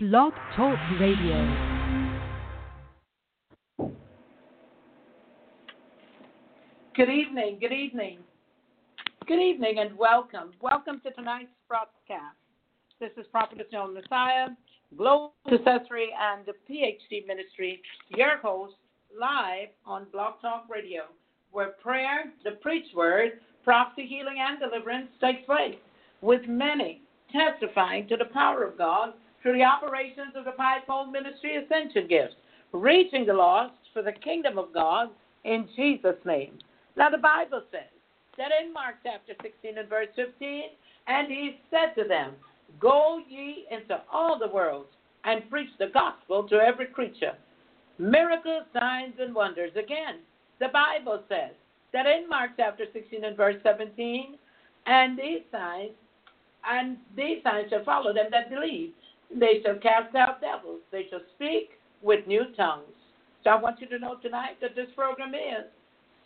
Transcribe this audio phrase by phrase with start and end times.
[0.00, 1.34] Blog Talk Radio.
[6.94, 8.20] Good evening, good evening.
[9.26, 10.52] Good evening and welcome.
[10.60, 12.36] Welcome to tonight's broadcast.
[13.00, 14.56] This is Prophetess Joan Massiah,
[14.96, 17.82] Global Intercessory and the PhD Ministry,
[18.16, 18.74] your host,
[19.20, 21.06] live on Blog Talk Radio,
[21.50, 25.74] where prayer, the preached word, prophecy, healing, and deliverance takes place,
[26.20, 27.02] with many
[27.32, 32.34] testifying to the power of God through the operations of the fivefold ministry ascension gifts,
[32.72, 35.08] reaching the lost for the kingdom of God
[35.44, 36.58] in Jesus' name.
[36.96, 37.90] Now, the Bible says
[38.36, 40.62] that in Mark chapter 16 and verse 15,
[41.06, 42.32] and he said to them,
[42.80, 44.86] Go ye into all the world
[45.24, 47.32] and preach the gospel to every creature.
[47.98, 49.72] Miracles, signs, and wonders.
[49.72, 50.20] Again,
[50.60, 51.52] the Bible says
[51.92, 54.36] that in Mark chapter 16 and verse 17,
[54.86, 55.90] and these signs,
[56.68, 58.92] and these signs shall follow them that believe.
[59.34, 60.80] They shall cast out devils.
[60.90, 61.70] They shall speak
[62.02, 62.84] with new tongues.
[63.44, 65.66] So I want you to know tonight that this program is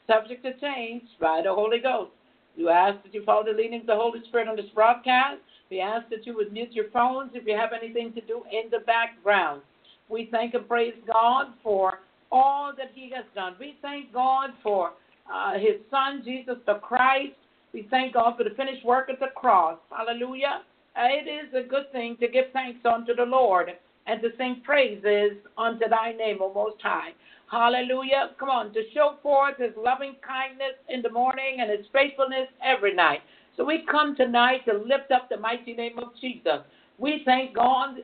[0.07, 2.13] subject to change by the Holy Ghost.
[2.57, 5.41] You ask that you follow the leading of the Holy Spirit on this broadcast.
[5.71, 8.71] We ask that you would mute your phones if you have anything to do in
[8.71, 9.63] the background.
[10.09, 12.01] We thank and praise God for
[12.31, 13.57] all that He has done.
[13.59, 14.93] We thank God for
[15.33, 17.33] uh, His Son, Jesus the Christ.
[17.73, 19.79] We thank God for the finished work at the cross.
[19.91, 20.63] Hallelujah.
[20.97, 23.71] It is a good thing to give thanks unto the Lord
[24.07, 27.13] and to sing praises unto thy name, O Most High.
[27.51, 28.31] Hallelujah.
[28.39, 32.95] Come on, to show forth his loving kindness in the morning and his faithfulness every
[32.95, 33.21] night.
[33.57, 36.61] So we come tonight to lift up the mighty name of Jesus.
[36.99, 37.97] We thank God,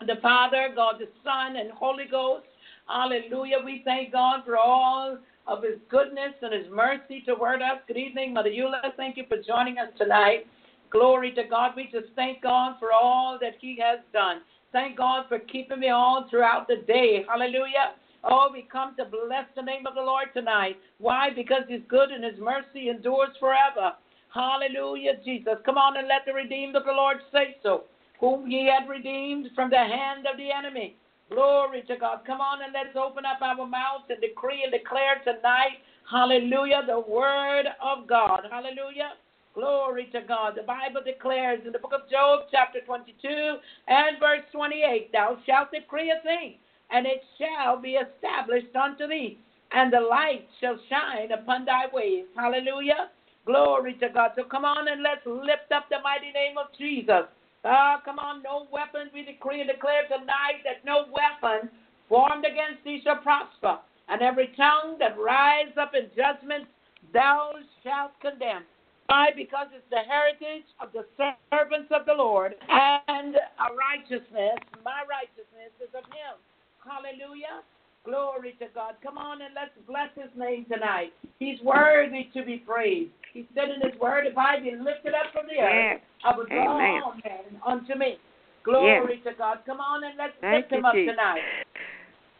[0.00, 2.46] the Father, God the Son, and Holy Ghost.
[2.88, 3.58] Hallelujah.
[3.64, 7.78] We thank God for all of his goodness and his mercy toward us.
[7.86, 8.96] Good evening, Mother Eula.
[8.96, 10.46] Thank you for joining us tonight.
[10.90, 11.72] Glory to God.
[11.76, 14.40] We just thank God for all that he has done.
[14.72, 17.24] Thank God for keeping me on throughout the day.
[17.28, 17.96] Hallelujah.
[18.24, 20.76] Oh, we come to bless the name of the Lord tonight.
[20.98, 21.28] Why?
[21.34, 23.92] Because He's good and His mercy endures forever.
[24.34, 25.54] Hallelujah, Jesus.
[25.64, 27.84] Come on and let the redeemed of the Lord say so,
[28.20, 30.96] whom He had redeemed from the hand of the enemy.
[31.30, 32.20] Glory to God.
[32.26, 37.00] Come on and let's open up our mouths and decree and declare tonight, hallelujah, the
[37.00, 38.42] word of God.
[38.50, 39.12] Hallelujah.
[39.58, 40.54] Glory to God.
[40.54, 43.56] The Bible declares in the book of Job, chapter 22
[43.88, 46.54] and verse 28, Thou shalt decree a thing
[46.92, 49.36] and it shall be established unto thee,
[49.72, 52.26] and the light shall shine upon thy ways.
[52.36, 53.10] Hallelujah.
[53.46, 54.30] Glory to God.
[54.36, 57.26] So come on and let's lift up the mighty name of Jesus.
[57.64, 61.68] Ah, come on, no weapon we decree and declare tonight that no weapon
[62.08, 66.68] formed against thee shall prosper, and every tongue that rise up in judgment
[67.12, 68.62] thou shalt condemn.
[69.08, 69.32] Why?
[69.34, 75.72] Because it's the heritage of the servants of the Lord, and a righteousness, my righteousness
[75.80, 76.36] is of him.
[76.84, 77.64] Hallelujah.
[78.04, 79.00] Glory to God.
[79.02, 81.12] Come on and let's bless his name tonight.
[81.40, 83.10] He's worthy to be praised.
[83.32, 86.46] He said in his word, if I be lifted up from the earth, I will
[86.46, 88.16] draw all men unto me.
[88.64, 89.32] Glory yes.
[89.32, 89.58] to God.
[89.64, 91.12] Come on and let's Thank lift him up Jesus.
[91.12, 91.40] tonight.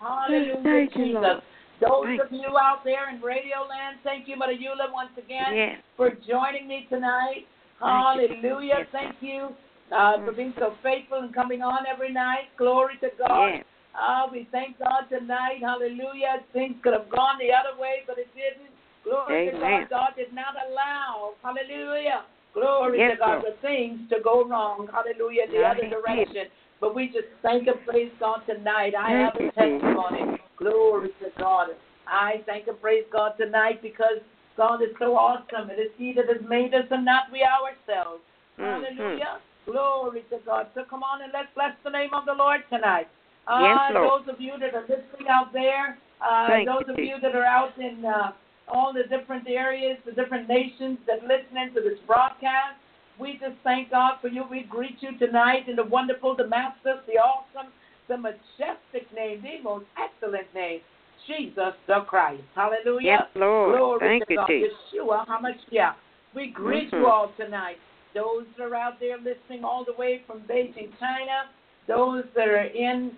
[0.00, 1.16] Hallelujah, Thank Jesus.
[1.16, 1.40] You,
[1.80, 5.76] Those of you out there in Radio Land, thank you, Mother Eula, once again yes.
[5.96, 7.46] for joining me tonight.
[7.80, 8.86] Hallelujah.
[8.90, 9.54] Thank you
[9.94, 12.50] uh, for being so faithful and coming on every night.
[12.56, 13.48] Glory to God.
[13.54, 13.64] Yes.
[13.94, 15.58] Ah, we thank God tonight.
[15.60, 16.42] Hallelujah.
[16.52, 18.70] Things could have gone the other way, but it didn't.
[19.04, 19.90] Glory to God.
[19.90, 21.34] God did not allow.
[21.42, 22.24] Hallelujah.
[22.54, 24.88] Glory Yes, to God for things to go wrong.
[24.92, 25.46] Hallelujah.
[25.46, 26.50] The Yeah, other direction.
[26.80, 28.94] But we just thank and praise God tonight.
[28.98, 30.38] I have a testimony.
[30.58, 31.68] Glory to God.
[32.06, 34.18] I thank and praise God tonight because
[34.56, 35.70] God is so awesome.
[35.70, 38.22] It is He that has made us and not we ourselves.
[38.58, 38.82] Mhm.
[38.82, 39.38] Hallelujah.
[39.66, 40.68] Glory to God.
[40.74, 43.08] So come on and let's bless the name of the Lord tonight.
[43.48, 44.24] Yes, Uh, Lord.
[44.26, 47.76] those of you that are listening out there, uh, those of you that are out
[47.78, 48.32] in uh,
[48.68, 52.76] all the different areas, the different nations that are listening to this broadcast,
[53.18, 54.44] we just thank God for you.
[54.44, 57.72] We greet you tonight in the wonderful, the matchless, the awesome,
[58.08, 60.80] the majestic name, the most excellent name,
[61.26, 62.42] Jesus the Christ.
[62.54, 63.06] Hallelujah.
[63.06, 63.76] Yes, Lord.
[63.76, 64.50] Glory Thank to you, God.
[64.50, 65.94] Yeshua, HaMashiach.
[66.34, 67.10] We greet you Mhm.
[67.10, 67.78] all tonight.
[68.14, 71.48] Those that are out there listening all the way from Beijing, China,
[71.86, 73.16] those that are in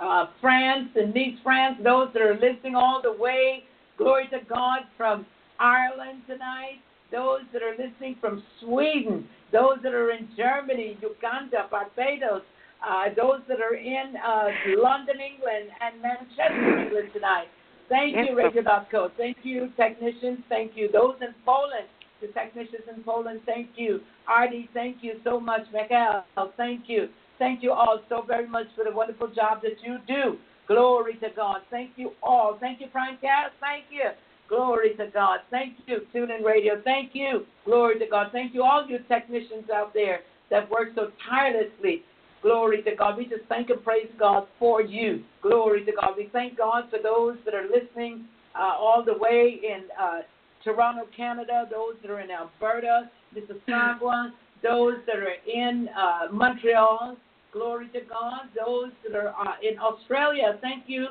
[0.00, 3.64] uh, France and Nice, France, those that are listening all the way,
[3.96, 5.24] glory to God, from
[5.60, 6.80] Ireland tonight,
[7.12, 12.42] those that are listening from Sweden, those that are in Germany, Uganda, Barbados,
[12.86, 14.48] uh, those that are in uh,
[14.78, 17.46] London, England, and Manchester, England tonight.
[17.88, 18.62] Thank Yes, you, sir.
[18.62, 19.10] Radio.co.
[19.16, 20.38] Thank you, technicians.
[20.48, 20.88] Thank you.
[20.92, 21.86] Those in Poland,
[22.20, 24.00] the technicians in Poland, thank you.
[24.28, 25.62] Artie, thank you so much.
[25.72, 26.24] Mikael,
[26.56, 27.08] thank you.
[27.38, 30.38] Thank you all so very much for the wonderful job that you do.
[30.68, 31.58] Glory to God.
[31.70, 32.56] Thank you all.
[32.60, 33.50] Thank you, Primecast.
[33.60, 34.10] Thank you.
[34.48, 35.40] Glory to God.
[35.50, 36.80] Thank you, TuneIn Radio.
[36.84, 37.46] Thank you.
[37.64, 38.28] Glory to God.
[38.32, 40.20] Thank you, all you technicians out there
[40.50, 42.02] that work so tirelessly.
[42.42, 43.16] Glory to God.
[43.16, 45.22] We just thank and praise God for you.
[45.42, 46.14] Glory to God.
[46.16, 48.24] We thank God for those that are listening
[48.58, 50.22] uh, all the way in uh,
[50.64, 54.30] Toronto, Canada, those that are in Alberta, Mississauga,
[54.62, 57.16] those that are in uh, Montreal.
[57.52, 58.48] Glory to God.
[58.56, 60.58] Those that are uh, in Australia.
[60.60, 61.08] Thank you.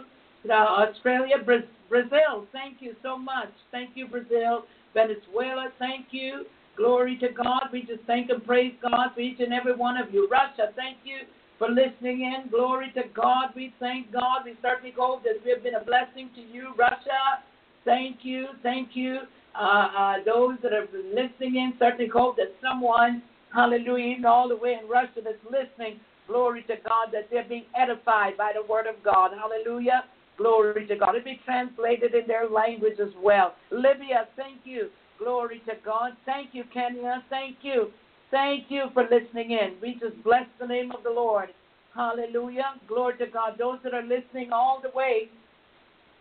[0.49, 2.47] Uh, Australia, Brazil.
[2.51, 3.51] Thank you so much.
[3.71, 4.63] Thank you, Brazil.
[4.93, 5.69] Venezuela.
[5.79, 6.45] Thank you.
[6.81, 7.69] Glory to God.
[7.71, 10.27] We just thank and praise God for each and every one of you.
[10.31, 11.29] Russia, thank you
[11.59, 12.49] for listening in.
[12.49, 13.49] Glory to God.
[13.55, 14.45] We thank God.
[14.45, 17.45] We certainly hope that we have been a blessing to you, Russia.
[17.85, 18.47] Thank you.
[18.63, 19.19] Thank you.
[19.53, 19.63] Uh,
[19.95, 23.21] uh, those that been listening in, certainly hope that someone,
[23.53, 27.65] hallelujah, even all the way in Russia that's listening, glory to God, that they're being
[27.79, 29.33] edified by the word of God.
[29.37, 30.05] Hallelujah.
[30.35, 31.13] Glory to God.
[31.15, 33.53] It be translated in their language as well.
[33.69, 34.89] Libya, thank you.
[35.23, 36.13] Glory to God.
[36.25, 37.23] Thank you, Kenya.
[37.29, 37.91] Thank you.
[38.31, 39.75] Thank you for listening in.
[39.81, 41.49] We just bless the name of the Lord.
[41.95, 42.75] Hallelujah.
[42.87, 43.55] Glory to God.
[43.59, 45.29] Those that are listening all the way.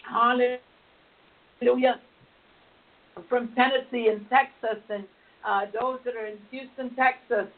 [0.09, 0.61] Hallelujah.
[3.29, 5.05] From Tennessee and Texas and
[5.47, 7.49] uh, those that are in Houston, Texas,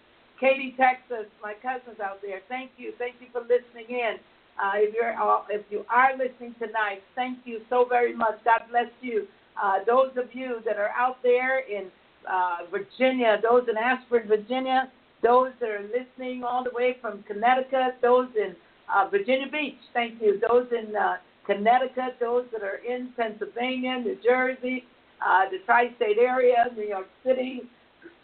[0.40, 2.40] Katy, Texas, my cousins out there.
[2.48, 2.92] Thank you.
[2.98, 4.16] Thank you for listening in.
[4.62, 8.38] Uh, if you're uh, if you are listening tonight, thank you so very much.
[8.44, 9.26] God bless you.
[9.60, 11.90] Uh, those of you that are out there in
[12.30, 14.90] uh, Virginia, those in Ashford, Virginia,
[15.22, 18.54] those that are listening all the way from Connecticut, those in
[18.92, 20.40] uh, Virginia Beach, thank you.
[20.48, 21.16] Those in uh,
[21.46, 24.84] Connecticut, those that are in Pennsylvania, New Jersey,
[25.24, 27.62] uh, the tri-state area, New York City,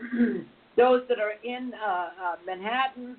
[0.76, 3.16] those that are in uh, uh, Manhattan,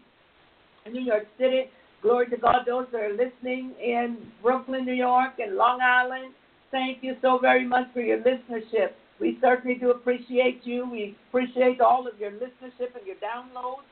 [0.92, 1.66] New York City.
[2.02, 2.64] Glory to God.
[2.66, 6.34] Those that are listening in Brooklyn, New York, and Long Island,
[6.71, 8.92] Thank you so very much for your listenership.
[9.19, 10.88] We certainly do appreciate you.
[10.89, 13.83] We appreciate all of your listenership and your downloads.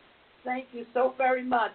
[0.46, 1.72] Thank you so very much.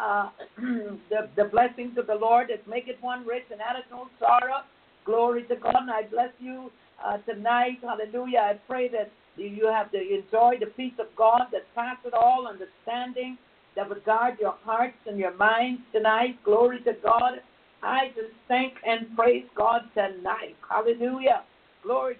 [0.00, 4.08] Uh, the, the blessings of the Lord that make it one rich and addeth no
[4.18, 4.62] sorrow.
[5.04, 5.76] Glory to God.
[5.76, 6.70] And I bless you
[7.04, 7.78] uh, tonight.
[7.82, 8.38] Hallelujah.
[8.38, 13.38] I pray that you have to enjoy the peace of God that passeth all understanding,
[13.76, 16.42] that would guard your hearts and your minds tonight.
[16.44, 17.40] Glory to God.
[17.82, 20.56] I just thank and praise God tonight.
[20.68, 21.42] Hallelujah.
[21.82, 22.16] Glory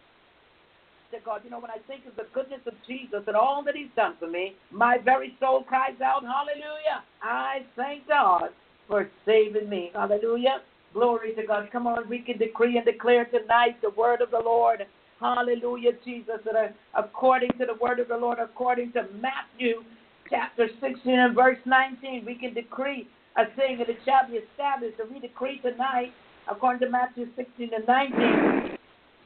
[1.12, 1.42] to God.
[1.44, 4.14] You know, when I think of the goodness of Jesus and all that He's done
[4.18, 7.02] for me, my very soul cries out, Hallelujah.
[7.22, 8.50] I thank God
[8.88, 9.90] for saving me.
[9.94, 10.62] Hallelujah.
[10.92, 11.68] Glory to God.
[11.72, 14.86] Come on, we can decree and declare tonight the word of the Lord.
[15.20, 16.36] Hallelujah, Jesus.
[16.44, 19.82] That uh, according to the word of the Lord, according to Matthew
[20.30, 24.98] chapter 16 and verse 19, we can decree a saying that it shall be established.
[25.00, 26.12] And we decree tonight,
[26.50, 28.78] according to Matthew 16 and 19,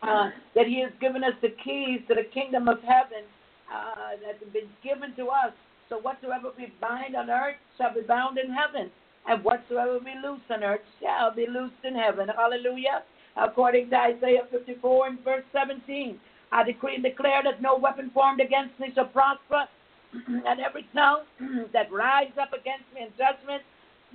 [0.02, 3.22] uh, that He has given us the keys to the kingdom of heaven
[3.70, 5.52] uh, that have been given to us.
[5.88, 8.90] So whatsoever we bind on earth shall be bound in heaven,
[9.28, 12.28] and whatsoever we loose on earth shall be loosed in heaven.
[12.28, 13.02] Hallelujah.
[13.36, 16.18] According to Isaiah 54 and verse 17,
[16.52, 19.66] I decree and declare that no weapon formed against me shall prosper,
[20.26, 21.22] and every tongue
[21.72, 23.62] that rises up against me in judgment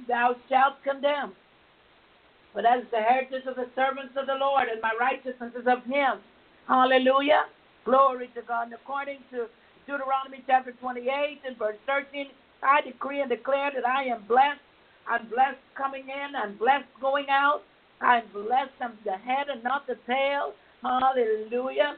[0.07, 1.33] thou shalt condemn.
[2.55, 5.83] That is the heritage of the servants of the Lord, and my righteousness is of
[5.83, 6.19] him.
[6.67, 7.45] Hallelujah.
[7.83, 8.71] Glory to God.
[8.71, 9.47] And according to
[9.85, 12.27] Deuteronomy chapter 28 and verse 13,
[12.63, 14.63] I decree and declare that I am blessed.
[15.07, 16.35] I'm blessed coming in.
[16.35, 17.61] I'm blessed going out.
[18.01, 18.73] I'm blessed.
[18.81, 20.53] I'm the head and not the tail.
[20.81, 21.97] Hallelujah.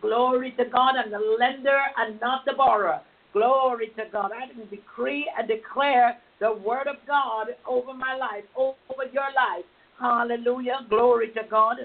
[0.00, 0.94] Glory to God.
[0.96, 3.00] I'm the lender and not the borrower.
[3.32, 4.30] Glory to God.
[4.32, 9.64] I decree and declare the word of God over my life, over your life.
[9.98, 10.86] Hallelujah.
[10.90, 11.76] Glory to God.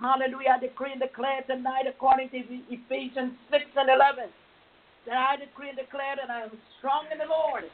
[0.00, 0.56] Hallelujah.
[0.56, 2.38] I decree and declare tonight, according to
[2.70, 4.30] Ephesians 6 and 11,
[5.06, 7.64] that I decree and declare that I am strong in the Lord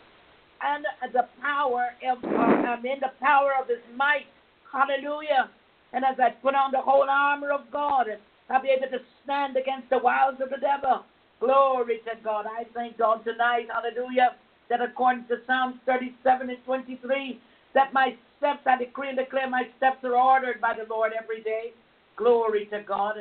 [0.63, 4.27] and the power of, I'm in the power of his might.
[4.73, 5.51] Hallelujah.
[5.93, 8.07] And as I put on the whole armor of God,
[8.49, 11.05] I'll be able to stand against the wiles of the devil.
[11.41, 12.47] Glory to God.
[12.47, 13.67] I thank God tonight.
[13.69, 14.37] Hallelujah
[14.73, 17.39] that according to Psalms 37 and 23,
[17.75, 21.43] that my steps, I decree and declare my steps are ordered by the Lord every
[21.43, 21.73] day.
[22.17, 23.17] Glory to God.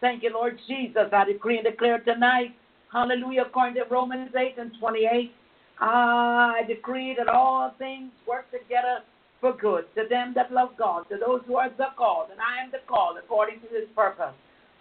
[0.00, 1.08] Thank you, Lord Jesus.
[1.12, 2.54] I decree and declare tonight,
[2.92, 5.32] hallelujah, according to Romans 8 and 28,
[5.80, 9.00] I decree that all things work together
[9.40, 12.62] for good to them that love God, to those who are the called, and I
[12.62, 14.34] am the called according to his purpose.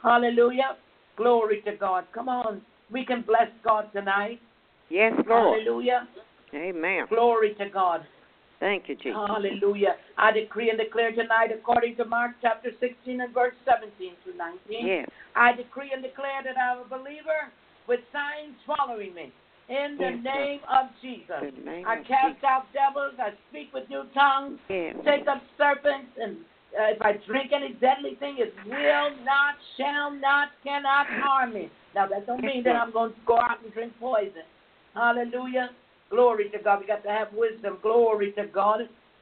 [0.04, 0.78] Hallelujah.
[1.18, 2.06] Glory to God.
[2.14, 2.62] Come on.
[2.92, 4.40] We can bless God tonight.
[4.92, 5.62] Yes, Lord.
[5.64, 6.08] Hallelujah.
[6.54, 7.06] Amen.
[7.10, 8.06] Glory to God.
[8.60, 9.14] Thank you, Jesus.
[9.16, 9.96] Hallelujah.
[10.18, 14.86] I decree and declare tonight, according to Mark chapter 16 and verse 17 through 19,
[14.86, 15.10] Yes.
[15.36, 17.50] I decree and declare that I'm a believer
[17.88, 19.32] with signs following me.
[19.70, 20.36] In the Yes, Lord.
[20.36, 21.42] name of Jesus.
[21.64, 22.44] Name I of cast Jesus.
[22.44, 23.16] out devils.
[23.18, 24.60] I speak with new tongues.
[24.70, 24.96] Yes.
[25.06, 26.12] Take up serpents.
[26.22, 26.36] And
[26.78, 31.72] uh, if I drink any deadly thing, it will not, shall not, cannot harm me.
[31.96, 34.44] Now, that don't mean that I'm going to go out and drink poison.
[34.94, 35.70] Hallelujah.
[36.10, 36.82] Glory to God.
[36.82, 37.78] We got to have wisdom.
[37.82, 38.82] Glory to God.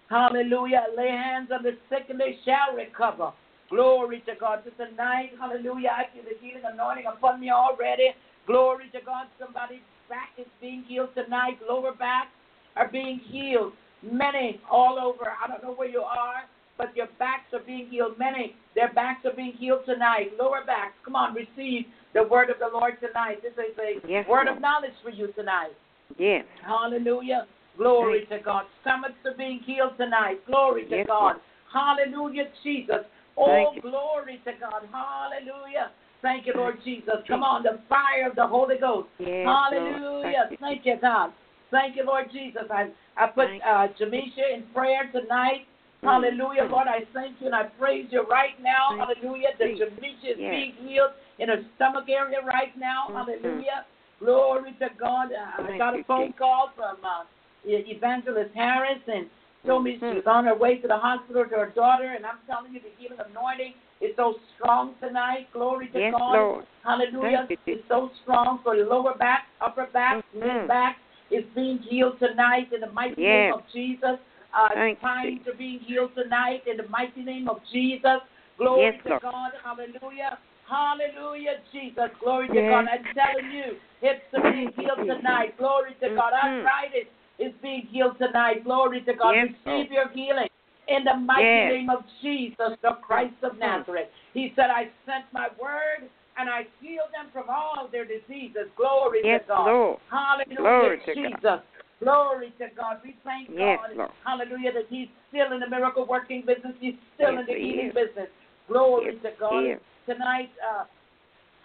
[0.09, 0.85] Hallelujah.
[0.97, 3.31] Lay hands on the sick and they shall recover.
[3.69, 4.63] Glory to God.
[4.65, 8.09] So tonight, hallelujah, I feel the healing anointing upon me already.
[8.47, 9.27] Glory to God.
[9.37, 11.59] Somebody's back is being healed tonight.
[11.69, 12.29] Lower back
[12.75, 13.73] are being healed.
[14.01, 15.29] Many all over.
[15.29, 16.49] I don't know where you are,
[16.79, 18.17] but your backs are being healed.
[18.17, 20.31] Many, their backs are being healed tonight.
[20.39, 20.93] Lower backs.
[21.05, 23.43] Come on, receive the word of the Lord tonight.
[23.43, 24.55] This is a Yes, word Lord.
[24.55, 25.75] of knowledge for you tonight.
[26.17, 26.45] Yes.
[26.65, 27.45] Hallelujah.
[27.77, 28.63] Glory to God.
[28.81, 30.39] Stomachs are being healed tonight.
[30.47, 31.21] Glory to Yes, God.
[31.21, 31.35] Lord.
[31.71, 33.05] Hallelujah, Jesus.
[33.37, 34.87] Oh, glory to God.
[34.91, 35.91] Hallelujah.
[36.21, 37.15] Thank you, Lord Jesus.
[37.27, 39.07] Come on, the fire of the Holy Ghost.
[39.19, 39.45] Yes.
[39.45, 40.49] Hallelujah.
[40.49, 40.57] Thank you.
[40.59, 41.31] Thank you, God.
[41.71, 42.63] Thank you, Lord Jesus.
[42.71, 45.67] I, I put uh, Jamisha in prayer tonight.
[46.03, 46.07] Mm.
[46.07, 46.87] Hallelujah, Lord.
[46.87, 48.95] I thank you and I praise you right now.
[48.97, 49.49] Hallelujah.
[49.59, 49.67] That.
[49.75, 50.51] Jamisha is Yes.
[50.51, 53.07] being healed in her stomach area right now.
[53.09, 53.15] Mhm.
[53.15, 53.85] Hallelujah.
[54.19, 55.31] Glory to God.
[55.33, 57.23] I got a phone call from uh,
[57.65, 59.29] Evangelist Harris and
[59.65, 60.15] told me she Mhm.
[60.15, 62.05] was on her way to the hospital to her daughter.
[62.05, 65.51] And I'm telling you, the healing anointing is so strong tonight.
[65.51, 66.33] Glory to Yes, God.
[66.33, 66.65] Lord.
[66.83, 67.45] Hallelujah.
[67.49, 70.97] You, It's so strong for the lower back, upper back, mid back
[71.29, 74.17] is being healed tonight in the mighty name of Jesus.
[74.53, 75.53] Uh, Thank you, Jesus.
[75.53, 78.21] are being healed tonight in the mighty name of Jesus.
[78.57, 79.21] Glory Yes, to Lord.
[79.21, 79.51] God.
[79.63, 80.37] Hallelujah.
[80.67, 82.09] Hallelujah, Jesus.
[82.19, 82.85] Glory to God.
[82.91, 85.57] I'm telling you, hips are being healed tonight.
[85.57, 86.33] Glory to God.
[86.33, 86.65] Mhm.
[86.65, 87.07] Arthritis
[87.39, 88.63] is being healed tonight.
[88.63, 89.35] Glory to God.
[89.35, 89.91] Yes, Receive Lord.
[89.91, 90.49] your healing.
[90.87, 91.71] In the mighty Yes.
[91.71, 93.59] name of Jesus, the Christ of Mhm.
[93.59, 94.09] Nazareth.
[94.33, 98.69] He said, I sent my word and I healed them from all their diseases.
[98.75, 99.67] Glory Yes, to God.
[99.67, 99.99] Lord.
[100.09, 101.61] Hallelujah, Glory to Jesus.
[102.01, 102.99] Glory to God.
[103.03, 103.97] We thank Yes, God.
[103.97, 104.11] Lord.
[104.25, 106.73] Hallelujah, that He's still in the miracle working business.
[106.79, 108.29] He's still Yes, in the healing business.
[108.67, 109.79] Glory Yes, to God.
[110.05, 110.85] Tonight, uh,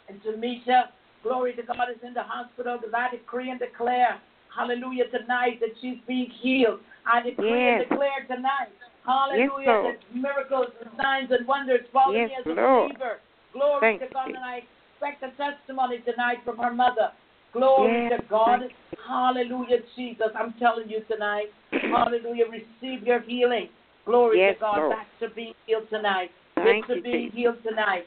[0.08, 0.88] and Jamisha,
[1.22, 2.78] glory to God, is in the hospital.
[2.78, 4.20] Because I decree and declare,
[4.54, 6.80] hallelujah, tonight that she's being healed.
[7.06, 8.72] I decree and declare tonight,
[9.06, 12.90] hallelujah, that miracles and signs and wonders follow me as a Lord.
[12.90, 13.18] believer.
[13.52, 14.40] Glory Thank to God, Jesus.
[14.42, 14.62] and I
[14.98, 17.12] expect a testimony tonight from her mother.
[17.54, 18.60] Glory Yes, to God.
[19.06, 20.26] Hallelujah, Jesus.
[20.36, 21.46] I'm telling you tonight.
[21.70, 22.46] Hallelujah.
[22.50, 23.68] Receive your healing.
[24.04, 24.78] Glory Yes, to God.
[24.78, 24.90] Lord.
[24.90, 26.30] Backs are being healed tonight.
[26.56, 27.36] Thank are you, being Jesus.
[27.36, 28.06] healed tonight.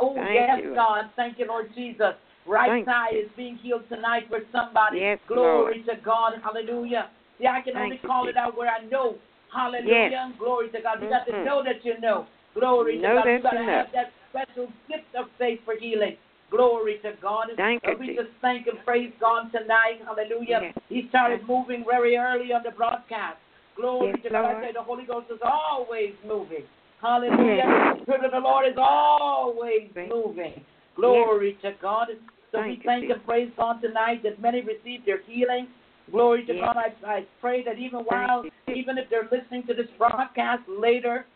[0.00, 0.74] Oh, Thank yes, you.
[0.74, 1.10] God.
[1.14, 2.14] Thank you, Lord Jesus.
[2.46, 3.20] Right Thank side you.
[3.20, 5.00] is being healed tonight for somebody.
[5.00, 6.32] Yes, Glory to God.
[6.42, 7.10] Hallelujah.
[7.38, 9.16] See, I can Thank only you, call it out where I know.
[9.52, 10.08] Hallelujah.
[10.10, 10.32] Yes.
[10.38, 11.02] Glory to God.
[11.02, 12.26] You got to know that you know.
[12.54, 13.28] Glory Know to God.
[13.28, 16.16] You got to you have that special gift of faith for healing.
[16.50, 17.48] Glory to God.
[17.56, 20.00] Thank Uh, you, we just thank and praise God tonight.
[20.04, 20.60] Hallelujah.
[20.62, 20.74] Yes.
[20.88, 21.48] He started Yes.
[21.48, 23.38] moving very early on the broadcast.
[23.74, 24.44] Glory Yes, to God.
[24.44, 24.64] I Lord.
[24.64, 26.64] say the Holy Ghost is always moving.
[27.02, 27.94] Hallelujah.
[27.96, 30.64] The Spirit of the Lord is always moving.
[30.94, 32.08] Glory to God.
[32.52, 33.16] So Thank we thank Jesus.
[33.16, 35.68] and praise God tonight that many received their healing.
[36.10, 36.62] Glory to Yes.
[36.64, 36.76] God.
[36.78, 38.50] I, I pray that even while, you.
[38.74, 41.26] even if they're listening to this broadcast later,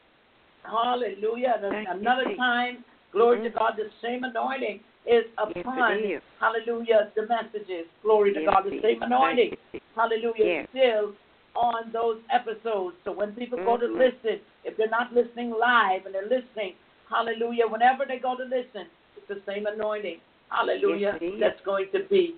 [0.63, 3.59] hallelujah, another time, glory to Mhm.
[3.59, 6.23] God, the same anointing is Yes, upon, is.
[6.39, 7.87] hallelujah, the messages.
[8.03, 9.89] Glory to God, the same anointing, Thank you, Jesus.
[9.97, 10.69] hallelujah, Yes.
[10.71, 11.15] still
[11.57, 12.97] on those episodes.
[13.05, 13.99] So when people go to Mhm.
[13.99, 16.77] listen, if they're not listening live and they're listening,
[17.09, 22.01] hallelujah, whenever they go to listen, it's the same anointing, hallelujah, Yes, that's going to
[22.05, 22.37] be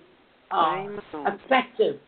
[0.51, 0.87] uh,
[1.25, 1.99] effective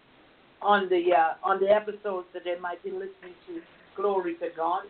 [0.61, 3.61] on the uh, on the episodes that they might be listening to.
[3.95, 4.83] Glory to God.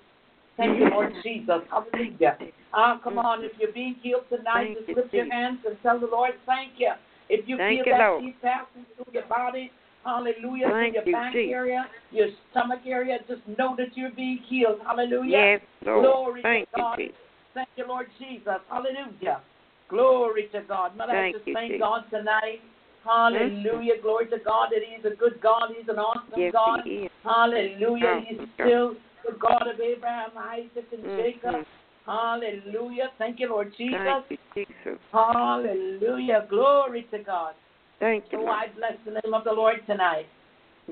[0.58, 1.62] Thank you, Lord Jesus.
[1.70, 2.38] Hallelujah.
[2.74, 3.44] Ah, come on.
[3.44, 6.32] If you're being healed tonight, Thank just you, lift your hands and tell the Lord,
[6.46, 6.92] thank you.
[7.30, 8.24] If you Thank feel you, that Lord.
[8.24, 9.72] heat passing through your body,
[10.04, 11.54] hallelujah, Thank through you, your back Jesus.
[11.54, 14.80] area, your stomach area, just know that you're being healed.
[14.86, 15.60] Hallelujah.
[15.60, 16.04] Yes, Lord.
[16.06, 16.98] Glory Thank to you, God.
[16.98, 17.16] Jesus.
[17.54, 18.60] Thank you, Lord Jesus.
[18.70, 19.42] Hallelujah.
[19.90, 20.96] Glory to God.
[20.98, 21.84] Mother, I Thank just you, thank Jesus.
[21.84, 22.62] God tonight.
[23.04, 24.02] Hallelujah.
[24.02, 25.70] Glory to God that He's a good God.
[25.78, 26.82] He's an awesome Yes, God.
[27.24, 28.22] Hallelujah.
[28.28, 28.96] He's still
[29.26, 31.18] the God of Abraham, Isaac, and Mhm.
[31.18, 31.66] Jacob.
[32.06, 33.12] Hallelujah.
[33.18, 34.24] Thank you, Lord Jesus.
[34.30, 35.00] You, Jesus.
[35.12, 36.46] Hallelujah.
[36.50, 37.56] Glory to God.
[38.00, 38.56] Thank you, So Lord.
[38.56, 40.28] I bless the name of the Lord tonight.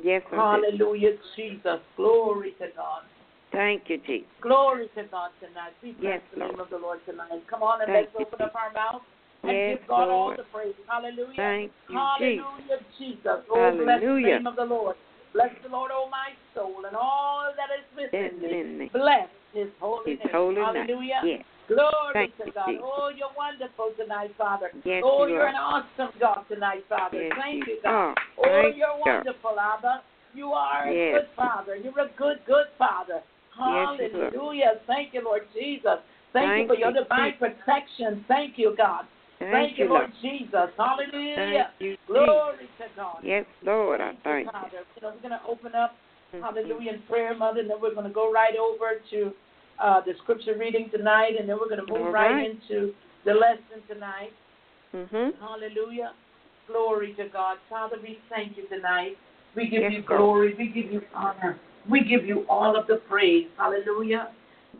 [0.01, 0.23] Yes.
[0.31, 1.79] Hallelujah, Jesus.
[1.95, 3.03] Glory to God.
[3.51, 4.27] Thank you, Jesus.
[4.41, 5.73] Glory to God tonight.
[5.83, 7.45] We bless Yes, the name of the Lord tonight.
[7.47, 9.03] Come on and Thank let's open up our mouth
[9.43, 10.73] and Yes, give God all the praise.
[10.87, 11.37] Hallelujah.
[11.37, 12.45] Thank you, Jesus.
[12.49, 13.45] Hallelujah, Jesus.
[13.51, 14.95] Oh, bless the name of the Lord.
[15.33, 18.85] Bless the Lord, O my soul, and all that is within me.
[18.85, 18.89] Me.
[18.93, 20.29] Bless his holy His name.
[20.31, 20.55] holy.
[20.55, 21.21] Hallelujah.
[21.25, 21.43] Yes.
[21.67, 22.67] Glory Thank to you, God.
[22.69, 22.83] Jesus.
[22.85, 24.71] Oh, you're wonderful tonight, Father.
[24.83, 25.47] Yes, oh, you you're are.
[25.47, 27.21] an awesome God tonight, Father.
[27.23, 27.91] Yes, Thank you you, God.
[27.91, 28.15] are.
[28.37, 29.01] Oh, you're you.
[29.05, 30.03] wonderful, Abba.
[30.33, 31.21] You are a Yes.
[31.21, 31.75] good Father.
[31.75, 33.21] You're a good, good Father.
[33.57, 34.19] Yes, you.
[34.19, 34.81] Hallelujah.
[34.87, 35.99] Thank you, Lord Jesus.
[36.33, 38.25] Thank, Thank you for your divine protection.
[38.27, 39.05] Thank you, God.
[39.51, 40.13] Thank, you, you, Lord Lord.
[40.21, 40.69] Jesus.
[40.77, 41.71] Hallelujah.
[41.79, 41.99] You, Jesus.
[42.07, 43.19] Glory to God.
[43.23, 44.79] Yes, Lord, I Thank you.
[44.95, 45.95] You know, we're going to open up,
[46.31, 49.31] hallelujah, in prayer, Mother, and then we're going to go right over to
[49.81, 52.31] uh, the scripture reading tonight, and then we're going to move right.
[52.31, 52.49] right.
[52.49, 52.93] into
[53.25, 54.31] the lesson tonight.
[54.93, 55.31] Mhm.
[55.39, 56.13] Hallelujah.
[56.67, 57.57] Glory to God.
[57.69, 59.17] Father, we thank you tonight.
[59.55, 60.53] We give Yes, you glory.
[60.57, 61.59] We give you honor.
[61.89, 63.47] We give you all of the praise.
[63.57, 64.29] Hallelujah.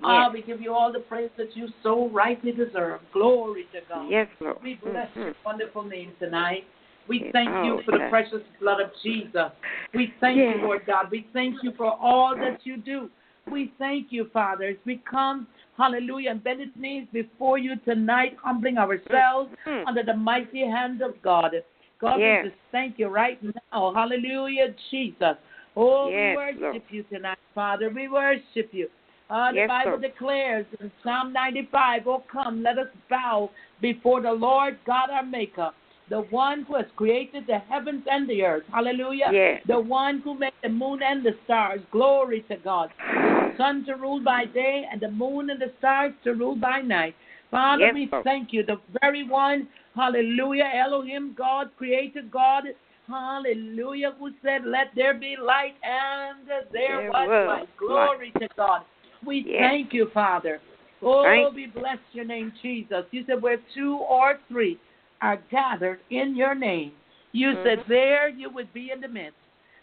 [0.02, 0.34] Ah, Yes.
[0.34, 3.00] we give you all the praise that you so rightly deserve.
[3.12, 4.10] Glory to God.
[4.10, 4.58] Yes, Lord.
[4.64, 5.26] We bless Mhm.
[5.26, 6.66] your wonderful name tonight.
[7.08, 7.32] We Yes.
[7.34, 9.52] thank you Oh, for the precious blood of Jesus.
[9.94, 10.56] We thank Yes.
[10.56, 11.12] you, Lord God.
[11.12, 13.10] We thank you for all that you do.
[13.52, 15.48] We thank you, Father, as we come,
[15.78, 19.84] hallelujah, and bended knees before you tonight, humbling ourselves Mm.
[19.86, 21.62] under the mighty hand of God.
[22.00, 22.44] God, Yes.
[22.46, 23.92] we just thank you right now.
[23.94, 25.38] Hallelujah, Jesus.
[25.76, 26.82] Oh, Yes, we worship Lord.
[26.90, 27.90] you tonight, Father.
[27.90, 28.90] We worship you.
[29.34, 30.02] Uh, the Yes, Bible Lord.
[30.04, 33.50] declares in Psalm 95, Oh, come, let us bow
[33.82, 35.72] before the Lord God our Maker,
[36.10, 38.64] the one who has created the heavens and the earth.
[38.72, 39.30] Hallelujah.
[39.32, 39.64] Yes.
[39.68, 41.82] The one who made the moon and the stars.
[41.92, 42.92] Glory to God.
[43.00, 46.82] The sun to rule by day and the moon and the stars to rule by
[46.82, 47.16] night.
[47.50, 48.24] Father, Yes, we Lord.
[48.24, 48.64] thank you.
[48.64, 52.66] The very one, hallelujah, Elohim, God, created God,
[53.08, 57.70] hallelujah, who said, Let there be light, and there, There was, was light.
[57.78, 58.84] Glory to God.
[59.26, 59.70] We Yes.
[59.70, 60.60] thank you, Father.
[61.02, 63.06] Oh, Thank- we bless your name, Jesus.
[63.12, 64.80] You said, Where two or three
[65.22, 66.94] are gathered in your name,
[67.32, 67.88] you said, Mhm.
[67.88, 69.38] There you would be in the midst.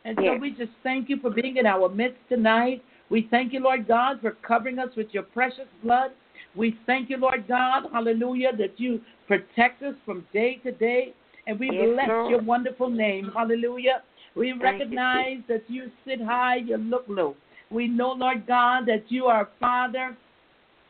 [0.04, 2.82] And so we just thank you for being in our midst tonight.
[3.10, 6.12] We thank you, Lord God, for covering us with your precious blood.
[6.54, 11.12] We thank you, Lord God, hallelujah, that you protect us from day to day.
[11.46, 12.30] And we Yes, bless Lord.
[12.30, 13.30] your wonderful name.
[13.34, 14.02] Hallelujah.
[14.34, 17.36] We Thank you, recognize that you sit high, you look low.
[17.70, 20.16] We know, Lord God, that you are Father.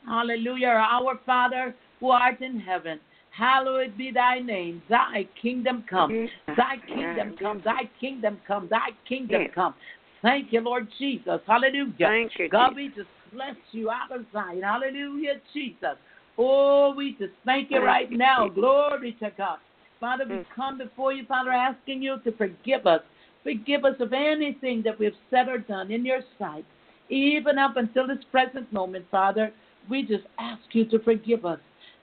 [0.06, 0.68] Hallelujah.
[0.68, 2.98] Our Father who art in heaven.
[3.30, 4.82] Hallowed be thy name.
[4.88, 6.28] Thy kingdom come.
[6.48, 7.62] Thy kingdom come.
[7.64, 8.68] Thy kingdom come.
[8.68, 9.74] Thy kingdom come.
[10.22, 11.40] Thank you, Lord Jesus.
[11.46, 11.92] Hallelujah.
[11.98, 14.62] Thank you, God, we just bless you out of Zion.
[14.62, 15.96] Hallelujah, Jesus.
[16.36, 18.48] Oh, we just thank you right now.
[18.48, 19.58] Glory to God.
[20.00, 20.46] Father, we Mm.
[20.54, 23.02] come before you, Father, asking you to forgive us.
[23.42, 26.64] Forgive us of anything that we've said or done in your sight.
[27.09, 29.53] Even up until this present moment, Father,
[29.88, 31.59] we just ask you to forgive us.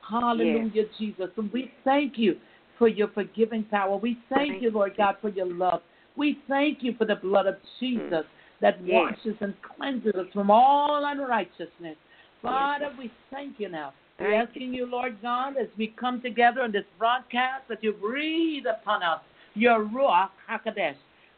[0.07, 1.29] Hallelujah, Jesus.
[1.37, 2.37] And we thank you
[2.77, 3.97] for your forgiving power.
[3.97, 4.95] We thank Thank you, Lord.
[4.97, 5.81] God, for your love.
[6.15, 8.25] We thank you for the blood of Jesus
[8.61, 8.93] that Yes.
[8.93, 11.97] washes and cleanses us from all unrighteousness.
[12.41, 13.93] Father, we thank you now.
[14.19, 18.65] We're asking you, Lord God, as we come together on this broadcast, that you breathe
[18.65, 19.21] upon us
[19.53, 20.95] your Ruach HaKodesh.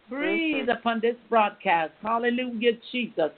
[0.09, 0.73] Breathe Mhm.
[0.73, 1.93] upon this broadcast.
[2.01, 3.31] Hallelujah, Jesus.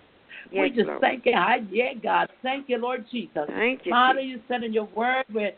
[0.51, 1.01] we just Lord.
[1.01, 1.34] thank you.
[1.34, 2.29] I- Yeah, God.
[2.41, 3.47] Thank you, Lord Jesus.
[3.47, 5.53] Thank you, Father, you said in your word, where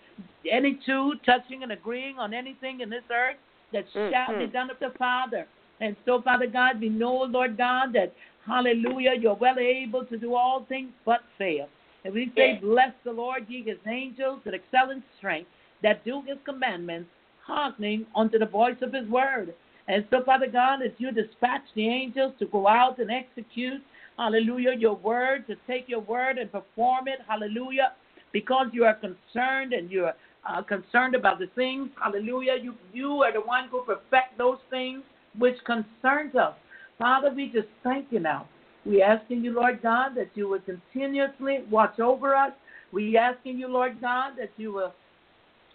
[0.49, 3.37] any two touching and agreeing on anything in this earth,
[3.71, 4.51] that shall be Mhm.
[4.51, 5.47] done of the Father.
[5.79, 8.13] And so, Father God, we know, Lord God, that
[8.45, 11.69] hallelujah, you're well able to do all things but fail.
[12.05, 12.61] And we say, Yes.
[12.61, 15.49] Bless the Lord, ye his angels that excel in strength,
[15.81, 17.09] that do his commandments,
[17.41, 19.53] hearkening unto the voice of his word.
[19.87, 23.81] And so, Father God, as you dispatch the angels to go out and execute,
[24.17, 27.93] hallelujah, your word, to take your word and perform it, hallelujah,
[28.31, 30.13] because you are concerned and you're
[30.47, 35.03] uh, concerned about the things, hallelujah, you, you are the one who perfect those things
[35.37, 36.53] which concerns us.
[36.97, 38.47] Father, we just thank you now.
[38.85, 42.51] We asking you, Lord God, that you will continuously watch over us.
[42.91, 44.93] We asking you, Lord God, that you will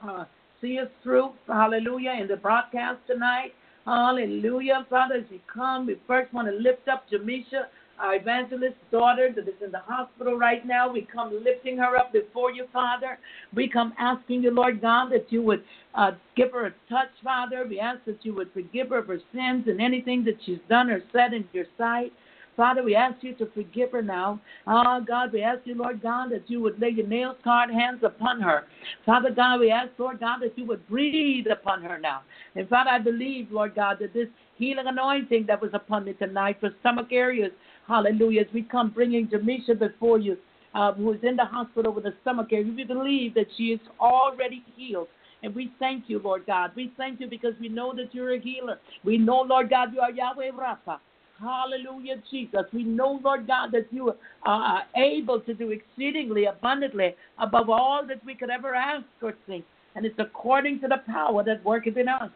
[0.06, 0.24] uh,
[0.60, 3.52] see us through, hallelujah, in the broadcast tonight.
[3.88, 4.86] Hallelujah.
[4.90, 9.48] Father, as we come, we first want to lift up Jamisha, our evangelist daughter that
[9.48, 10.92] is in the hospital right now.
[10.92, 13.18] We come lifting her up before you, Father.
[13.54, 17.64] We come asking you, Lord God, that you would uh, give her a touch, Father.
[17.66, 20.90] We ask that you would forgive her of her sins and anything that she's done
[20.90, 22.12] or said in your sight.
[22.58, 24.40] Father, we ask you to forgive her now.
[24.66, 28.00] Oh, God, we ask you, Lord God, that you would lay your nail scarred hands
[28.02, 28.64] upon her.
[29.06, 32.22] Father God, we ask, Lord God, that you would breathe upon her now.
[32.56, 36.56] And Father, I believe, Lord God, that this healing anointing that was upon me tonight
[36.58, 37.52] for stomach areas,
[37.86, 40.36] hallelujah, as we come bringing Jamisha before you,
[40.74, 43.80] uh, who is in the hospital with a stomach area, we believe that she is
[44.00, 45.06] already healed.
[45.44, 46.72] And we thank you, Lord God.
[46.74, 48.80] We thank you because we know that you're a healer.
[49.04, 50.98] We know, Lord God, you are Yahweh Rapha.
[51.40, 52.62] Hallelujah, Jesus.
[52.72, 54.12] We know, Lord God, that you
[54.44, 59.64] are able to do exceedingly abundantly above all that we could ever ask or think.
[59.94, 62.30] And it's according to the power that worketh in us.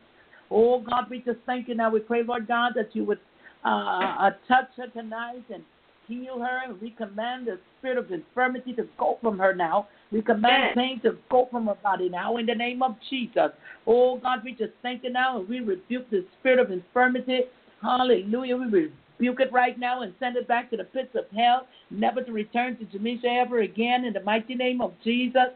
[0.51, 1.91] Oh, God, we just thank you now.
[1.91, 3.19] We pray, Lord God, that you would
[3.65, 5.65] uh, uh, touch her tonight and
[6.07, 6.61] heal her.
[6.67, 9.89] And we command the spirit of infirmity to go from her now.
[10.13, 13.51] We command pain to go from her body now in the name of Jesus.
[13.87, 15.41] Oh, God, we just thank you now.
[15.41, 17.41] And we rebuke the spirit of infirmity.
[17.83, 18.57] Hallelujah.
[18.57, 22.23] We rebuke it right now and send it back to the pits of hell, never
[22.23, 25.49] to return to Jamisha ever again in the mighty name of Jesus.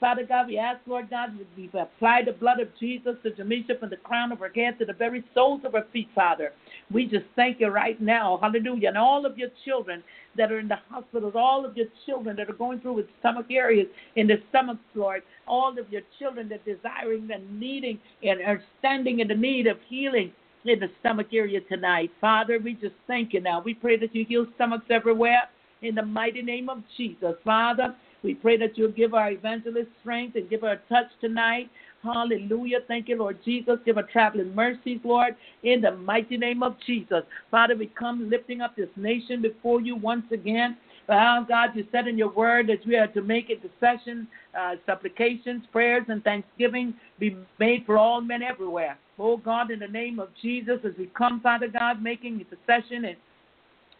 [0.00, 3.90] Father God, we ask, Lord God, we apply the blood of Jesus to Jamisha from
[3.90, 6.52] the crown of her head to the very soles of her feet, Father.
[6.90, 8.38] We just thank you right now.
[8.42, 8.88] Hallelujah.
[8.88, 10.02] And all of your children
[10.36, 13.46] that are in the hospitals, all of your children that are going through with stomach
[13.50, 18.40] areas in the stomach, Lord, all of your children that are desiring and needing and
[18.40, 20.32] are standing in the need of healing
[20.64, 22.10] in the stomach area tonight.
[22.20, 23.62] Father, we just thank you now.
[23.62, 25.42] We pray that you heal stomachs everywhere
[25.82, 27.34] in the mighty name of Jesus.
[27.44, 31.68] Father, we pray that you'll give our evangelist strength and give her a touch tonight.
[32.02, 32.78] Hallelujah.
[32.88, 33.78] Thank you, Lord Jesus.
[33.84, 37.22] Give her traveling mercies, Lord, in the mighty name of Jesus.
[37.50, 40.76] Father, we come lifting up this nation before you once again.
[41.08, 44.26] Oh, God, you said in your word that we are to make intercession,
[44.58, 48.96] uh, supplications, prayers, and thanksgiving be made for all men everywhere.
[49.18, 53.16] Oh, God, in the name of Jesus, as we come, Father God, making intercession and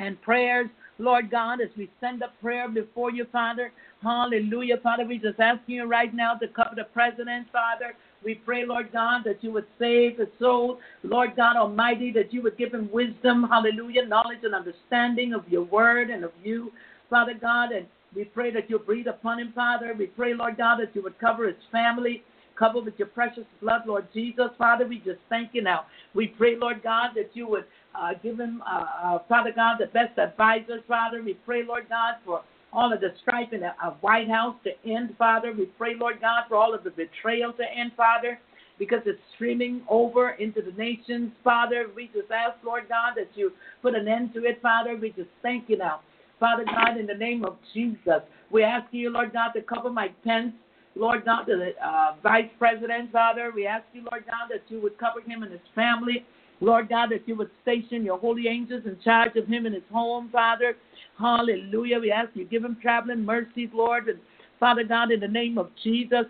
[0.00, 3.72] and prayers, Lord God, as we send up prayer before you, Father.
[4.02, 5.04] Hallelujah, Father.
[5.04, 7.94] We just ask you right now to cover the president, Father.
[8.24, 10.78] We pray, Lord God, that you would save his soul.
[11.02, 15.64] Lord God Almighty, that you would give him wisdom, hallelujah, knowledge and understanding of your
[15.64, 16.72] word and of you,
[17.10, 17.72] Father God.
[17.72, 19.94] And we pray that you breathe upon him, Father.
[19.98, 22.22] We pray, Lord God, that you would cover his family.
[22.58, 24.46] Cover with your precious blood, Lord Jesus.
[24.58, 25.86] Father, we just thank you now.
[26.14, 27.64] We pray, Lord God, that you would
[27.94, 31.22] uh, give him, uh, uh, Father God, the best advisors, Father.
[31.22, 34.90] We pray, Lord God, for all of the strife in the uh, White House to
[34.90, 35.52] end, Father.
[35.56, 38.38] We pray, Lord God, for all of the betrayal to end, Father,
[38.78, 41.86] because it's streaming over into the nations, Father.
[41.94, 44.96] We just ask, Lord God, that you put an end to it, Father.
[44.96, 46.00] We just thank you now.
[46.44, 50.12] Father God, in the name of Jesus, we ask you, Lord God, to cover Mike
[50.24, 50.52] Pence.
[50.94, 54.98] Lord God, the uh, Vice President, Father, we ask you, Lord God, that you would
[54.98, 56.22] cover him and his family.
[56.60, 59.84] Lord God, that you would station your holy angels in charge of him and his
[59.90, 60.76] home, Father.
[61.18, 61.98] Hallelujah.
[61.98, 64.08] We ask you, give him traveling mercies, Lord.
[64.08, 64.18] And
[64.60, 66.26] Father God, in the name of Jesus,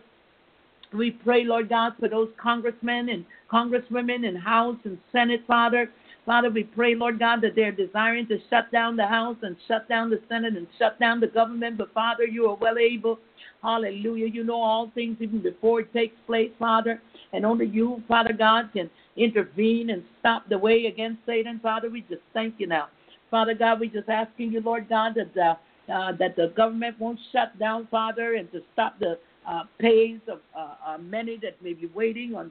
[0.96, 5.90] we pray, Lord God, for those congressmen and congresswomen in House and Senate, Father.
[6.26, 9.88] Father, we pray, Lord God, that they're desiring to shut down the House and shut
[9.88, 11.76] down the Senate and shut down the government.
[11.76, 13.18] But Father, you are well able.
[13.62, 14.26] Hallelujah.
[14.26, 17.00] You know all things even before it takes place, Father.
[17.32, 21.60] And only you, Father God, can intervene and stop the way against Satan.
[21.62, 22.88] Father, we just thank you now.
[23.30, 25.58] Father God, we just asking you, Lord God, that
[25.92, 30.40] uh, that the government won't shut down, Father, and to stop the uh, pays of
[30.56, 32.50] uh, uh, many that may be waiting on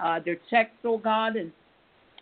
[0.00, 1.50] uh, their checks, oh God, and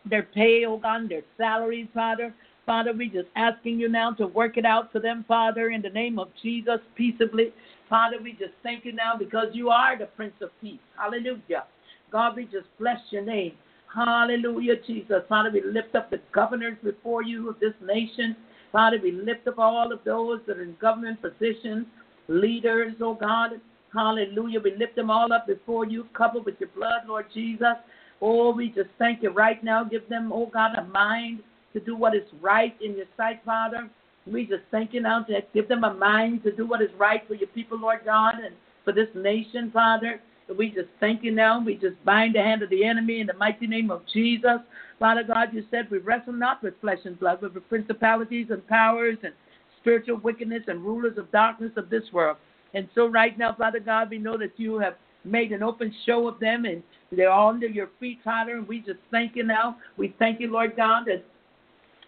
[0.05, 2.35] their pay, oh God, their salaries, Father.
[2.65, 5.91] Father, we just asking you now to work it out for them, Father, in the
[5.91, 7.53] name of Jesus, peaceably.
[7.89, 10.79] Father, we just thank you now because you are the Prince of Peace.
[10.97, 11.65] Hallelujah.
[12.11, 13.53] God, we just bless your name.
[13.93, 15.23] Hallelujah, Jesus.
[15.29, 18.37] Father, we lift up the governors before you of this nation.
[18.71, 21.87] Father, we lift up all of those that are in government positions,
[22.29, 23.61] leaders, oh God.
[23.93, 24.61] Hallelujah.
[24.61, 27.77] We lift them all up before you, covered with your blood, Lord Jesus.
[28.25, 29.83] Oh, we just thank you right now.
[29.83, 31.41] Give them, oh God, a mind
[31.73, 33.91] to do what is right in your sight, Father.
[34.27, 37.23] We just thank you now to give them a mind to do what is right
[37.27, 38.55] for your people, Lord God, and
[38.85, 40.21] for this nation, Father.
[40.57, 41.61] We just thank you now.
[41.65, 44.61] We just bind the hand of the enemy in the mighty name of Jesus.
[45.01, 48.65] Father God, you said we wrestle not with flesh and blood, but with principalities and
[48.69, 49.33] powers and
[49.81, 52.37] spiritual wickedness and rulers of darkness of this world.
[52.75, 56.29] And so right now, Father God, we know that you have made an open show
[56.29, 58.57] of them and they're all under your feet, Father.
[58.57, 59.77] And we just thank you now.
[59.97, 61.25] We thank you, Lord God, that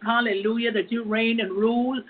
[0.04, 2.02] hallelujah, that you reign and rule.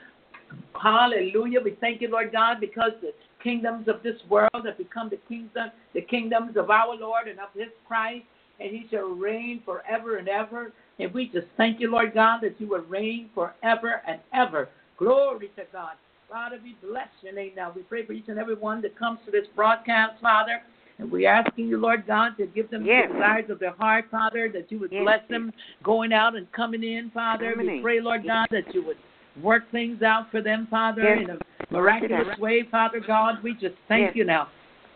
[0.80, 1.60] Hallelujah.
[1.62, 3.12] We thank you, Lord God, because the
[3.42, 7.48] kingdoms of this world have become the kingdom, the kingdoms of our Lord and of
[7.54, 8.24] his Christ,
[8.60, 10.72] and he shall reign forever and ever.
[10.98, 14.68] And we just thank you, Lord God, that you will reign forever and ever.
[14.96, 15.94] Glory to God.
[16.30, 17.72] Father, we bless your name now.
[17.74, 20.62] We pray for each and every one that comes to this broadcast, Father.
[20.98, 23.08] And we're asking you, Lord God, to give them Yes.
[23.08, 25.52] the desires of their heart, Father, that you would Yes, bless them
[25.82, 27.50] going out and coming in, Father.
[27.52, 27.82] Coming we in.
[27.82, 28.98] pray, Lord God, that you would
[29.42, 31.18] work things out for them, Father, Yes.
[31.22, 31.38] in a
[31.70, 33.42] miraculous way, Father God.
[33.42, 34.48] We just thank you now.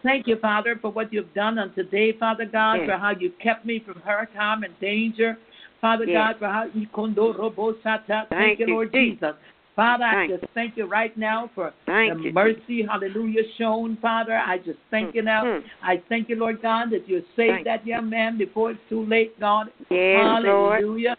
[0.05, 3.65] Thank you, Father, for what you've done on today, Father God, for how you kept
[3.65, 5.37] me from hurt, harm, and danger.
[5.81, 6.07] Father.
[6.07, 8.07] God, for how you kondo robo sata.
[8.07, 9.35] Thank, Thank you, you, Lord Jesus.
[9.79, 12.33] Father, I Thank just thank you right now for Thank the you.
[12.33, 14.37] mercy, hallelujah, shown, Father.
[14.37, 15.45] I just thank you now.
[15.45, 15.63] Mm.
[15.85, 19.07] I thank you, Lord God, that you saved Thank that young man before it's too
[19.07, 19.69] late, God.
[19.89, 20.81] Yes, Lord.
[20.81, 21.17] hallelujah.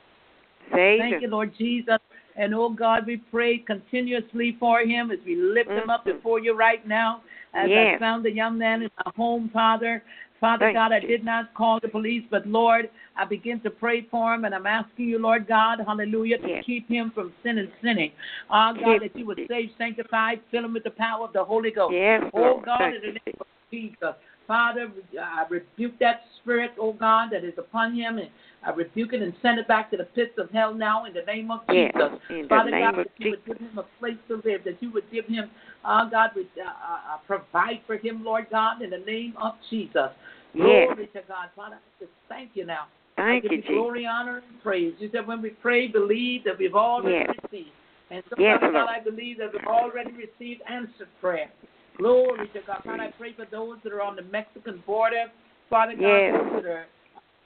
[0.74, 2.00] Save Thank you, Lord Jesus.
[2.36, 6.18] And oh God, we pray continuously for him as we lift him up Mhm.
[6.18, 7.22] before you right now.
[7.54, 10.04] As I found the young man in my home, Father.
[10.40, 14.08] Father Thank God, I did not call the police, but Lord, I begin to pray
[14.10, 16.66] for him, and I'm asking you, Lord God, hallelujah, to Yes.
[16.66, 18.12] keep him from sin and sinning.
[18.50, 21.72] Oh God, that you would save, sanctify, fill him with the power of the Holy
[21.72, 21.94] Ghost.
[21.94, 22.66] Yes, Oh Lord.
[22.66, 24.16] God, Thank in the name of Jesus.
[24.50, 28.30] Father, I rebuke that spirit, oh God, that is upon him, and
[28.66, 31.22] I rebuke it and send it back to the pits of hell now in the
[31.22, 32.20] name of Yes, Jesus.
[32.32, 35.04] in Father God, that you would give him a place to live, that you would
[35.12, 35.52] give him,
[35.86, 40.10] oh God, would uh, uh, provide for him, Lord God, in the name of Jesus.
[40.56, 40.88] Yes.
[40.96, 41.50] Glory to God.
[41.56, 42.88] Father, I just thank you now.
[43.18, 43.70] Thank I give you, Jesus.
[43.70, 44.96] glory, honor, and praise.
[44.98, 47.36] You said when we pray, believe that we've already Yes.
[47.44, 47.70] received.
[48.10, 48.90] And so, Yes, Father God.
[48.90, 51.52] I believe that we've already received answered prayer.
[52.00, 52.82] Glory to God.
[52.84, 55.26] Father, I pray for those that are on the Mexican border.
[55.70, 56.34] Father God, Yes.
[56.54, 56.86] that are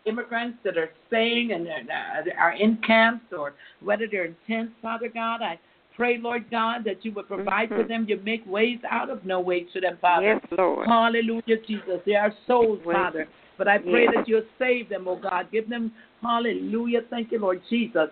[0.06, 5.10] immigrants that are staying and uh, are in camps or whether they're in tents, Father
[5.10, 5.58] God, I
[5.96, 7.88] pray, Lord God, that you would provide for Mhm.
[7.88, 8.06] them.
[8.08, 10.26] You make ways out of no ways for them, Father.
[10.26, 10.88] Yes, Lord.
[10.88, 12.02] Hallelujah, Jesus.
[12.06, 13.28] They are souls, Well, Father.
[13.58, 14.14] But I pray yes.
[14.16, 15.52] that you'll save them, oh God.
[15.52, 17.02] Give them, hallelujah.
[17.10, 18.10] Thank you, Lord Jesus.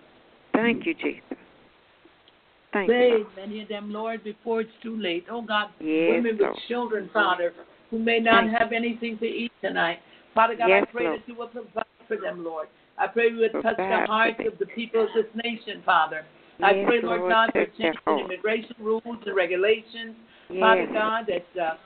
[0.52, 1.22] Thank you, Jesus.
[2.72, 2.94] Thank you.
[2.94, 5.26] Save many of them, Lord, before it's too late.
[5.30, 6.56] Oh God, Yes, women with Lord.
[6.68, 7.52] children, Father,
[7.90, 9.98] who may not Thank have anything to eat tonight.
[10.34, 11.20] Father God, Yes, I pray Lord.
[11.20, 12.68] that you will provide for them, Lord.
[12.98, 16.24] I pray you would touch the hearts of the people of this nation, Father.
[16.62, 20.14] I Yes, pray, Lord, Lord, God, for change in immigration rules and regulations.
[20.60, 21.76] Father God, that uh,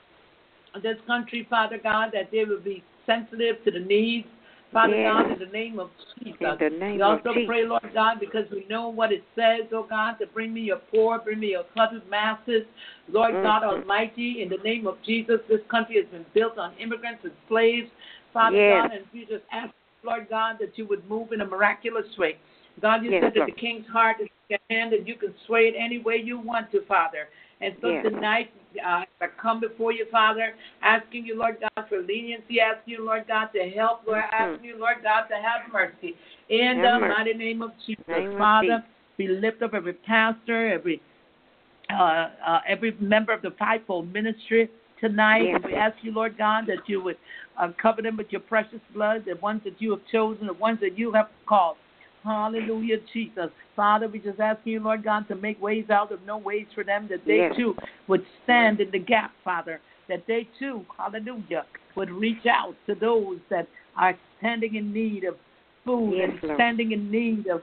[0.83, 4.27] this country, Father God, that they will be sensitive to the needs,
[4.77, 5.15] Father Yes.
[5.15, 5.89] God, in the name of
[6.23, 6.37] Jesus.
[6.39, 7.47] In the name we of also Jesus.
[7.47, 10.77] pray, Lord God, because we know what it says, oh God, to bring me your
[10.93, 12.65] poor, bring me your cluttered masses.
[13.09, 13.69] Lord God Mhm.
[13.69, 17.91] Almighty, in the name of Jesus, this country has been built on immigrants and slaves,
[18.35, 18.83] Father Yes.
[18.83, 22.37] God, and we just ask, Lord God, that you would move in a miraculous way.
[22.83, 23.53] God, you Yes, said that Lord.
[23.53, 26.39] the king's heart is in your hand and you can sway it any way you
[26.39, 27.31] want to, Father.
[27.61, 28.05] And so Yes.
[28.05, 28.51] tonight,
[28.85, 33.27] uh, I come before you, Father, asking you, Lord God, for leniency, asking you, Lord
[33.27, 34.33] God, to help, Lord, Mhm.
[34.33, 36.17] asking you, Lord God, to have mercy.
[36.49, 37.15] In Have the mercy.
[37.15, 38.85] mighty name of Jesus, Name Father,
[39.17, 41.01] we lift up every pastor, every
[41.89, 44.69] uh, uh, every member of the fivefold ministry
[45.01, 45.45] tonight.
[45.45, 45.55] Yes.
[45.55, 47.17] And we ask you, Lord God, that you would
[47.57, 50.81] uh, cover them with your precious blood, the ones that you have chosen, the ones
[50.81, 51.77] that you have called.
[52.27, 53.51] Hallelujah, Jesus.
[53.77, 56.83] Father, we just ask you, Lord God, to make ways out of no ways for
[56.83, 57.55] them, that they Yes.
[57.57, 57.77] too
[58.09, 63.39] would stand in the gap, Father, that they too, hallelujah, would reach out to those
[63.49, 65.37] that are standing in need of
[65.85, 66.57] food Yes, and Lord.
[66.57, 67.63] standing in need of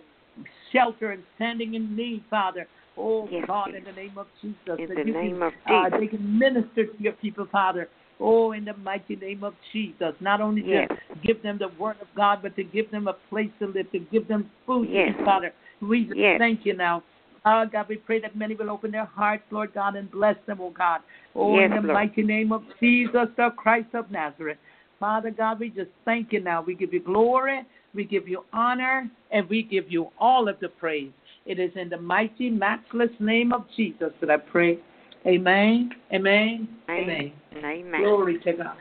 [0.71, 2.65] shelter and standing in need, Father.
[2.97, 3.79] Oh, Yes, God, Jesus.
[3.79, 6.39] in the name of Jesus, In that the you name can, of uh, they can
[6.39, 7.89] minister to your people, Father.
[8.25, 10.15] Oh, in the mighty name of Jesus.
[10.21, 10.87] Not only Yes.
[10.87, 13.91] to give them the word of God, but to give them a place to live,
[13.91, 15.13] to give them food Yes.
[15.25, 15.51] Father.
[15.81, 16.37] We just Yes.
[16.39, 17.03] thank you now.
[17.45, 20.59] Oh, God, we pray that many will open their hearts, Lord God, and bless them,
[20.61, 21.01] oh God.
[21.35, 21.93] Oh, Yes, in the Lord.
[21.93, 24.57] mighty name of Jesus, the Christ of Nazareth.
[25.01, 26.61] Father God, we just thank you now.
[26.61, 30.69] We give you glory, we give you honor, and we give you all of the
[30.69, 31.11] praise.
[31.45, 34.79] It is in the mighty, matchless name of Jesus that I pray.
[35.25, 37.31] Amen, amen, amen.
[37.55, 38.01] Amen.
[38.01, 38.77] Glory to God.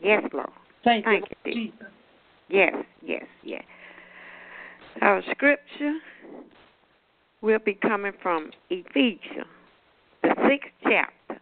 [0.00, 0.50] Yes, Lord.
[0.84, 1.86] Thank, Thank you, you, Jesus.
[2.48, 3.64] Yes, yes, yes.
[5.00, 5.94] Our scripture
[7.40, 9.46] will be coming from Ephesians,
[10.22, 11.40] the sixth chapter.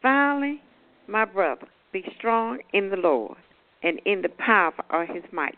[0.00, 0.62] Finally,
[1.08, 3.36] my brother, be strong in the Lord
[3.82, 5.56] and in the power of his might.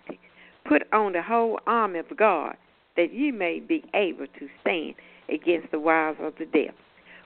[0.66, 2.56] Put on the whole armor of God,
[2.96, 4.94] that ye may be able to stand
[5.28, 6.74] against the wiles of the devil.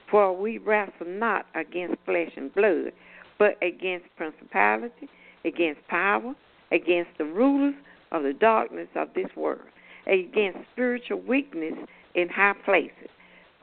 [0.09, 2.93] For we wrestle not against flesh and blood,
[3.37, 5.09] but against principality,
[5.43, 6.33] against power,
[6.71, 7.75] against the rulers
[8.11, 9.67] of the darkness of this world,
[10.07, 11.73] against spiritual weakness
[12.15, 13.09] in high places.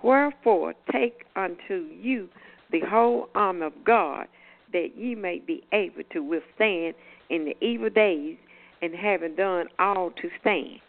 [0.02, 2.28] Wherefore take unto you
[2.70, 4.26] the whole armor of God,
[4.72, 6.94] that ye may be able to withstand
[7.30, 8.36] in the evil days,
[8.82, 10.80] and having done all to stand.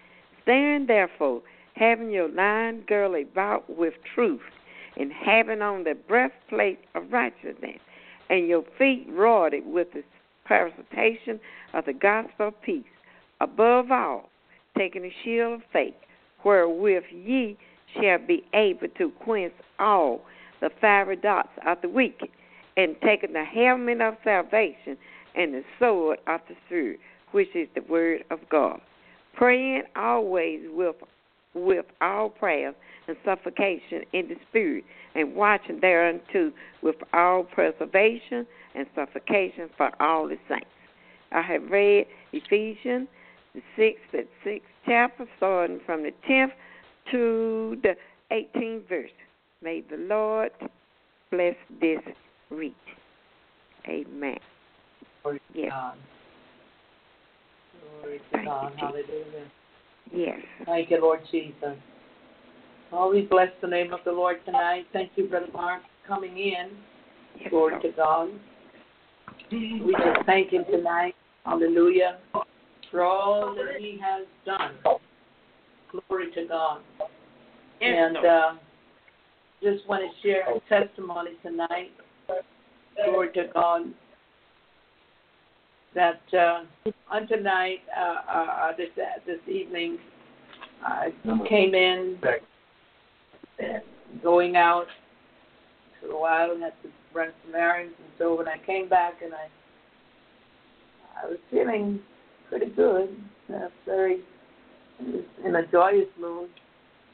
[0.44, 1.42] Stand therefore,
[1.76, 4.42] having your line girded about with truth,
[4.98, 7.80] and having on the breastplate of righteousness,
[8.30, 10.04] and your feet rodded with the
[10.46, 11.40] presentation
[11.74, 12.84] of the gospel of peace.
[13.42, 14.30] Above all,
[14.78, 15.94] taking the shield of faith,
[16.44, 17.58] wherewith ye
[17.94, 20.22] shall be able to quench all
[20.62, 22.30] the fiery darts of the wicked,
[22.78, 24.98] and taking the helmet of salvation
[25.36, 27.00] and the sword of the Spirit,
[27.32, 28.80] which is the word of God.
[29.36, 30.96] praying always with
[31.56, 32.74] with all prayer
[33.08, 34.84] and supplication in the spirit,
[35.16, 40.66] and watching thereunto with all preservation and supplication for all the saints.
[41.32, 43.08] I have read Ephesians
[43.54, 46.52] the sixth and sixth chapter, starting from the tenth
[47.12, 47.96] to the
[48.32, 49.10] eighteenth verse.
[49.62, 50.52] May the Lord
[51.32, 52.00] bless this
[52.50, 52.76] read.
[53.88, 54.38] Amen.
[55.24, 55.72] Glory to Yes.
[55.72, 55.98] God.
[58.02, 58.72] Glory to Thank you, God.
[58.72, 58.80] Jesus.
[58.82, 59.52] Hallelujah.
[60.14, 60.40] Yes.
[60.66, 61.76] Thank you, Lord Jesus.
[62.92, 64.86] Oh, we bless the name of the Lord tonight.
[64.94, 66.70] Thank you, Brother Mark, for coming in.
[67.40, 67.82] Yes, Glory Lord.
[67.84, 68.30] to God.
[69.52, 71.16] We just thank Him tonight.
[71.46, 72.18] Hallelujah.
[72.92, 74.76] For all that He has done.
[76.08, 76.82] Glory to God.
[77.82, 78.54] and uh,
[79.62, 81.92] just want to share a testimony tonight.
[83.06, 83.82] Glory to God.
[85.96, 88.90] That uh, on tonight, uh, uh, this
[89.26, 89.98] this evening,
[90.86, 91.14] I
[91.48, 92.18] came in,
[94.22, 94.88] going out
[96.02, 99.22] for a while, and had to run some errands, and so when I came back,
[99.24, 99.48] and I
[101.24, 102.02] I was feeling
[102.50, 103.16] pretty good,
[103.54, 104.20] uh, very
[105.00, 106.50] in a joyous mood.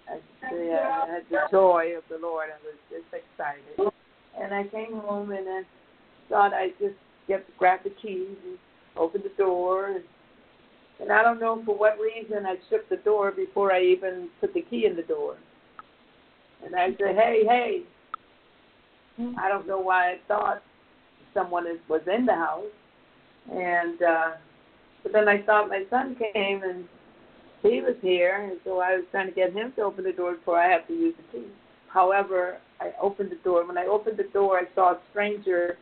[0.10, 0.18] I
[0.50, 2.50] say I had the joy of the Lord.
[2.50, 3.94] I was just excited.
[4.42, 5.62] And I came home and I
[6.30, 6.96] thought I'd just
[7.28, 8.58] get grab the keys and
[8.98, 9.88] open the door.
[9.88, 10.04] And,
[11.00, 14.54] and I don't know for what reason I shook the door before I even put
[14.54, 15.38] the key in the door.
[16.64, 17.82] And I said, hey, hey.
[19.38, 20.64] I don't know why I thought
[21.34, 22.64] someone is, was in the house.
[23.52, 24.32] And uh,
[25.04, 26.86] but then I thought my son came and
[27.64, 30.36] he was here, and so I was trying to get him to open the door
[30.36, 31.46] before I had to use the key.
[31.90, 33.66] However, I opened the door.
[33.68, 35.78] When I opened the door, I saw a stranger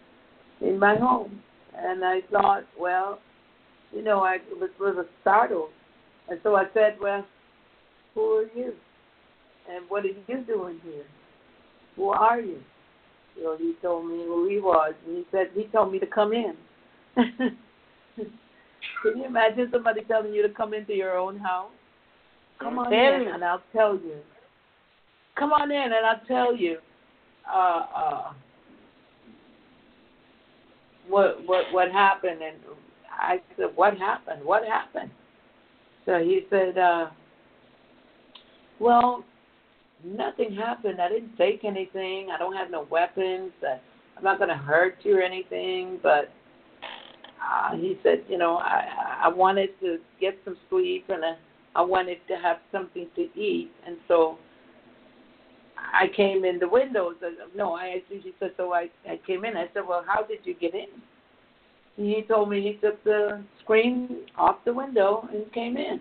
[0.61, 1.41] in my home,
[1.77, 3.19] and I thought, well,
[3.91, 5.69] you know, I was, was startled,
[6.29, 7.25] and so I said, well,
[8.13, 8.73] who are you,
[9.69, 11.05] and what are you doing here?
[11.95, 12.60] Who are you?
[13.41, 16.34] So he told me who he was, and he said he told me to come
[16.34, 16.55] in.
[17.15, 21.71] Can you imagine somebody telling you to come into your own house?
[22.60, 24.17] Come on in, and I'll tell you.
[25.38, 26.79] Come on in, and I'll tell you.
[27.49, 28.34] Uh, uh,
[31.09, 32.41] what what what happened?
[32.41, 32.57] And
[33.11, 34.43] I said, "What happened?
[34.43, 35.11] What happened?"
[36.05, 37.07] So he said, uh,
[38.79, 39.25] "Well,
[40.03, 41.01] nothing happened.
[41.01, 42.29] I didn't take anything.
[42.31, 43.51] I don't have no weapons.
[43.63, 46.31] I'm not going to hurt you or anything, but."
[47.41, 48.85] uh, he said, you know, I
[49.23, 51.35] I wanted to get some sleep and I,
[51.75, 54.37] I wanted to have something to eat, and so
[55.93, 57.15] I came in the windows.
[57.55, 58.73] No, I actually said so.
[58.73, 59.57] I I came in.
[59.57, 60.87] I said, well, how did you get in?
[61.95, 65.99] He told me he took the screen off the window and came in.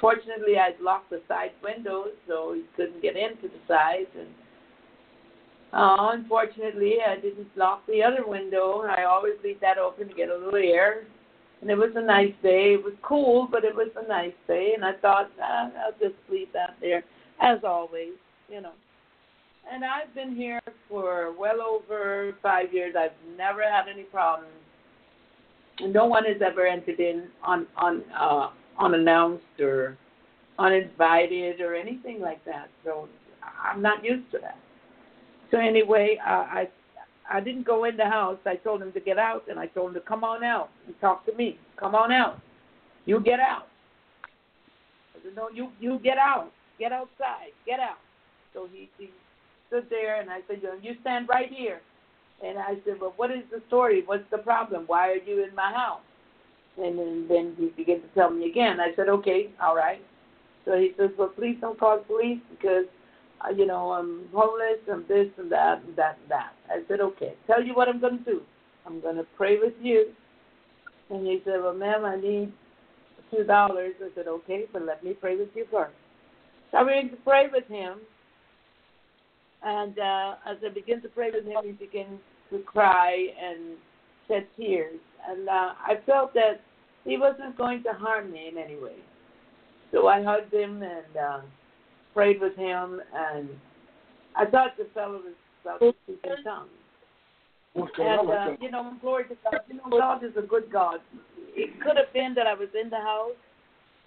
[0.00, 4.28] Fortunately, I'd locked the side windows, so he couldn't get into the sides and.
[5.72, 8.82] Uh, unfortunately, I didn't lock the other window.
[8.88, 11.04] I always leave that open to get a little air.
[11.60, 12.74] And it was a nice day.
[12.74, 14.72] It was cool, but it was a nice day.
[14.74, 17.02] And I thought, ah, I'll just leave that there,
[17.40, 18.12] as always,
[18.48, 18.72] you know.
[19.72, 22.94] And I've been here for well over five years.
[22.98, 24.52] I've never had any problems.
[25.80, 29.98] No one has ever entered in on on uh, unannounced or
[30.58, 32.68] uninvited or anything like that.
[32.84, 33.08] So
[33.42, 34.58] I'm not used to that.
[35.50, 36.68] So anyway, uh, I
[37.30, 38.38] I didn't go in the house.
[38.46, 40.94] I told him to get out, and I told him to come on out and
[41.00, 41.58] talk to me.
[41.76, 42.40] Come on out.
[43.04, 43.66] You get out.
[45.14, 46.52] I said, no, you you get out.
[46.78, 47.52] Get outside.
[47.66, 47.98] Get out.
[48.54, 49.10] So he he
[49.68, 51.80] stood there, and I said, you stand right here.
[52.44, 54.02] And I said, well, what is the story?
[54.04, 54.84] What's the problem?
[54.86, 56.02] Why are you in my house?
[56.76, 58.78] And then, then he began to tell me again.
[58.80, 60.02] I said, okay, all right.
[60.66, 62.84] So he says, well, please don't call police because
[63.44, 66.52] uh, you know, I'm homeless, I'm this and that and that and that.
[66.70, 68.42] I said, okay, tell you what I'm going to do.
[68.86, 70.12] I'm going to pray with you.
[71.10, 72.52] And he said, well, ma'am, I need
[73.30, 73.94] two dollars.
[74.02, 75.94] I said, okay, but let me pray with you first.
[76.70, 77.98] So I began to pray with him.
[79.66, 83.76] And uh, as I began to pray with him, he began to cry and
[84.28, 85.00] shed tears.
[85.28, 86.60] And uh, I felt that
[87.04, 88.94] he wasn't going to harm me in any way.
[89.90, 91.40] So I hugged him and uh,
[92.14, 93.48] prayed with him, and
[94.36, 96.70] I thought the fellow was about to speak in tongues.
[97.74, 99.60] And uh, you know, glory to God.
[99.68, 101.00] You know, God is a good God.
[101.54, 103.32] It could have been that I was in the house.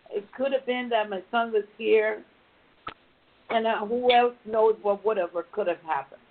[0.10, 2.24] It could have been that my son was here,
[3.50, 6.22] and uh, who else knows what would have or could have happened.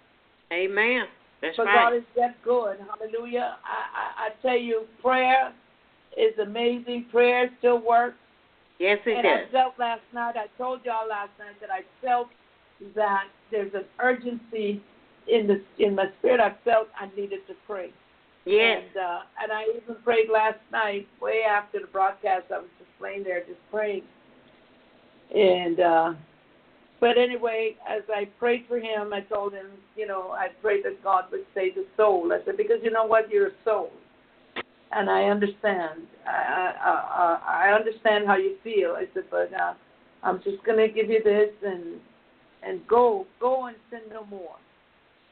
[0.53, 1.05] Amen.
[1.41, 1.91] That's but right.
[1.91, 2.79] God is that good.
[2.99, 3.57] Hallelujah.
[3.65, 5.53] I, I, I tell you, prayer
[6.17, 7.07] is amazing.
[7.11, 8.17] Prayer still works.
[8.79, 9.49] Yes, it and does.
[9.49, 12.29] I felt last night, I told y'all last night that I felt
[12.95, 14.81] that there's an urgency
[15.27, 16.41] in the in my spirit.
[16.41, 17.91] I felt I needed to pray.
[18.45, 18.83] Yes.
[18.83, 22.47] And uh, and I even prayed last night, way after the broadcast.
[22.53, 24.03] I was just laying there, just praying.
[25.35, 26.13] And uh,
[27.01, 31.03] but anyway, as I prayed for him, I told him, you know, I prayed that
[31.03, 32.33] God would save the soul.
[32.33, 33.91] I said because you know what, you're a soul,
[34.93, 36.03] and I understand.
[36.27, 38.95] I I I, I understand how you feel.
[38.97, 39.75] I said, but uh,
[40.25, 42.01] I'm just gonna give you this and
[42.65, 44.57] and go go and sin no more.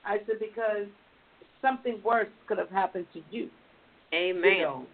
[0.04, 0.86] I said because
[1.60, 3.50] something worse could have happened to you.
[4.14, 4.44] Amen.
[4.44, 4.86] You know.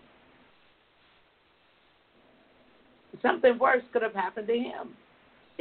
[3.20, 4.96] Something worse could have happened to him.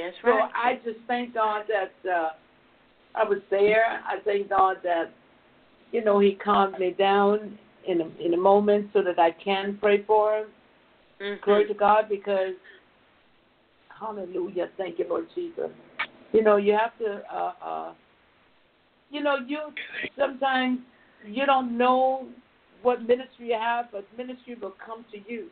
[0.06, 0.32] That's So.
[0.32, 2.30] I just thank God that uh,
[3.16, 4.02] I was there.
[4.06, 5.12] I thank God that
[5.91, 9.78] you know He calmed me down in a, in a moment so that I can
[9.82, 10.47] pray for him.
[11.22, 11.41] Mhm.
[11.41, 12.56] Glory to God because
[13.99, 14.70] Hallelujah.
[14.78, 15.70] Thank you, Lord Jesus.
[16.34, 17.22] You know you have to.
[17.32, 17.93] Uh, uh,
[19.12, 19.60] you know you
[20.18, 20.80] sometimes
[21.26, 22.28] you don't know
[22.82, 25.52] what ministry you have, but ministry will come to you.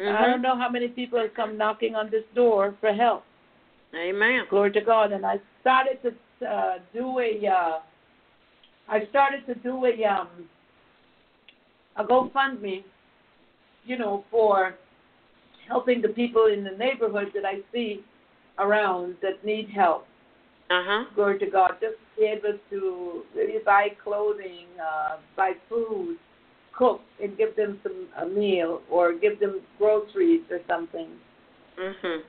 [0.00, 0.30] I Mhm.
[0.30, 3.24] don't know how many people have come knocking on this door for help.
[3.94, 4.44] Amen.
[4.50, 5.12] Glory to God.
[5.12, 7.78] And I started to uh, do a, uh,
[8.88, 10.28] I started to do a, um,
[11.96, 12.84] a GoFundMe,
[13.84, 14.74] you know, for
[15.68, 18.02] helping the people in the neighborhood that I see
[18.58, 20.06] around that need help.
[20.70, 21.04] Uh huh.
[21.14, 21.72] Glory to God.
[21.80, 26.18] Just to be able to maybe buy clothing, uh, buy food,
[26.76, 31.08] cook, and give them some a meal or give them groceries or something.
[31.78, 32.22] Mhm.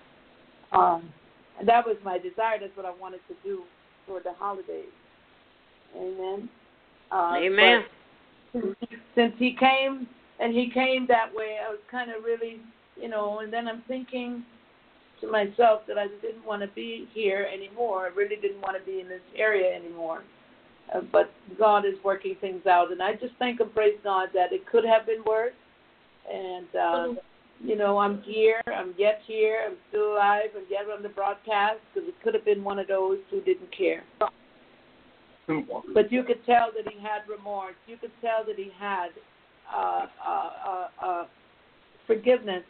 [0.72, 1.14] Um,
[1.60, 2.57] and that was my desire.
[2.60, 3.64] That's what I wanted to do
[4.07, 4.86] for the holidays.
[5.95, 6.49] Amen.
[7.12, 7.84] Uh, Amen.
[9.16, 10.07] Since he, came
[10.39, 12.62] and he came that way, I was kind of really,
[12.99, 13.39] you know.
[13.39, 14.43] And then I'm thinking
[15.22, 18.05] to myself that I didn't want to be here anymore.
[18.05, 20.24] I really didn't want to be in this area anymore.
[20.93, 24.51] Uh, but God is working things out, and I just thank and praise God that
[24.51, 25.53] it could have been worse.
[26.32, 27.14] And uh,
[27.64, 28.62] you know, I'm here.
[28.74, 29.66] I'm yet here.
[29.68, 30.49] I'm still alive.
[30.55, 33.76] I'm yet on the broadcast because it could have been one of those who didn't
[33.76, 34.03] care.
[35.93, 37.76] But you could tell that he had remorse.
[37.88, 39.10] You could tell that he had
[39.76, 41.26] uh, uh, uh, uh,
[42.07, 42.64] forgiveness.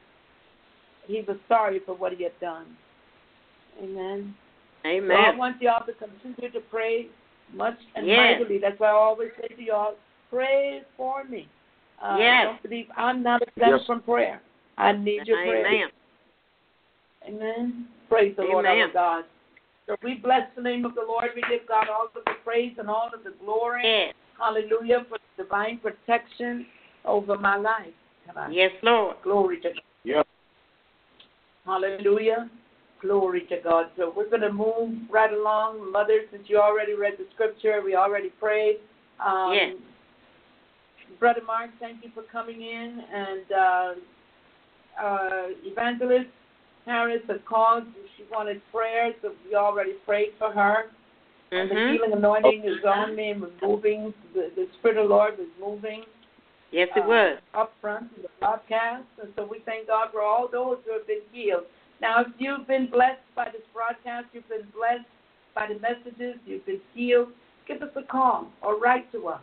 [1.05, 2.65] He was sorry for what he had done.
[3.81, 4.33] Amen.
[4.83, 5.37] So I Amen.
[5.37, 7.07] want y'all to continue to pray
[7.53, 8.17] much and Yes.
[8.17, 8.59] mightily.
[8.59, 9.95] That's why I always say to y'all,
[10.29, 11.47] pray for me.
[12.01, 12.45] Uh, Yes.
[12.45, 13.85] Don't believe I'm not exempt Yes.
[13.85, 14.41] from prayer.
[14.79, 15.67] I need your prayer.
[15.67, 15.89] Amen.
[17.27, 17.87] Amen.
[18.07, 19.25] Praise the Lord our God.
[19.87, 21.25] So we bless the name of the Lord.
[21.35, 23.81] We give God all of the praise and all of the glory.
[23.83, 24.13] Yes.
[24.39, 26.65] Hallelujah for divine protection
[27.05, 27.93] over my life.
[28.33, 28.53] Come.
[28.53, 29.17] Yes, Lord.
[29.23, 29.81] Glory to God.
[30.03, 30.27] Yep.
[31.65, 32.49] Hallelujah.
[33.01, 33.87] Glory to God.
[33.97, 35.91] So we're going to move right along.
[35.91, 38.77] Mother, since you already read the scripture, we already prayed.
[39.25, 39.75] Um, Yes.
[41.19, 43.01] Brother Mark, thank you for coming in.
[43.13, 43.93] And uh,
[45.01, 46.27] uh, Evangelist
[46.85, 47.83] Harris had called.
[48.17, 50.85] She wanted prayer, so we already prayed for her.
[51.51, 54.13] And the healing anointing is on me and moving.
[54.33, 56.03] The, the Spirit of the Lord is moving
[56.71, 57.37] Yes, it uh, was.
[57.53, 59.05] up front in the broadcast.
[59.21, 61.63] And so we thank God for all those who have been healed.
[62.01, 65.07] Now, if you've been blessed by this broadcast, you've been blessed
[65.55, 67.29] by the messages, you've been healed,
[67.67, 69.41] give us a call or write to us.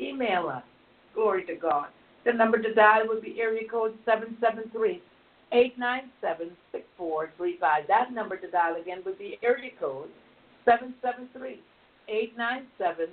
[0.00, 0.62] Email us.
[1.14, 1.88] Glory to God.
[2.24, 5.02] The number to dial would be area code 773
[5.52, 7.84] 897 6435.
[7.88, 10.08] That number to dial again would be area code
[10.64, 11.60] 773
[12.08, 13.06] 897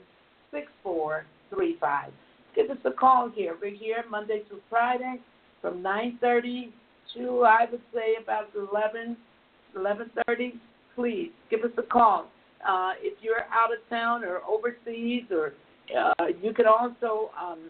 [0.51, 2.12] 6435.
[2.55, 3.57] Give us a call here.
[3.62, 5.20] We're here Monday through Friday
[5.62, 6.72] from 9.30
[7.16, 9.18] to, I would say, about 11,
[9.76, 10.53] 11.30.
[10.95, 12.28] Please give us a call.
[12.68, 15.53] Uh, if you're out of town or overseas, or
[15.97, 17.70] uh, you can also um,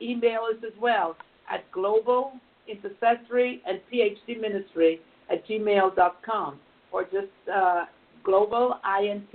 [0.00, 1.16] email us as well
[1.50, 2.32] at global
[2.68, 6.58] intercessory and phd ministry at gmail.com
[6.92, 7.84] or just uh,
[8.22, 9.34] global int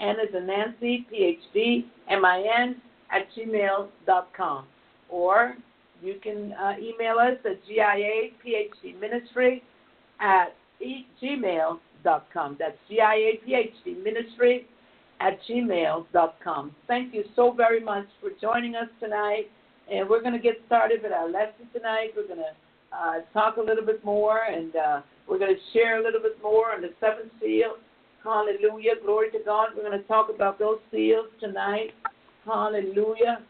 [0.00, 2.76] n as nancy phd min
[3.10, 4.64] at gmail.com
[5.08, 5.56] or
[6.02, 9.62] you can uh, email us at gia phd ministry
[10.20, 14.66] at e- gmail.com that's gia phd ministry
[15.20, 19.50] at gmail.com thank you so very much for joining us tonight
[19.90, 22.10] and we're going to get started with our lesson tonight.
[22.16, 26.00] We're going to uh, talk a little bit more, and uh, we're going to share
[26.00, 27.76] a little bit more on the seventh seal.
[28.22, 28.94] Hallelujah.
[29.04, 29.68] Glory to God.
[29.76, 31.92] We're going to talk about those seals tonight.
[32.44, 33.40] Hallelujah.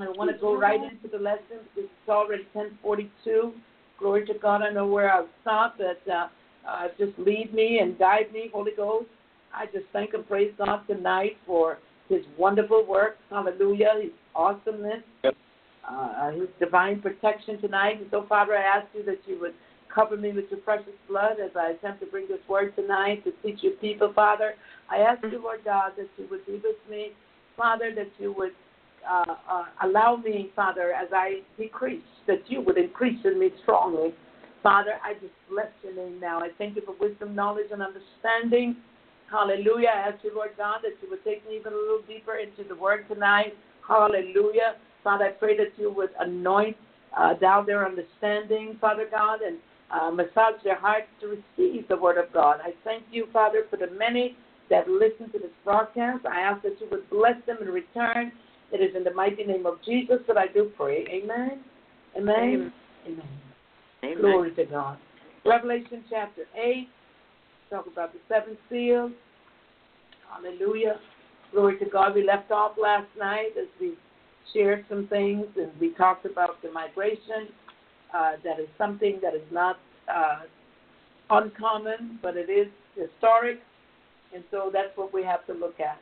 [0.00, 3.52] I want to go right into the lesson because it's already 1042.
[3.98, 4.62] Glory to God.
[4.62, 6.28] I know where I've stopped, but uh,
[6.68, 9.06] uh, just lead me and guide me, Holy Ghost.
[9.54, 11.78] I just thank and praise God tonight for
[12.08, 13.16] His wonderful work.
[13.30, 13.94] Hallelujah.
[14.00, 15.02] His awesomeness.
[15.88, 18.00] Uh, his divine protection tonight.
[18.00, 19.54] And so, Father, I ask you that you would
[19.94, 23.32] cover me with your precious blood as I attempt to bring this word tonight to
[23.42, 24.54] teach your people, Father.
[24.90, 27.12] I ask you, Lord God, that you would be with me,
[27.56, 28.52] Father, that you would
[29.08, 34.12] uh, uh, allow me, Father, as I decrease, that you would increase in me strongly.
[34.62, 36.40] Father, I just bless your name now.
[36.40, 38.76] I thank you for wisdom, knowledge, and understanding.
[39.30, 39.88] Hallelujah.
[39.88, 42.66] I ask you, Lord God, that you would take me even a little deeper into
[42.68, 43.54] the word tonight.
[43.86, 44.76] Hallelujah.
[45.02, 46.76] Father, I pray that you would anoint
[47.16, 49.58] uh, down their understanding, Father God, and
[49.90, 52.60] uh, massage their hearts to receive the word of God.
[52.62, 54.36] I thank you, Father, for the many
[54.70, 56.26] that listen to this broadcast.
[56.26, 58.32] I ask that you would bless them in return.
[58.72, 61.06] It is in the mighty name of Jesus that I do pray.
[61.08, 61.60] Amen.
[62.16, 62.72] Amen.
[63.06, 63.28] Amen.
[64.04, 64.16] Amen.
[64.20, 64.98] Glory to God.
[65.44, 66.88] Revelation chapter 8.
[67.70, 69.12] Talk about the seven seals.
[70.32, 71.00] Hallelujah.
[71.52, 72.14] Glory to God.
[72.14, 73.94] We left off last night as we
[74.52, 77.48] shared some things and we talked about the migration.
[78.14, 79.78] Uh, that is something that is not
[80.12, 80.40] uh,
[81.30, 83.58] uncommon, but it is historic,
[84.34, 85.98] and so that's what we have to look at.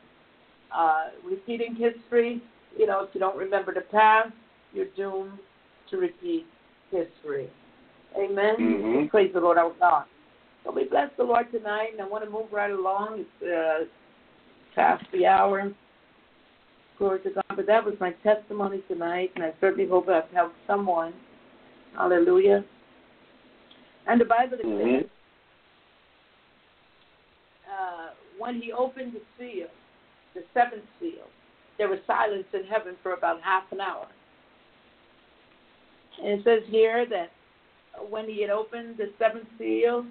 [0.75, 2.41] Uh, repeating history,
[2.77, 4.31] you know, if you don't remember the past,
[4.73, 5.37] you're doomed
[5.89, 6.45] to repeat
[6.91, 7.49] history.
[8.17, 8.55] Amen.
[8.59, 9.07] Mm-hmm.
[9.07, 10.05] Praise the Lord our God.
[10.65, 13.19] So we bless the Lord tonight, and I want to move right along.
[13.19, 13.85] It's uh,
[14.75, 15.71] past the hour.
[16.97, 17.43] Glory to God.
[17.55, 21.13] But that was my testimony tonight, and I certainly hope I've helped someone.
[21.95, 22.65] Hallelujah.
[24.07, 25.05] And the Bible says, mm-hmm.
[27.71, 28.09] uh,
[28.39, 29.67] when he opened the seal,
[30.33, 31.27] the seventh seal,
[31.77, 34.07] there was silence in heaven for about half an hour.
[36.21, 37.31] And it says here that
[38.09, 40.05] when he had opened the seventh seal,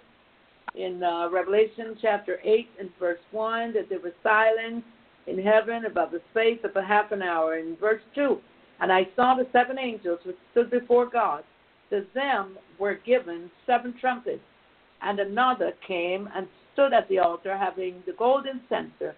[0.74, 4.84] in uh, Revelation chapter 8 and verse 1, that there was silence
[5.26, 7.58] in heaven about the space of a half an hour.
[7.58, 8.38] In verse 2,
[8.80, 11.44] and I saw the seven angels which stood before God.
[11.90, 14.42] To them were given seven trumpets,
[15.02, 19.14] and another came and stood at the altar having the golden censer,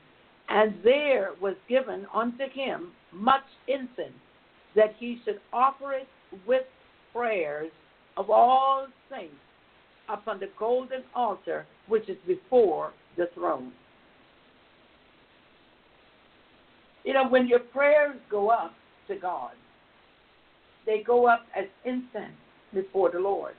[0.48, 4.12] and there was given unto him much incense,
[4.74, 6.08] that he should offer it
[6.46, 6.64] with
[7.12, 7.70] prayers
[8.18, 9.34] of all saints
[10.08, 13.72] upon the golden altar which is before the throne.
[17.04, 18.74] You know, when your prayers go up
[19.08, 19.52] to God,
[20.86, 22.34] they go up as incense
[22.74, 23.54] before the Lord.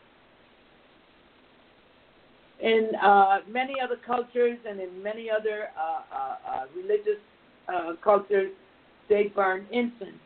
[2.62, 7.22] In uh, many other cultures and in many other uh, uh, uh religious
[7.68, 8.52] uh, cultures,
[9.10, 10.20] they burn incense.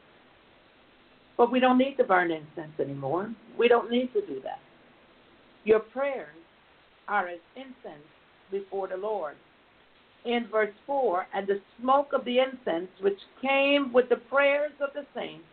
[1.37, 3.33] But we don't need to burn incense anymore.
[3.57, 4.59] We don't need to do that.
[5.63, 6.35] Your prayers
[7.07, 8.07] are as incense
[8.49, 9.35] before the Lord.
[10.25, 14.89] In verse 4, and the smoke of the incense which came with the prayers of
[14.93, 15.45] the saints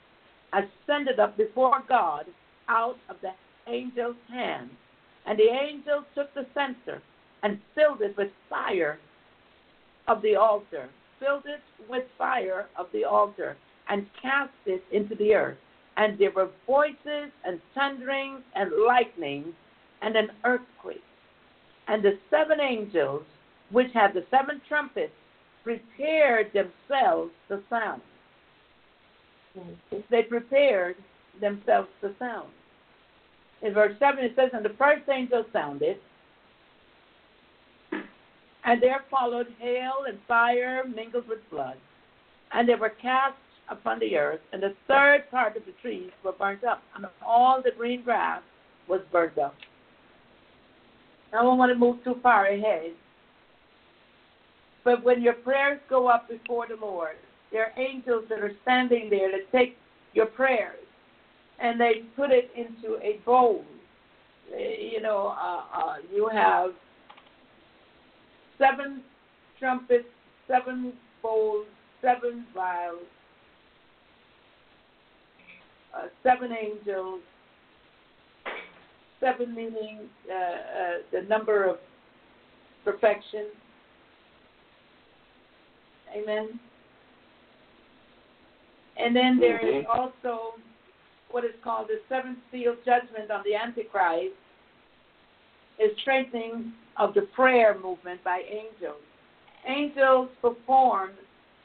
[0.52, 2.26] ascended up before God
[2.68, 3.32] out of the
[3.70, 4.70] angel's hand.
[5.26, 7.02] And the angel took the censer
[7.42, 8.98] and filled it with fire
[10.06, 10.88] of the altar,
[11.20, 13.56] filled it with fire of the altar,
[13.88, 15.58] and cast it into the earth.
[15.96, 19.54] And there were voices and thunderings and lightnings
[20.02, 21.02] and an earthquake.
[21.88, 23.22] And the seven angels,
[23.70, 25.12] which had the seven trumpets,
[25.64, 28.02] prepared themselves to sound.
[30.10, 30.96] They prepared
[31.40, 32.48] themselves to sound.
[33.62, 35.96] In verse 7 it says, And the first angel sounded,
[38.64, 41.76] and there followed hail and fire mingled with blood,
[42.52, 43.36] and they were cast
[43.68, 47.60] upon the earth, and the third part of the trees were burnt up, and all
[47.62, 48.42] the green grass
[48.88, 49.54] was burnt up.
[51.32, 52.92] I don't want to move too far ahead.
[54.84, 57.16] But when your prayers go up before the Lord,
[57.52, 59.76] there are angels that are standing there to take
[60.14, 60.78] your prayers
[61.58, 63.64] and they put it into a bowl.
[64.50, 66.70] You know, uh, uh, you have
[68.56, 69.02] seven
[69.58, 70.08] trumpets,
[70.46, 71.66] seven bowls,
[72.00, 73.02] seven vials,
[75.94, 77.20] uh, seven angels,
[79.20, 80.00] seven meaning
[80.30, 81.76] uh, uh, the number of
[82.84, 83.46] perfection.
[86.16, 86.58] Amen.
[88.96, 90.00] And then there is mm-hmm.
[90.00, 90.54] also
[91.30, 94.34] what is called the seventh seal judgment on the Antichrist,
[95.78, 99.00] is strengthening of the prayer movement by angels.
[99.66, 101.10] Angels perform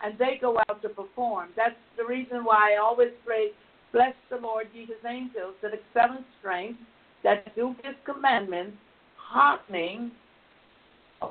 [0.04, 1.49] and they go out to perform.
[1.56, 3.51] That's the reason why I always pray,
[3.93, 6.80] bless the Lord, ye his angels that excel in strength
[7.24, 8.78] that do his commandments,
[9.17, 10.11] hearkening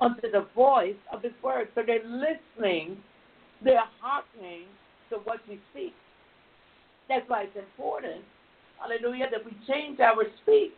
[0.01, 1.69] unto the voice of his word.
[1.75, 2.97] So they're listening,
[3.63, 4.65] they're hearkening
[5.11, 5.95] to what we speak.
[7.09, 8.23] That's why it's important,
[8.81, 10.73] hallelujah, that we change our speech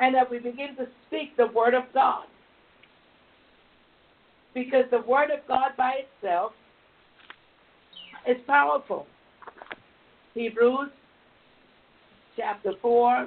[0.00, 2.24] and that we begin to speak the word of God.
[4.54, 6.52] Because the word of God by itself
[8.26, 9.06] is powerful.
[10.34, 10.90] Hebrews
[12.36, 13.26] chapter 4.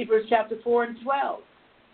[0.00, 1.40] Hebrews chapter 4 and 12.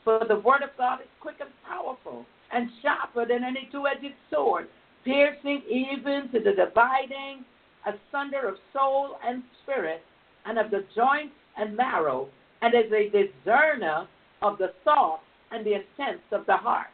[0.04, 4.14] For the word of God is quick and powerful and sharper than any two edged
[4.32, 4.68] sword,
[5.04, 7.44] piercing even to the dividing
[7.84, 10.02] asunder of soul and spirit,
[10.44, 12.28] and of the joints and marrow,
[12.62, 14.06] and is a discerner
[14.40, 16.86] of the thoughts and the intents of the heart.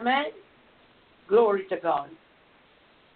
[0.00, 0.24] Amen?
[1.28, 2.08] Glory to God.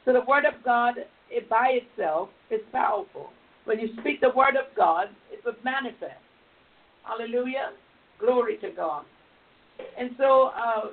[0.04, 0.96] So the Word of God
[1.30, 3.30] it by itself is powerful.
[3.64, 6.20] When you speak the Word of God, it will manifest.
[7.04, 7.70] Hallelujah.
[8.18, 9.04] Glory to God.
[9.98, 10.88] And so uh,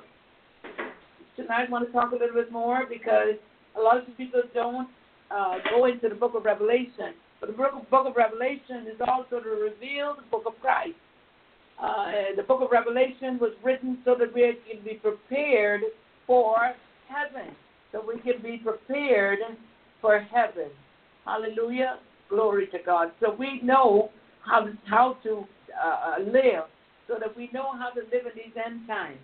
[1.36, 3.38] tonight I want to talk a little bit more because
[3.76, 4.88] a lot of people don't
[5.30, 7.14] uh, go into the book of Revelation.
[7.40, 10.96] But the book of, book of Revelation is also to reveal the book of Christ.
[11.82, 15.80] Uh, the book of Revelation was written so that we can be prepared
[16.26, 16.74] for
[17.08, 17.54] heaven,
[17.90, 19.38] so we can be prepared
[20.00, 20.68] for heaven.
[21.24, 21.98] Hallelujah.
[22.28, 23.12] Glory to God.
[23.20, 24.10] So we know
[24.44, 25.44] how how to
[25.82, 26.64] uh, uh, live,
[27.08, 29.18] so that we know how to live in these end times.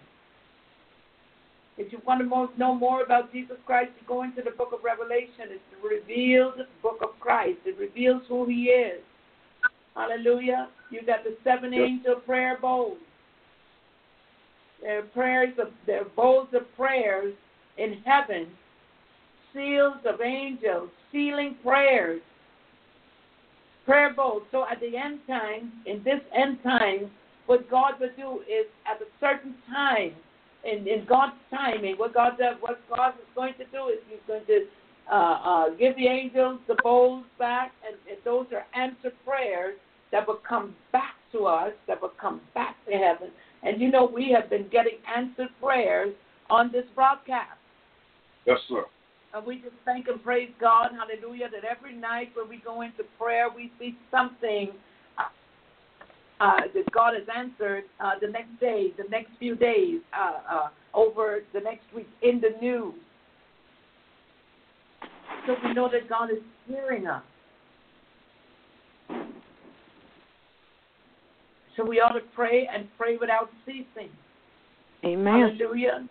[1.78, 4.82] If you want to know more about Jesus Christ, you go into the book of
[4.82, 5.50] Revelation.
[5.50, 7.58] It's the revealed book of Christ.
[7.66, 9.02] It reveals who He is.
[9.94, 10.68] Hallelujah.
[10.90, 12.98] You got the seven angel prayer bowls.
[14.80, 17.34] They're prayers of they're bowls of prayers
[17.78, 18.48] in heaven,
[19.52, 22.20] seals of angels, sealing prayers,
[23.86, 24.42] prayer bowls.
[24.50, 27.10] So at the end time, in this end time,
[27.46, 30.12] what God will do is at a certain time,
[30.64, 34.18] in, in God's timing, what God does, what God is going to do is He's
[34.26, 34.66] going to
[35.10, 39.76] uh, uh, give the angels the bowls back, and, and those are answered prayers
[40.10, 43.30] that will come back to us, that will come back to heaven.
[43.62, 46.14] And you know, we have been getting answered prayers
[46.50, 47.58] on this broadcast.
[48.44, 48.84] Yes, sir.
[49.36, 53.02] And we just thank and praise God, hallelujah, that every night when we go into
[53.18, 54.70] prayer, we see something
[56.40, 60.68] uh, that God has answered uh, the next day, the next few days, uh, uh,
[60.94, 62.94] over the next week in the news.
[65.46, 67.22] So we know that God is hearing us.
[71.76, 74.08] So we ought to pray and pray without ceasing.
[75.04, 75.56] Amen.
[75.58, 76.08] Hallelujah.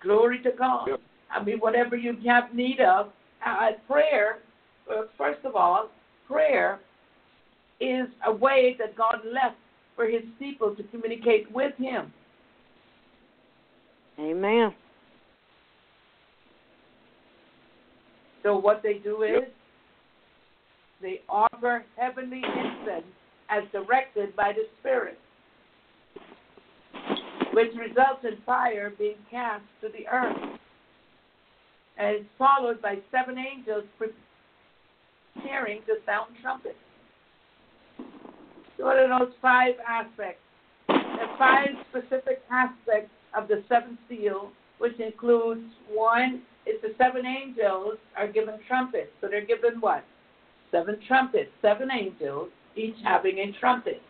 [0.00, 0.86] Glory to God.
[0.86, 1.00] Yep.
[1.32, 3.10] I mean, whatever you have need of,
[3.44, 4.38] uh, prayer,
[4.90, 5.90] uh, first of all,
[6.26, 6.78] prayer
[7.80, 9.56] is a way that God left
[9.96, 12.12] for his people to communicate with him.
[14.18, 14.74] Amen.
[18.42, 19.54] So what they do is Yep.
[21.00, 23.06] they offer heavenly incense
[23.48, 25.18] as directed by the Spirit,
[27.52, 30.36] which results in fire being cast to the earth.
[31.98, 33.84] And it's followed by seven angels
[35.34, 36.74] preparing the sound trumpets.
[38.76, 40.40] So what are those five aspects?
[40.88, 47.98] The five specific aspects of the seventh seal, which includes one is the seven angels
[48.16, 49.10] are given trumpets.
[49.20, 50.04] So they're given what?
[50.70, 54.00] Seven trumpets, seven angels, each having a trumpet.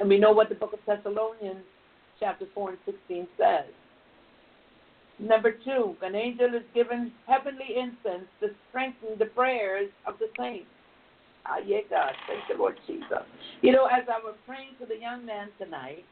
[0.00, 1.64] And we know what the book of Thessalonians,
[2.20, 3.66] chapter 4 and 16 says.
[5.20, 10.68] Number two, an angel is given heavenly incense to strengthen the prayers of the saints.
[11.44, 12.12] Ah, yeah, God.
[12.26, 13.24] Thank the Lord Jesus.
[13.62, 16.04] You know, as I was praying for the young man tonight,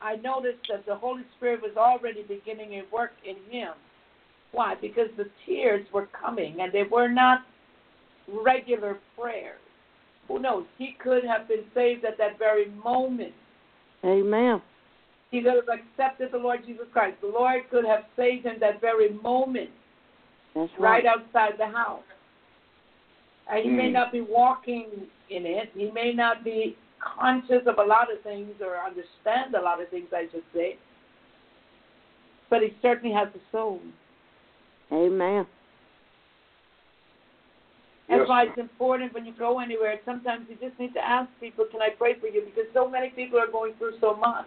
[0.00, 3.72] I noticed that the Holy Spirit was already beginning a work in him.
[4.52, 4.74] Why?
[4.80, 7.40] Because the tears were coming and they were not
[8.28, 9.60] regular prayers.
[10.28, 10.64] Who knows?
[10.78, 13.34] He could have been saved at that very moment.
[14.04, 14.60] Amen.
[15.30, 17.20] He could have accepted the Lord Jesus Christ.
[17.20, 19.70] The Lord could have saved him that very moment,
[20.54, 21.06] right right.
[21.06, 22.02] outside the house.
[23.48, 23.92] And he may Mm.
[23.92, 25.70] not be walking in it.
[25.74, 29.88] He may not be conscious of a lot of things or understand a lot of
[29.88, 30.76] things, I should say.
[32.48, 33.80] But he certainly has a soul.
[34.92, 35.46] Amen.
[38.08, 40.00] That's Yes, why it's important when you go anywhere.
[40.04, 43.10] Sometimes you just need to ask people, "Can I pray for you?" Because so many
[43.10, 44.46] people are going through so much,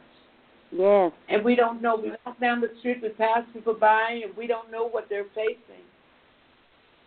[0.72, 1.11] Yes.
[1.30, 1.95] and we don't know.
[1.95, 5.26] We walk down the street, we pass people by, and we don't know what they're
[5.34, 5.84] facing.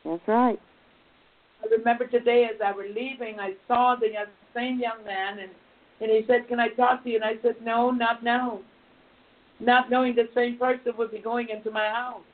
[0.04, 0.60] That's right.
[1.62, 5.50] I remember today as I were leaving, I saw the young, same young man, and
[6.00, 8.60] and he said, "Can I talk to you?" And I said, "No, not now."
[9.60, 12.24] Not knowing the same person would be going into my house.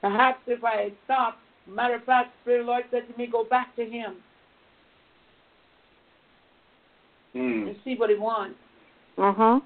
[0.00, 3.26] Perhaps if I had stopped, matter of fact, Spirit of the Lord said to me,
[3.26, 4.22] "Go back to him
[7.34, 7.68] Mm.
[7.68, 8.58] and see what he wants."
[9.20, 9.60] Huh.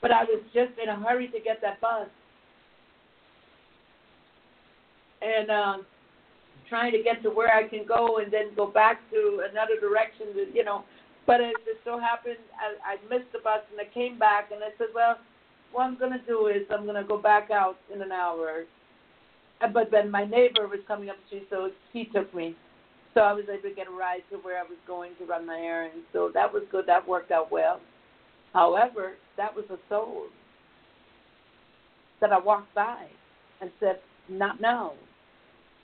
[0.00, 2.08] But I was just in a hurry to get that bus,
[5.20, 5.76] and uh,
[6.68, 10.32] trying to get to where I can go, and then go back to another direction.
[10.34, 10.84] To, you know,
[11.26, 14.64] but it just so happened I, I missed the bus, and I came back, and
[14.64, 15.18] I said, "Well,
[15.72, 18.64] what I'm gonna do is I'm gonna go back out in an hour."
[19.60, 22.56] Uh, But then my neighbor was coming up the street, so he took me.
[23.12, 25.44] So I was able to get a ride to where I was going to run
[25.44, 26.06] my errands.
[26.14, 26.86] So that was good.
[26.86, 27.80] That worked out well.
[28.52, 30.24] However, that was a soul
[32.20, 33.06] that I walked by
[33.60, 34.92] and said, Not now.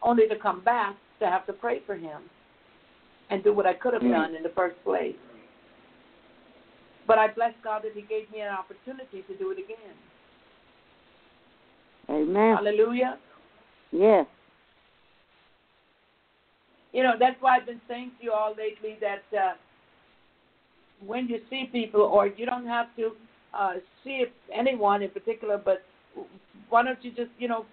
[0.02, 2.22] Only to come back to have to pray for him
[3.30, 4.10] and do what I could have Mm.
[4.12, 5.16] done in the first place.
[7.06, 9.96] But I bless God that He gave me an opportunity to do it again.
[12.08, 12.56] Amen.
[12.56, 13.18] Hallelujah.
[13.90, 14.26] Yes.
[16.92, 19.54] You know, that's why I've been saying to you all lately that uh,
[21.05, 23.12] when you see people, or you don't have to
[23.55, 23.74] uh,
[24.05, 25.82] see anyone in particular, but
[26.68, 27.66] why don't you just, you know,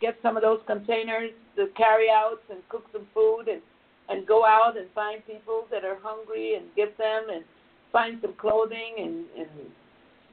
[0.00, 3.62] get some of those containers, the carry outs, and cook some food and,
[4.08, 7.44] and go out and find people that are hungry and give them and
[7.92, 9.48] find some clothing and, and,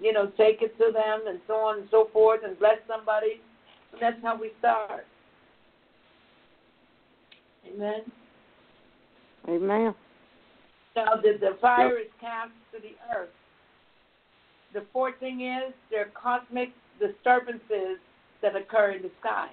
[0.01, 3.39] you know, take it to them and so on and so forth and bless somebody.
[3.91, 5.05] And that's how we start.
[7.73, 8.01] Amen.
[9.47, 9.95] Amen.
[10.95, 13.29] Now the, the fire is cast to the earth.
[14.73, 16.69] The fourth thing is there are cosmic
[16.99, 17.97] disturbances
[18.41, 19.49] that occur in the sky.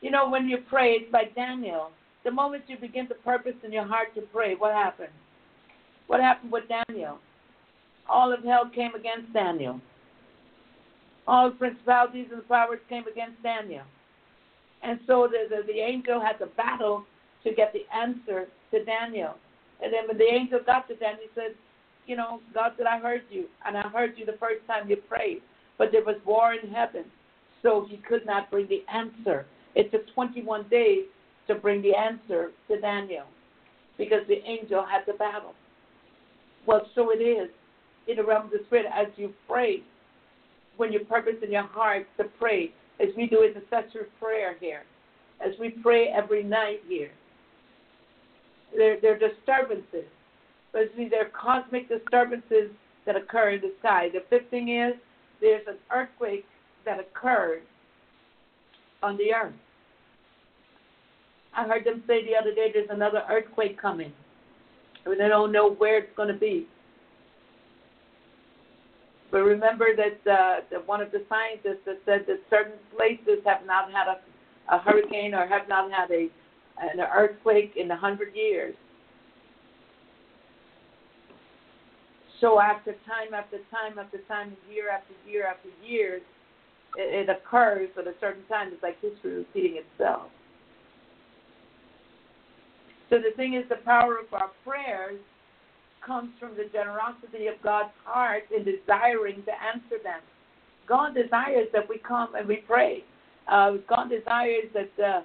[0.00, 1.90] You know, when you pray, it's like Daniel.
[2.24, 5.12] The moment you begin to purpose in your heart to pray, what happened?
[6.06, 7.18] What happened with Daniel?
[8.08, 9.80] All of hell came against Daniel.
[11.26, 13.84] All the principalities and powers came against Daniel.
[14.82, 17.04] And so the, the, the angel had to battle
[17.42, 19.34] to get the answer to Daniel.
[19.82, 21.54] And then when the angel got to Daniel, he said,
[22.06, 24.96] You know, God said, I heard you, and I heard you the first time you
[24.96, 25.42] prayed,
[25.78, 27.04] but there was war in heaven,
[27.62, 29.46] so he could not bring the answer.
[29.74, 31.04] It took 21 days
[31.48, 33.26] to bring the answer to Daniel
[33.98, 35.54] because the angel had to battle.
[36.66, 37.50] Well, so it is
[38.08, 39.82] in the realm of the Spirit as you pray,
[40.76, 44.56] when you purpose in your heart to pray, as we do in the intercessory prayer
[44.60, 44.82] here,
[45.44, 47.10] as we pray every night here.
[48.76, 50.04] There are disturbances.
[50.72, 52.70] But see, there are cosmic disturbances
[53.06, 54.10] that occur in the sky.
[54.12, 54.94] The fifth thing is
[55.40, 56.44] there's an earthquake
[56.84, 57.62] that occurred
[59.02, 59.54] on the earth.
[61.56, 64.12] I heard them say the other day there's another earthquake coming.
[65.06, 66.66] And they don't know where it's going to be.
[69.30, 73.66] But remember that uh, that one of the scientists that said that certain places have
[73.66, 76.28] not had a, a hurricane or have not had a
[76.80, 78.74] an earthquake in a hundred years.
[82.40, 86.22] So after time after time after time, year after year after year, it,
[86.96, 88.70] it occurs at a certain time.
[88.72, 90.28] It's like history repeating itself.
[93.08, 95.20] So the thing is, the power of our prayers
[96.04, 100.20] comes from the generosity of God's heart in desiring to answer them.
[100.88, 103.04] God desires that we come and we pray.
[103.48, 105.22] Uh, God desires that, uh,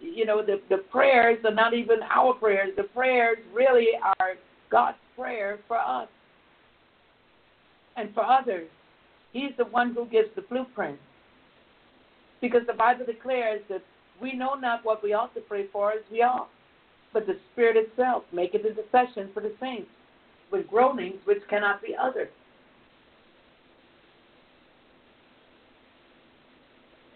[0.00, 2.70] you know, the, the prayers are not even our prayers.
[2.76, 4.34] The prayers really are
[4.70, 6.08] God's prayer for us
[7.96, 8.68] and for others.
[9.32, 10.98] He's the one who gives the blueprint.
[12.40, 13.82] Because the Bible declares that
[14.22, 16.48] we know not what we ought to pray for as we ought,
[17.12, 19.88] but the Spirit itself maketh intercession for the saints
[20.52, 22.30] with groanings which cannot be uttered.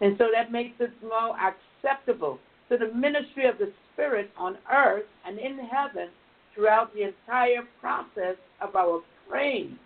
[0.01, 2.41] And so that makes it more acceptable
[2.73, 6.09] to the ministry of the Spirit on earth and in heaven
[6.55, 9.79] throughout the entire process of our praying.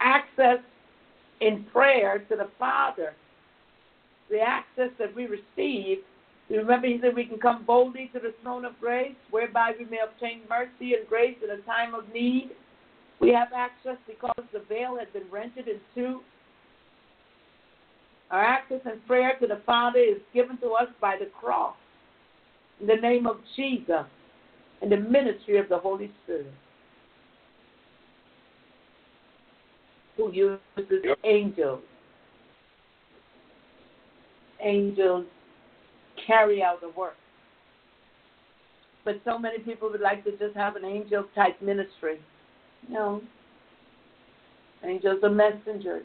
[0.00, 0.58] Access
[1.40, 3.14] in prayer to the Father,
[4.28, 5.98] the access that we receive
[6.50, 9.86] you remember he said we can come boldly to the throne of grace, whereby we
[9.86, 12.50] may obtain mercy and grace in a time of need.
[13.18, 16.20] We have access because the veil has been rented in two.
[18.30, 21.76] Our access and prayer to the Father is given to us by the cross,
[22.80, 24.06] in the name of Jesus,
[24.82, 26.52] and the ministry of the Holy Spirit,
[30.16, 30.60] who uses
[31.24, 31.80] angels.
[34.64, 35.26] angels
[36.26, 37.16] carry out the work.
[39.04, 42.18] But so many people would like to just have an angel type ministry.
[42.88, 43.20] No.
[44.82, 46.04] Angels are messengers.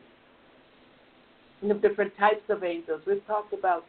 [1.62, 3.02] The different types of angels.
[3.06, 3.86] We've talked about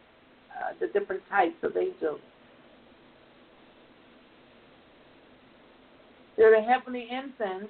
[0.50, 2.20] uh, the different types of angels.
[6.36, 7.68] They're the heavenly incense.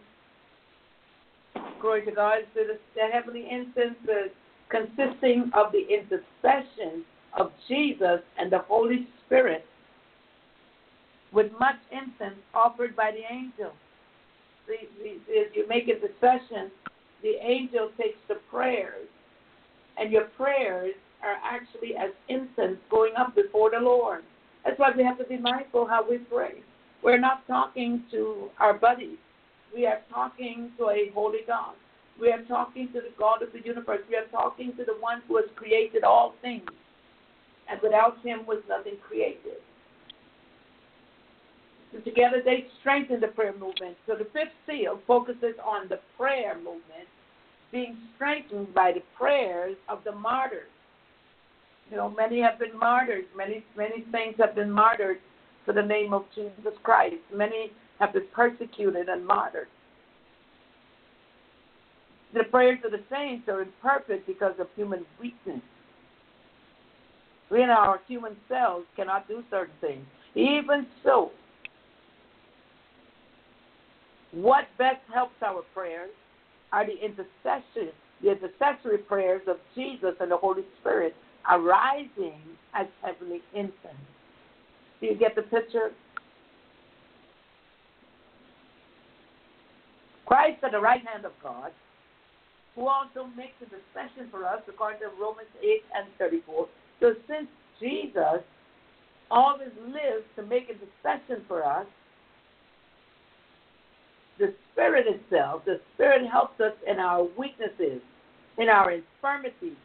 [1.80, 2.38] Glory to God.
[2.54, 3.96] They're the, the heavenly incense
[4.70, 7.04] consisting of the intercession
[7.36, 9.64] of Jesus and the Holy Spirit
[11.32, 13.72] with much incense offered by the angel.
[14.66, 16.70] The, the, if you make intercession,
[17.22, 19.08] the angel takes the prayers,
[20.00, 24.22] and your prayers are actually as incense going up before the Lord.
[24.64, 26.62] That's why we have to be mindful how we pray.
[27.02, 29.18] We're not talking to our buddies.
[29.74, 31.74] We are talking to a holy God.
[32.20, 34.00] We are talking to the God of the universe.
[34.08, 36.68] We are talking to the one who has created all things.
[37.70, 39.60] And without him was nothing created.
[41.92, 43.96] So together they strengthen the prayer movement.
[44.06, 47.08] So the fifth seal focuses on the prayer movement
[47.72, 50.68] being strengthened by the prayers of the martyrs.
[51.90, 53.24] You know, many have been martyred.
[53.36, 55.18] Many many saints have been martyred
[55.64, 57.16] for the name of Jesus Christ.
[57.34, 59.68] Many have been persecuted and martyred.
[62.32, 65.60] The prayers of the saints are imperfect because of human weakness.
[67.50, 70.06] We in our human selves cannot do certain things.
[70.36, 71.32] Even so,
[74.30, 76.10] what best helps our prayers
[76.72, 77.92] are the intercession,
[78.22, 81.14] the intercessory prayers of Jesus and the Holy Spirit
[81.50, 82.40] arising
[82.74, 84.06] as heavenly incense.
[85.00, 85.90] Do you get the picture?
[90.26, 91.72] Christ at the right hand of God,
[92.76, 96.68] who also makes intercession for us according to Romans 8 and 34.
[97.00, 97.48] So since
[97.80, 98.44] Jesus
[99.30, 101.86] always lives to make intercession for us,
[104.80, 108.00] Spirit itself, the Spirit helps us in our weaknesses,
[108.56, 109.76] in our infirmities.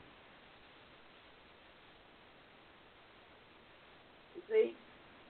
[4.36, 4.74] You see,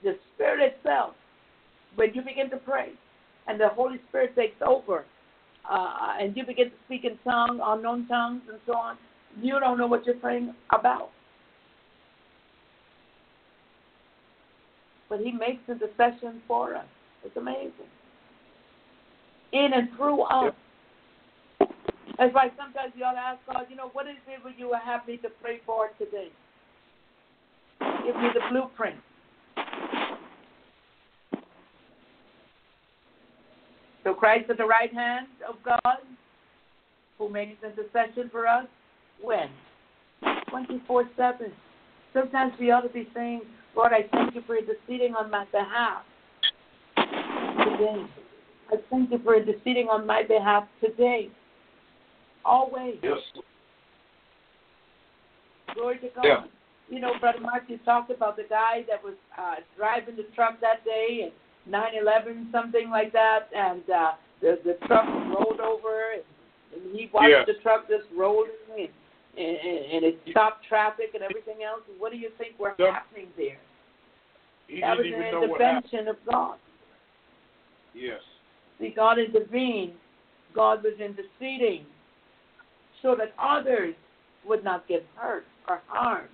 [0.03, 1.16] the Spirit itself,
[1.95, 2.91] when you begin to pray,
[3.47, 5.03] and the Holy Spirit takes over,
[5.68, 8.97] uh, and you begin to speak in tongues, unknown tongues, and so on,
[9.41, 11.09] you don't know what you're praying about.
[15.09, 16.86] But He makes intercession for us.
[17.24, 17.94] It's amazing
[19.51, 20.53] in and through us.
[22.17, 24.73] That's why sometimes you ought to ask God, you know, what is it would you
[24.83, 26.29] have me to pray for today?
[28.05, 28.95] Give me the blueprint.
[34.03, 35.97] So Christ at the right hand of God,
[37.17, 38.67] who makes intercession for us,
[39.21, 39.49] when?
[40.49, 41.51] 24 7.
[42.13, 43.41] Sometimes we ought to be saying,
[43.75, 46.03] Lord, I thank you for interceding on my behalf
[46.95, 48.05] today.
[48.72, 51.30] I thank you for interceding on my behalf today.
[52.43, 52.95] Always.
[53.03, 53.18] Yes.
[55.74, 56.26] Glory to God.
[56.26, 56.43] Yeah.
[56.89, 60.61] You know, Brother Mark, you talked about the guy that was uh, driving the truck
[60.61, 64.11] that day and 9/11, something like that, and uh,
[64.41, 66.24] the the truck rolled over, and,
[66.74, 68.88] and he watched the truck just rolling, and,
[69.38, 71.82] and and it stopped traffic and everything else.
[71.97, 72.91] What do you think were Yeah.
[72.93, 73.57] happening there?
[74.68, 76.57] He that was an even know what intervention of God.
[77.95, 78.22] Yes.
[78.80, 79.93] See, God intervened.
[80.53, 81.86] God was interceding
[83.01, 83.93] so that others
[84.47, 86.30] would not get hurt or harmed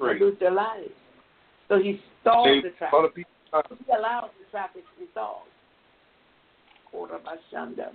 [0.00, 0.20] or Great.
[0.20, 0.90] lose their lives.
[1.68, 2.92] So he stalled See, the traffic.
[2.92, 3.30] lot of people.
[3.52, 5.42] He allowed the traffic to be stalled.
[6.90, 7.90] Quarter by Shunda.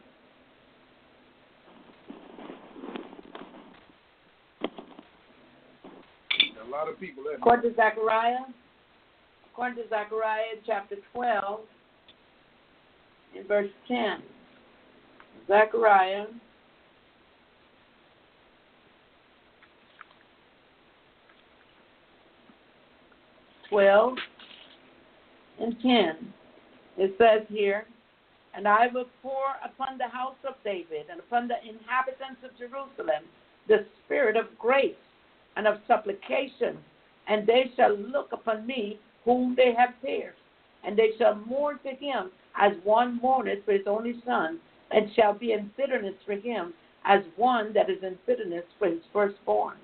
[6.65, 7.23] A lot of people.
[7.35, 8.45] According to Zechariah,
[9.51, 11.61] according to Zechariah chapter 12,
[13.35, 14.21] in verse 10,
[15.47, 16.25] Zechariah.
[23.69, 24.17] Twelve
[25.59, 26.33] and ten.
[26.97, 27.85] It says here,
[28.55, 33.25] and I will pour upon the house of David and upon the inhabitants of Jerusalem
[33.67, 34.95] the spirit of grace
[35.57, 36.77] and of supplication,
[37.27, 40.37] and they shall look upon me whom they have pierced,
[40.87, 44.57] and they shall mourn for him as one mourneth for his only son,
[44.89, 46.73] and shall be in bitterness for him
[47.03, 49.75] as one that is in bitterness for his firstborn.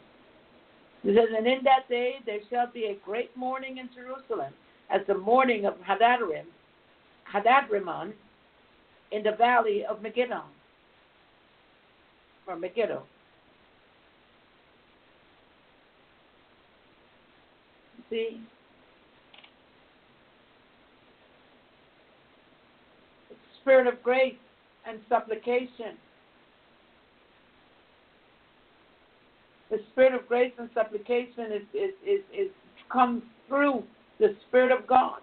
[1.03, 4.53] It says, And in that day there shall be a great mourning in Jerusalem,
[4.89, 6.45] as the mourning of Hadadrim,
[7.31, 8.13] Hadadrimmon,
[9.11, 10.41] in the valley of Megiddo,
[12.47, 13.03] or Megiddo.
[18.09, 18.41] See?
[23.63, 24.35] Spirit of grace
[24.87, 25.97] and supplication.
[29.71, 32.51] The spirit of grace and supplication is, is, is, is
[32.91, 33.83] comes through
[34.19, 35.19] the Spirit of God.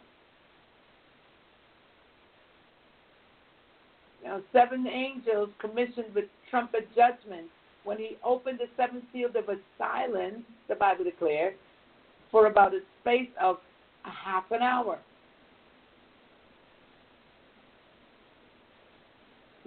[4.24, 7.46] Now, seven angels commissioned with trumpet judgment.
[7.84, 11.54] When he opened the seventh seal, there was silence, the Bible declared,
[12.30, 13.56] for about a space of
[14.04, 14.98] a half an hour.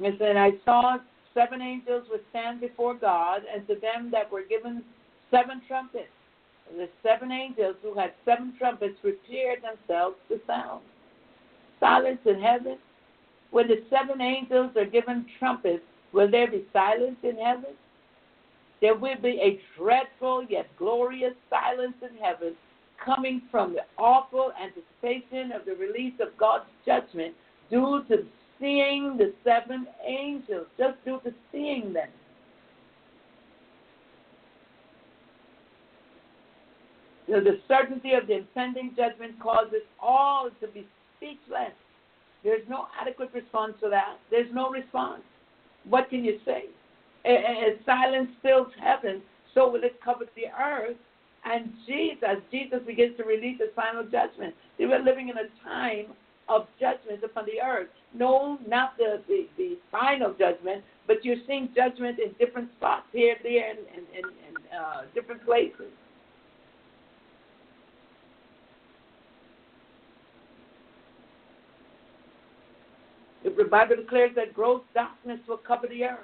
[0.06, 0.98] It said, I saw
[1.34, 4.84] seven angels would stand before God, and to them that were given
[5.32, 6.12] seven trumpets.
[6.70, 10.82] And the seven angels who had seven trumpets prepared themselves to sound.
[11.80, 12.78] Silence in heaven.
[13.52, 17.72] When the seven angels are given trumpets, will there be silence in heaven?
[18.82, 22.56] There will be a dreadful yet glorious silence in heaven
[23.04, 27.34] coming from the awful anticipation of the release of God's judgment
[27.70, 28.26] due to
[28.64, 32.08] seeing the seven angels, just due to seeing them.
[37.28, 40.88] You know, the certainty of the impending judgment causes all to be
[41.18, 41.74] speechless.
[42.44, 44.18] There's no adequate response to that.
[44.32, 45.24] There's no response.
[45.88, 46.66] What can you say?
[47.26, 49.22] As silence fills heaven,
[49.54, 50.98] so will it cover the earth.
[51.46, 54.56] And Jesus, Jesus begins to release his final judgment.
[54.78, 56.14] They were living in a time
[56.50, 57.88] of judgment upon the earth.
[58.14, 63.36] No, not the, the, the final judgment, but you're seeing judgment in different spots here,
[63.44, 65.92] there, and, and, and, and uh, different places.
[73.44, 76.20] The Bible declares that gross darkness will cover the earth.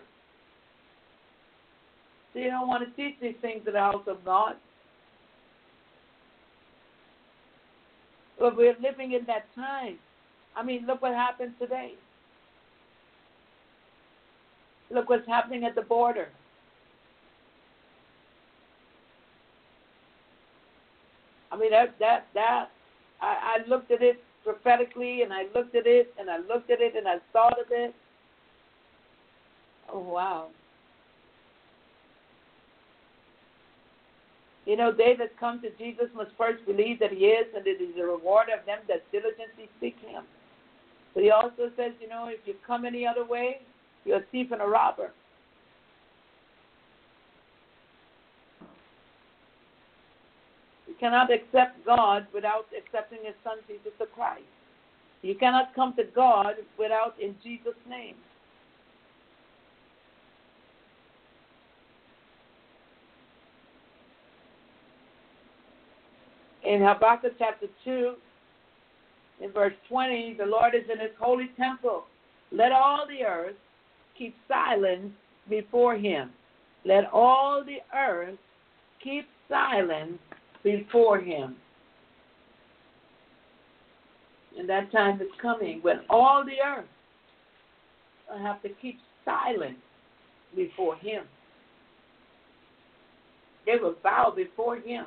[2.34, 4.55] You don't want to teach these things in the house of God.
[8.39, 9.97] But we're living in that time.
[10.56, 11.93] I mean, look what happened today.
[14.91, 16.30] Look what's happening at the border.
[21.52, 22.70] I mean that that that
[23.22, 26.80] I, I looked at it prophetically and I looked at it and I looked at
[26.82, 27.93] it and I thought of it.
[29.91, 30.47] Oh wow.
[34.66, 37.76] You know, they that come to Jesus must first believe that he is and that
[37.80, 40.24] he's a rewarder of them that diligently seek him.
[41.14, 43.62] But he also says, you know, if you come any other way,
[44.05, 45.12] you're a thief and a robber.
[50.88, 54.43] You cannot accept God without accepting his son, Jesus the Christ.
[55.22, 58.16] You cannot come to God without in Jesus' name.
[66.64, 68.14] In Habakkuk chapter 2,
[69.42, 72.04] in verse 20, the Lord is in his holy temple.
[72.52, 73.56] Let all the earth
[74.18, 75.12] keep silence
[75.50, 76.32] before him.
[76.86, 78.38] Let all the earth
[79.04, 80.20] keep silence
[80.64, 81.56] before him.
[84.58, 86.88] And that time is coming when all the earth
[88.30, 89.78] will have to keep silent
[90.56, 91.24] before him.
[93.66, 95.06] They will bow before him.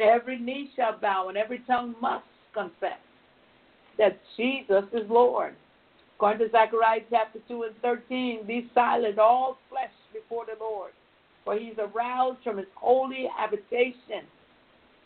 [0.00, 2.24] Every knee shall bow and every tongue must
[2.54, 2.98] confess
[3.98, 5.54] that Jesus is Lord.
[6.16, 10.92] According to Zechariah chapter 2 and 13, be silent, all flesh before the Lord,
[11.44, 14.24] for he's aroused from his holy habitation.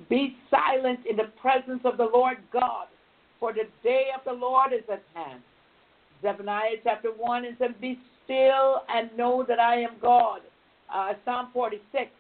[0.08, 2.86] Be silent in the presence of the Lord God,
[3.38, 5.42] for the day of the Lord is at hand.
[6.22, 10.40] Zephaniah chapter 1 and said, Be still and know that I am God.
[10.94, 12.10] Uh, Psalm 46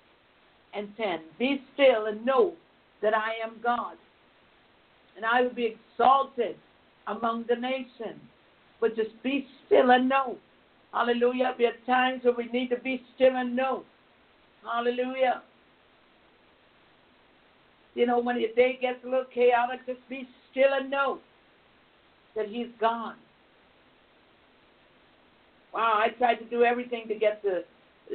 [0.74, 1.20] and 10.
[1.38, 2.54] Be still and know
[3.02, 3.96] that I am God
[5.20, 6.56] and I will be exalted
[7.06, 8.20] among the nations.
[8.80, 10.38] But just be still and know.
[10.94, 11.54] Hallelujah.
[11.58, 13.84] There are times where we need to be still and know.
[14.64, 15.42] Hallelujah.
[17.94, 21.18] You know, when your day gets a little chaotic, just be still and know
[22.34, 23.16] that He's gone.
[25.74, 27.62] Wow, I tried to do everything to get to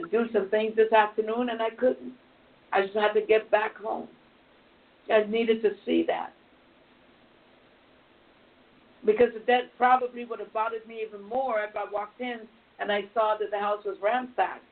[0.09, 2.13] do some things this afternoon, and I couldn't.
[2.73, 4.07] I just had to get back home.
[5.09, 6.33] I needed to see that
[9.05, 12.41] because that probably would have bothered me even more if I walked in
[12.79, 14.63] and I saw that the house was ransacked.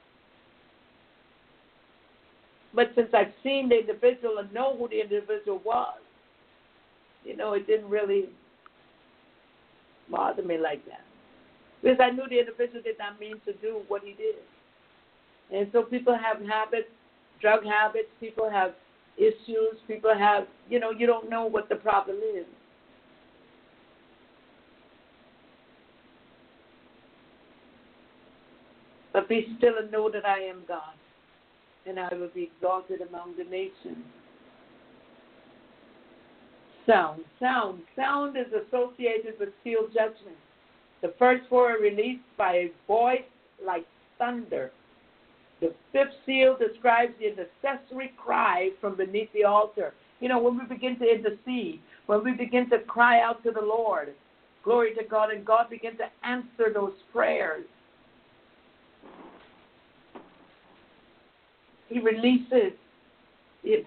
[2.76, 5.98] But since I've seen the individual and know who the individual was,
[7.24, 8.30] you know, it didn't really
[10.10, 11.02] bother me like that.
[11.82, 14.36] Because I knew the individual did not mean to do what he did.
[15.54, 16.88] And so people have habits,
[17.40, 18.74] drug habits, people have
[19.18, 19.78] issues.
[19.88, 22.46] People have, you know, you don't know what the problem is.
[29.14, 30.96] But be still and know that I am God,
[31.86, 34.04] and I will be exalted among the nations.
[36.88, 40.36] Sound, sound, sound is associated with seal judgment.
[41.02, 43.22] The first four are released by a voice
[43.64, 43.86] like
[44.18, 44.72] thunder.
[45.62, 49.94] The fifth seal describes the intercessory cry from beneath the altar.
[50.20, 53.62] You know, when we begin to intercede, when we begin to cry out to the
[53.62, 54.14] Lord,
[54.64, 57.64] glory to God, and God begin to answer those prayers.
[61.90, 62.74] He releases.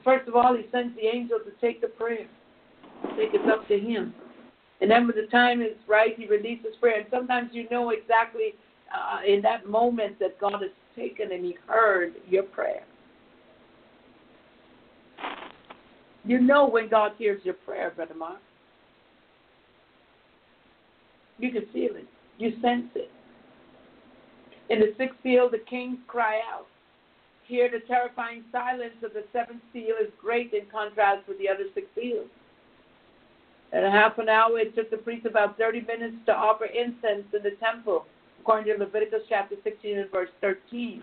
[0.05, 2.26] First of all, he sends the angel to take the prayer,
[3.16, 4.14] take it up to him.
[4.80, 7.01] And then when the time is right, he releases prayer.
[7.01, 8.55] And sometimes you know exactly
[8.94, 12.84] uh, in that moment that God has taken and he heard your prayer.
[16.24, 18.38] You know when God hears your prayer, Brother Mark.
[21.38, 22.07] You can feel it.
[22.38, 23.11] You sense it.
[24.68, 26.66] In the sixth seal, the kings cry out.
[27.47, 31.64] Here, the terrifying silence of the seventh seal is great in contrast with the other
[31.74, 32.28] six seals.
[33.72, 37.26] In a half an hour, it took the priest about 30 minutes to offer incense
[37.32, 38.07] in the temple,
[38.40, 41.03] according to Leviticus chapter 16 and verse 13.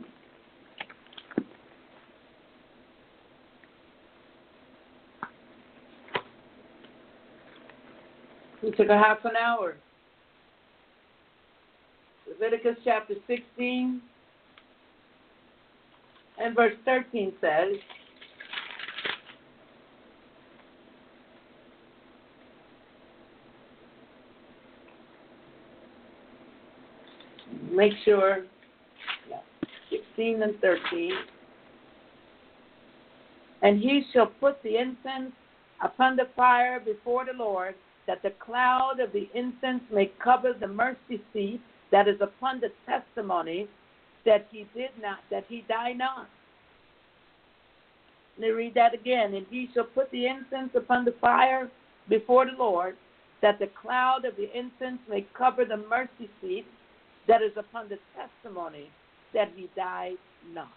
[8.64, 9.76] It took a half an hour.
[12.28, 14.02] Leviticus chapter 16
[16.40, 17.74] and verse 13 says,
[27.72, 28.46] make sure,
[29.30, 29.38] yeah,
[29.90, 31.12] 16 and 13.
[33.62, 35.32] And he shall put the incense
[35.84, 37.76] upon the fire before the Lord,
[38.08, 41.62] that the cloud of the incense may cover the mercy seat
[41.92, 43.68] that is upon the testimony
[44.26, 46.28] that he did not, that he died not.
[48.38, 49.34] Let me read that again.
[49.34, 51.70] And he shall put the incense upon the fire
[52.10, 52.96] before the Lord,
[53.42, 56.66] that the cloud of the incense may cover the mercy seat
[57.28, 58.90] that is upon the testimony
[59.34, 60.18] that he died
[60.54, 60.70] not.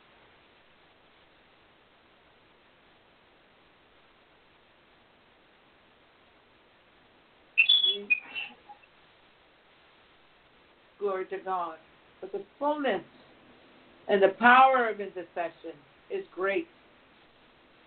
[10.98, 11.76] Glory to God.
[12.20, 13.02] But the fullness
[14.08, 15.74] and the power of intercession
[16.10, 16.68] is great.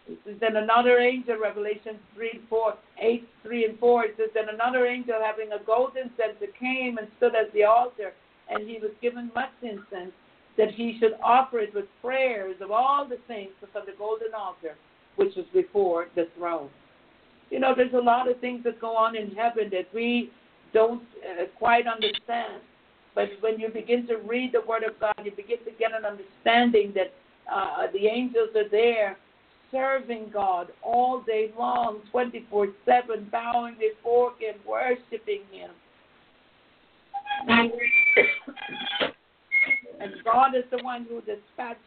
[0.08, 4.06] This is then another angel, Revelation 3, 4, 8, 3 and 4.
[4.06, 8.14] It says, Then another angel having a golden censer came and stood at the altar,
[8.50, 10.12] and he was given much incense,
[10.58, 14.76] that he should offer it with prayers of all the saints upon the golden altar,
[15.16, 16.70] which was before the throne.
[17.52, 20.32] You know, there's a lot of things that go on in heaven that we
[20.74, 22.62] don't uh, quite understand.
[23.16, 26.06] But when you begin to read the Word of God, you begin to get an
[26.06, 27.14] understanding that
[27.52, 29.18] uh, the angels are there
[29.72, 35.72] serving God all day long, 24 7, bowing before Him, worshiping Him.
[40.00, 41.80] and God is the one who dispatches,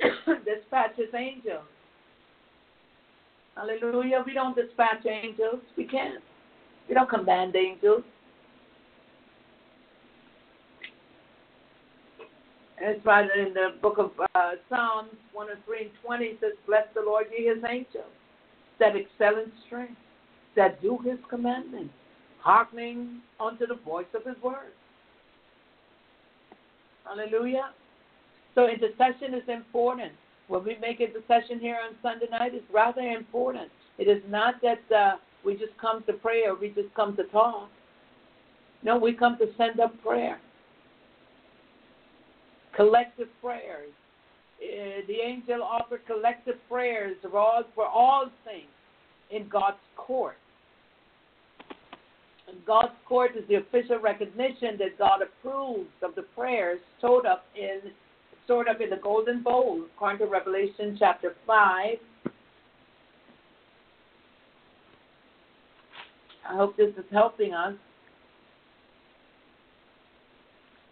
[0.44, 1.62] dispatches angels.
[3.56, 4.22] Hallelujah.
[4.24, 5.60] We don't dispatch angels.
[5.76, 6.22] We can't.
[6.88, 8.02] We don't command angels.
[12.84, 17.00] It's right in the book of uh, Psalms 103 and 20 it says, Bless the
[17.00, 18.10] Lord, ye his angels,
[18.80, 19.94] that excel in strength,
[20.56, 21.94] that do his commandments,
[22.40, 24.72] hearkening unto the voice of his word.
[27.04, 27.70] Hallelujah.
[28.56, 30.10] So intercession is important.
[30.48, 33.70] When we make intercession here on Sunday night, it's rather important.
[33.98, 37.22] It is not that uh, we just come to pray or we just come to
[37.24, 37.68] talk.
[38.82, 40.40] No, we come to send up prayer
[42.74, 43.90] collective prayers.
[44.62, 48.70] Uh, the angel offered collective prayers for all, for all things
[49.30, 50.36] in God's court.
[52.48, 57.44] And God's court is the official recognition that God approves of the prayers stored up
[57.56, 57.90] in
[58.44, 61.96] stored up in the golden bowl, according to Revelation chapter five.
[66.48, 67.74] I hope this is helping us.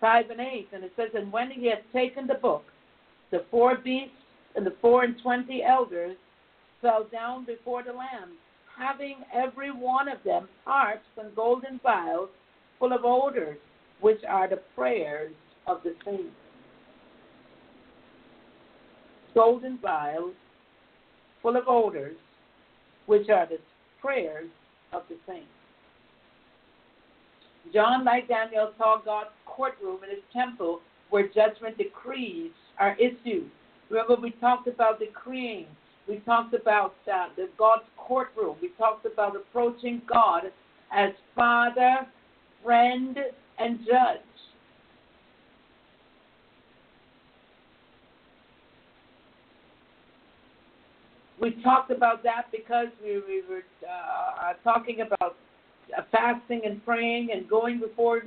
[0.00, 0.68] 5 and 8.
[0.72, 2.64] And it says, And when he had taken the book,
[3.30, 4.14] the four beasts
[4.56, 6.16] and the four and twenty elders
[6.82, 8.36] fell down before the Lamb,
[8.76, 12.30] having every one of them harps and golden vials
[12.78, 13.58] full of odors,
[14.00, 15.32] which are the prayers
[15.66, 16.34] of the saints.
[19.34, 20.34] Golden vials
[21.42, 22.16] full of odors,
[23.06, 23.58] which are the
[24.00, 24.48] prayers
[24.92, 25.46] of the saints.
[27.72, 30.80] John, like Daniel, saw God's courtroom in his temple
[31.10, 33.50] where judgment decrees are issued.
[33.90, 35.66] Remember, we talked about decreeing.
[36.08, 38.56] We talked about uh, the God's courtroom.
[38.62, 40.44] We talked about approaching God
[40.92, 42.06] as Father,
[42.64, 43.16] friend,
[43.58, 44.20] and judge.
[51.40, 55.36] We talked about that because we, we were uh, talking about
[55.96, 58.22] Uh, fasting and praying and going before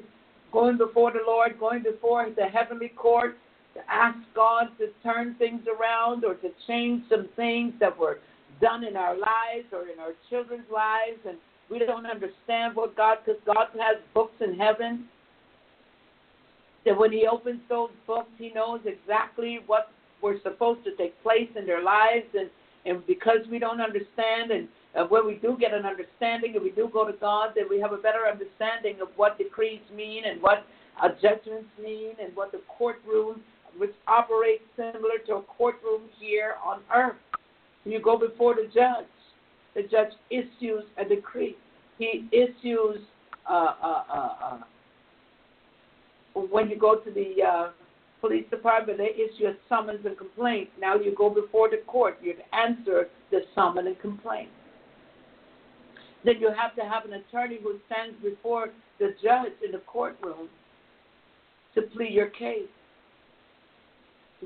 [0.52, 3.38] going before the Lord, going before the heavenly court
[3.74, 8.20] to ask God to turn things around or to change some things that were
[8.62, 11.20] done in our lives or in our children's lives.
[11.28, 11.38] And
[11.72, 15.06] we don't understand what God because God has books in heaven.
[16.86, 19.90] That when he opens those books he knows exactly what
[20.22, 22.28] we're supposed to take place in their lives.
[22.38, 22.50] And
[22.86, 26.70] and because we don't understand, and uh, when we do get an understanding, and we
[26.72, 30.42] do go to God, then we have a better understanding of what decrees mean and
[30.42, 30.66] what
[31.02, 33.42] uh, judgments mean and what the courtroom,
[33.78, 37.16] which operates similar to a courtroom here on earth.
[37.86, 39.08] You go before the judge.
[39.76, 41.56] The judge issues a decree.
[41.98, 43.00] He issues
[43.50, 44.60] uh, uh, uh, uh
[46.50, 47.70] when you go to the uh,
[48.22, 50.70] police department, they issue a summons and complaint.
[50.80, 54.50] Now you go before the court, you answer the summons and complaint.
[56.26, 58.70] Then you have to have an attorney who stands before
[59.00, 60.50] the judge in the courtroom
[61.76, 62.70] to plead your case.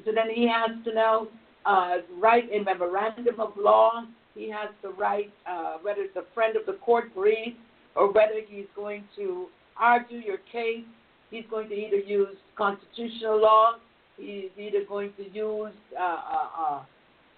[0.06, 1.28] So then he has to now
[1.66, 4.06] uh, write a memorandum of law.
[4.36, 7.56] He has to write uh, whether it's a friend of the court brief
[7.96, 9.48] or whether he's going to
[9.80, 10.84] argue your case
[11.30, 13.76] He's going to either use constitutional law,
[14.18, 16.84] he's either going to use uh, uh,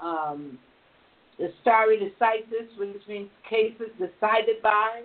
[0.03, 0.59] uh, um,
[1.39, 5.01] the stare decisis, which means cases decided by,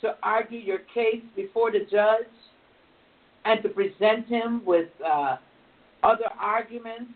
[0.00, 2.26] to argue your case before the judge
[3.44, 5.36] and to present him with uh,
[6.02, 7.12] other arguments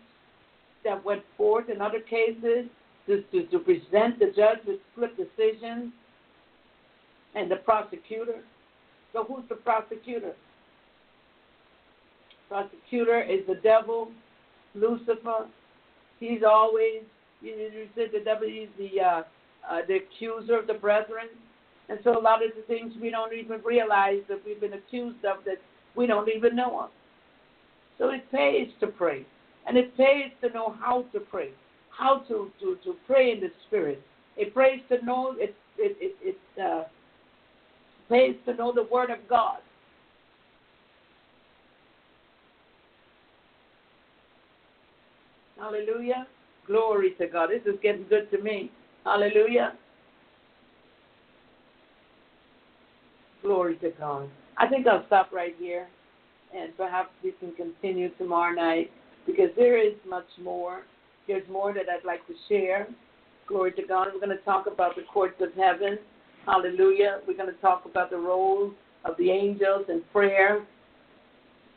[0.83, 2.67] that went forth in other cases,
[3.07, 5.91] to, to, to present the judge with split decisions
[7.35, 8.41] and the prosecutor.
[9.13, 10.33] So who's the prosecutor?
[12.47, 14.11] Prosecutor is the devil,
[14.75, 15.47] Lucifer.
[16.21, 17.01] He's always,
[17.41, 19.23] you, said the devil is the uh,
[19.69, 21.27] uh, the accuser of the brethren.
[21.89, 25.25] And so a lot of the things we don't even realize that we've been accused
[25.25, 25.57] of that
[25.95, 26.89] we don't even know of.
[27.97, 29.25] So it pays to pray.
[29.67, 31.49] And it pays to know how to pray,
[31.89, 34.01] how to, to, to pray in the Spirit.
[34.37, 36.83] It pays to know it, it, it, it uh,
[38.09, 39.57] pays to know the Word of God.
[45.61, 46.25] Hallelujah.
[46.65, 47.49] Glory to God.
[47.51, 48.71] This is getting good to me.
[49.05, 49.73] Hallelujah.
[53.43, 54.27] Glory to God.
[54.57, 55.87] I think I'll stop right here
[56.55, 58.91] and perhaps we can continue tomorrow night
[59.27, 60.81] because there is much more.
[61.27, 62.87] There's more that I'd like to share.
[63.47, 64.07] Glory to God.
[64.13, 65.99] We're going to talk about the courts of heaven.
[66.47, 67.19] Hallelujah.
[67.27, 68.71] We're going to talk about the role
[69.05, 70.65] of the angels in prayer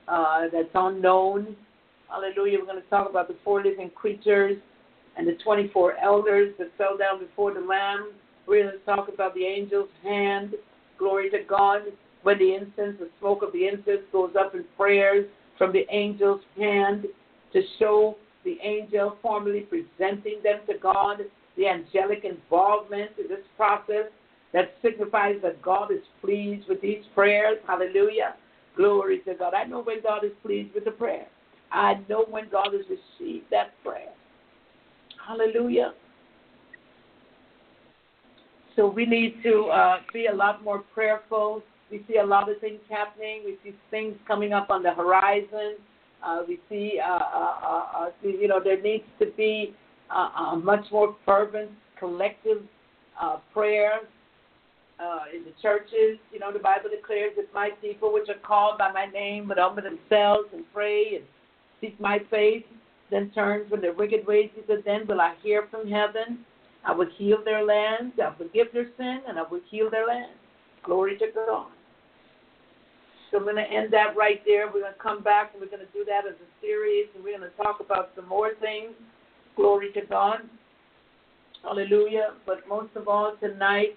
[0.08, 1.54] uh, that's unknown.
[2.08, 2.58] Hallelujah.
[2.58, 4.56] We're going to talk about the four living creatures
[5.16, 8.12] and the 24 elders that fell down before the Lamb.
[8.46, 10.54] We're going to talk about the angel's hand.
[10.98, 11.82] Glory to God.
[12.22, 15.26] When the incense, the smoke of the incense goes up in prayers
[15.58, 17.06] from the angel's hand
[17.52, 21.18] to show the angel formally presenting them to God,
[21.56, 24.06] the angelic involvement in this process
[24.52, 27.58] that signifies that God is pleased with these prayers.
[27.66, 28.34] Hallelujah.
[28.76, 29.54] Glory to God.
[29.54, 31.26] I know when God is pleased with the prayer.
[31.74, 34.12] I know when God has received that prayer.
[35.26, 35.92] Hallelujah.
[38.76, 41.62] So we need to uh, be a lot more prayerful.
[41.90, 43.42] We see a lot of things happening.
[43.44, 45.76] We see things coming up on the horizon.
[46.24, 49.74] Uh, we see, uh, uh, uh, uh you know, there needs to be
[50.10, 52.62] a much more fervent, collective
[53.52, 54.00] prayer
[55.34, 56.18] in the churches.
[56.32, 59.58] You know, the Bible declares that my people, which are called by my name, would
[59.58, 61.24] humble themselves and pray and
[61.80, 62.64] seek my face,
[63.10, 64.50] then turn from their wicked ways.
[64.54, 66.44] He Then will I hear from heaven.
[66.84, 68.12] I will heal their land.
[68.22, 70.32] I will forgive their sin, and I will heal their land.
[70.82, 71.66] Glory to God.
[73.30, 74.66] So I'm going to end that right there.
[74.66, 77.24] We're going to come back and we're going to do that as a series, and
[77.24, 78.92] we're going to talk about some more things.
[79.56, 80.38] Glory to God.
[81.62, 82.34] Hallelujah.
[82.46, 83.96] But most of all, tonight,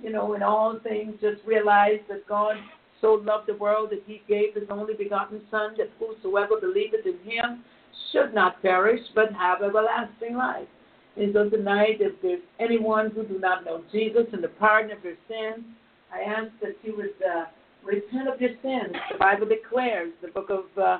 [0.00, 2.56] you know, in all things, just realize that God
[3.00, 7.18] so loved the world that he gave his only begotten Son, that whosoever believeth in
[7.28, 7.64] him
[8.12, 10.68] should not perish but have everlasting life.
[11.16, 15.02] And so tonight, if there's anyone who do not know Jesus and the pardon of
[15.02, 15.64] their sins,
[16.12, 17.44] I ask that you would uh,
[17.84, 18.94] repent of your sins.
[19.12, 20.98] The Bible declares, the book of uh,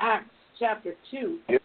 [0.00, 1.62] Acts, chapter 2, Yep.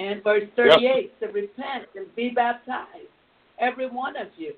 [0.00, 2.88] and verse 38, to repent and be baptized,
[3.60, 4.54] every one of you,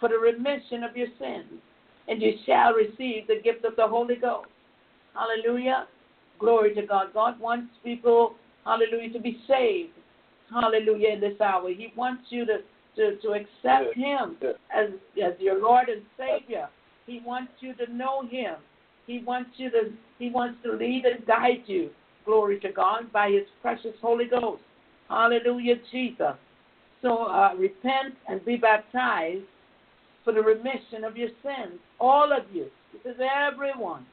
[0.00, 1.60] for the remission of your sins,
[2.08, 4.48] and you shall receive the gift of the Holy Ghost.
[5.14, 5.86] Hallelujah.
[6.38, 7.14] Glory to God.
[7.14, 8.34] God wants people,
[8.64, 9.90] hallelujah, to be saved.
[10.50, 11.68] Hallelujah in this hour.
[11.70, 12.58] He wants you to,
[12.96, 14.36] to, to accept Him
[14.74, 14.90] as,
[15.22, 16.68] as your Lord and Savior.
[17.06, 18.56] He wants you to know Him.
[19.06, 21.90] He wants you to He wants to lead and guide you.
[22.24, 24.62] Glory to God by His precious Holy Ghost.
[25.08, 26.34] Hallelujah, Jesus.
[27.02, 29.44] So uh, repent and be baptized
[30.26, 31.78] for the remission of your sins.
[32.00, 32.66] All of you.
[32.92, 34.04] This is everyone.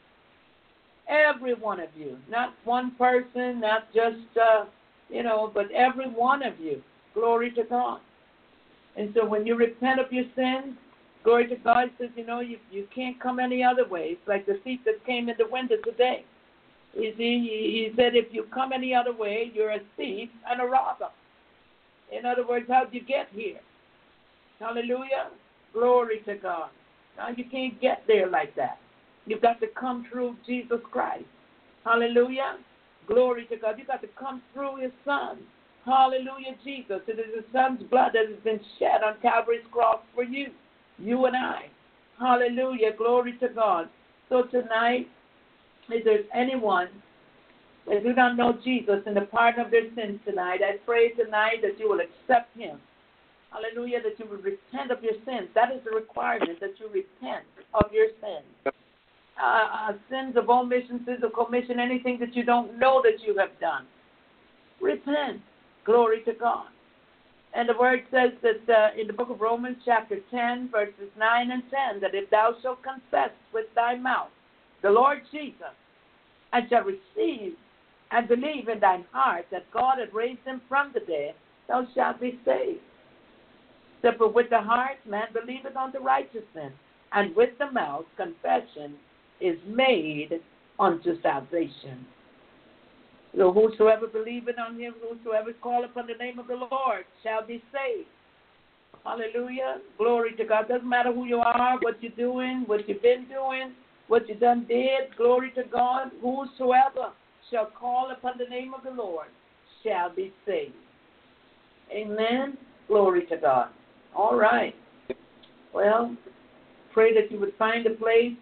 [1.10, 2.18] Every one of you.
[2.30, 4.65] Not one person, not just, uh,
[5.10, 6.84] you know, but every one of you.
[7.15, 7.99] Glory to God.
[8.95, 10.77] And so when you repent of your sins,
[11.23, 14.10] glory to God says, you know, you, you can't come any other way.
[14.11, 16.26] It's like the thief that came in the window today.
[16.94, 20.61] You see, he, he said, if you come any other way, you're a thief and
[20.61, 21.10] a robber.
[22.15, 23.60] In other words, how'd you get here?
[24.60, 25.31] Hallelujah.
[25.73, 26.69] Glory to God.
[27.17, 28.77] Now you can't get there like that.
[29.25, 31.25] You've got to come through Jesus Christ.
[31.85, 32.57] Hallelujah.
[33.07, 33.75] Glory to God.
[33.77, 35.39] You've got to come through his son.
[35.85, 37.01] Hallelujah, Jesus.
[37.07, 40.47] It is his son's blood that has been shed on Calvary's cross for you,
[40.97, 41.65] you and I.
[42.19, 42.91] Hallelujah.
[42.97, 43.89] Glory to God.
[44.29, 45.07] So tonight,
[45.89, 46.87] if there's anyone
[47.87, 51.57] that do not know Jesus and the pardon of their sins tonight, I pray tonight
[51.63, 52.79] that you will accept him.
[53.53, 55.49] Hallelujah, that you would repent of your sins.
[55.53, 58.73] That is the requirement, that you repent of your sins.
[59.41, 63.38] Uh, uh, sins of omission, sins of commission, anything that you don't know that you
[63.38, 63.85] have done.
[64.81, 65.41] Repent.
[65.85, 66.67] Glory to God.
[67.55, 71.51] And the word says that uh, in the book of Romans, chapter 10, verses 9
[71.51, 74.30] and 10, that if thou shalt confess with thy mouth
[74.81, 75.73] the Lord Jesus,
[76.53, 77.53] and shalt receive
[78.11, 81.34] and believe in thine heart that God hath raised him from the dead,
[81.67, 82.80] thou shalt be saved.
[84.17, 86.73] For with the heart man believeth unto righteousness,
[87.13, 88.95] and with the mouth confession
[89.39, 90.41] is made
[90.77, 92.05] unto salvation.
[93.35, 97.63] So whosoever believeth on him, whosoever call upon the name of the Lord shall be
[97.71, 98.07] saved.
[99.05, 99.77] Hallelujah.
[99.97, 100.67] Glory to God.
[100.67, 103.73] Doesn't matter who you are, what you're doing, what you've been doing,
[104.07, 105.15] what you done did.
[105.17, 106.11] Glory to God.
[106.21, 107.11] Whosoever
[107.49, 109.27] shall call upon the name of the Lord
[109.84, 110.73] shall be saved.
[111.91, 112.57] Amen.
[112.88, 113.69] Glory to God.
[114.15, 114.76] All right.
[115.73, 116.15] Well,
[116.94, 118.34] pray that you would find a place,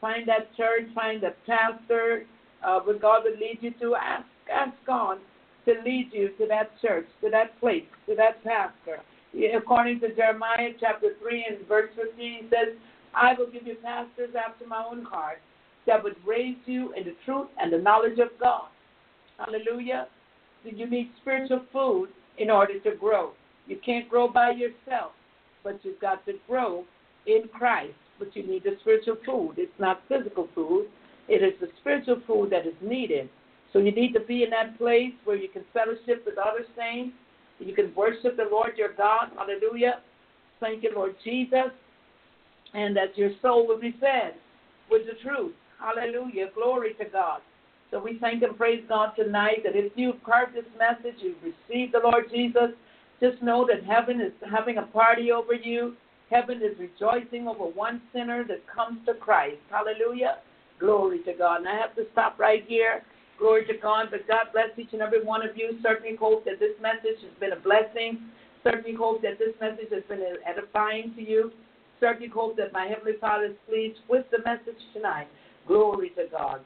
[0.00, 2.24] find that church, find a pastor,
[2.64, 3.94] uh, where God would lead you to.
[3.94, 5.18] Ask, ask God
[5.64, 9.00] to lead you to that church, to that place, to that pastor.
[9.56, 12.76] According to Jeremiah chapter 3 and verse 15, he says,
[13.14, 15.38] I will give you pastors after my own heart
[15.86, 18.68] that would raise you in the truth and the knowledge of God.
[19.38, 20.06] Hallelujah.
[20.64, 23.32] You need spiritual food in order to grow.
[23.66, 25.12] You can't grow by yourself,
[25.62, 26.84] but you've got to grow
[27.26, 27.94] in Christ.
[28.18, 29.54] But you need the spiritual food.
[29.56, 30.86] It's not physical food,
[31.28, 33.28] it is the spiritual food that is needed.
[33.72, 37.14] So you need to be in that place where you can fellowship with other saints.
[37.58, 39.30] You can worship the Lord your God.
[39.36, 40.00] Hallelujah.
[40.60, 41.72] Thank you, Lord Jesus.
[42.72, 44.34] And that your soul will be fed
[44.90, 45.54] with the truth.
[45.80, 46.50] Hallelujah.
[46.54, 47.40] Glory to God.
[47.90, 51.94] So we thank and praise God tonight that if you've heard this message, you've received
[51.94, 52.70] the Lord Jesus,
[53.24, 55.94] just know that heaven is having a party over you.
[56.30, 59.58] Heaven is rejoicing over one sinner that comes to Christ.
[59.70, 60.38] Hallelujah.
[60.80, 61.60] Glory to God.
[61.60, 63.02] And I have to stop right here.
[63.38, 64.06] Glory to God.
[64.10, 65.78] But God bless each and every one of you.
[65.82, 68.20] Certainly hope that this message has been a blessing.
[68.62, 71.52] Certainly hope that this message has been edifying to you.
[72.00, 75.28] Certainly hope that my Heavenly Father is pleased with the message tonight.
[75.66, 76.60] Glory to God.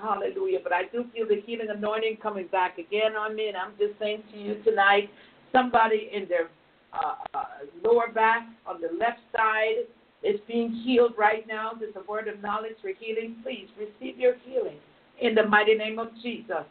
[0.00, 0.60] Hallelujah.
[0.62, 3.48] But I do feel the healing anointing coming back again on me.
[3.48, 5.10] And I'm just saying to you tonight,
[5.52, 6.48] somebody in their
[6.92, 7.44] uh, uh,
[7.84, 9.84] lower back on the left side
[10.22, 11.72] is being healed right now.
[11.78, 13.36] There's a word of knowledge for healing.
[13.42, 14.78] Please receive your healing
[15.20, 16.64] in the mighty name of Jesus.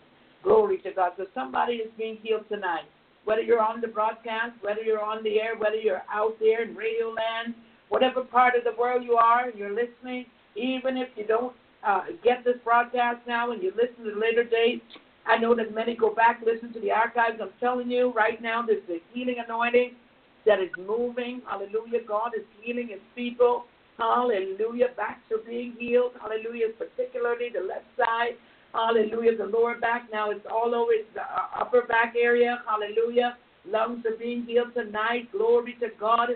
[0.43, 1.11] Glory to God.
[1.17, 2.85] So somebody is being healed tonight.
[3.25, 6.75] Whether you're on the broadcast, whether you're on the air, whether you're out there in
[6.75, 7.55] radio land,
[7.89, 10.25] whatever part of the world you are and you're listening,
[10.55, 11.53] even if you don't
[11.85, 14.81] uh, get this broadcast now and you listen to later date,
[15.27, 17.39] I know that many go back, listen to the archives.
[17.41, 19.91] I'm telling you right now, there's a healing anointing
[20.45, 21.41] that is moving.
[21.47, 22.05] Hallelujah.
[22.07, 23.65] God is healing his people.
[23.97, 24.87] Hallelujah.
[24.95, 26.13] Backs are being healed.
[26.21, 26.67] Hallelujah.
[26.77, 28.37] Particularly the left side.
[28.73, 29.37] Hallelujah.
[29.37, 32.61] The lower back now it's all over it's the uh, upper back area.
[32.67, 33.37] Hallelujah.
[33.67, 35.31] Lungs are being healed tonight.
[35.31, 36.29] Glory to God.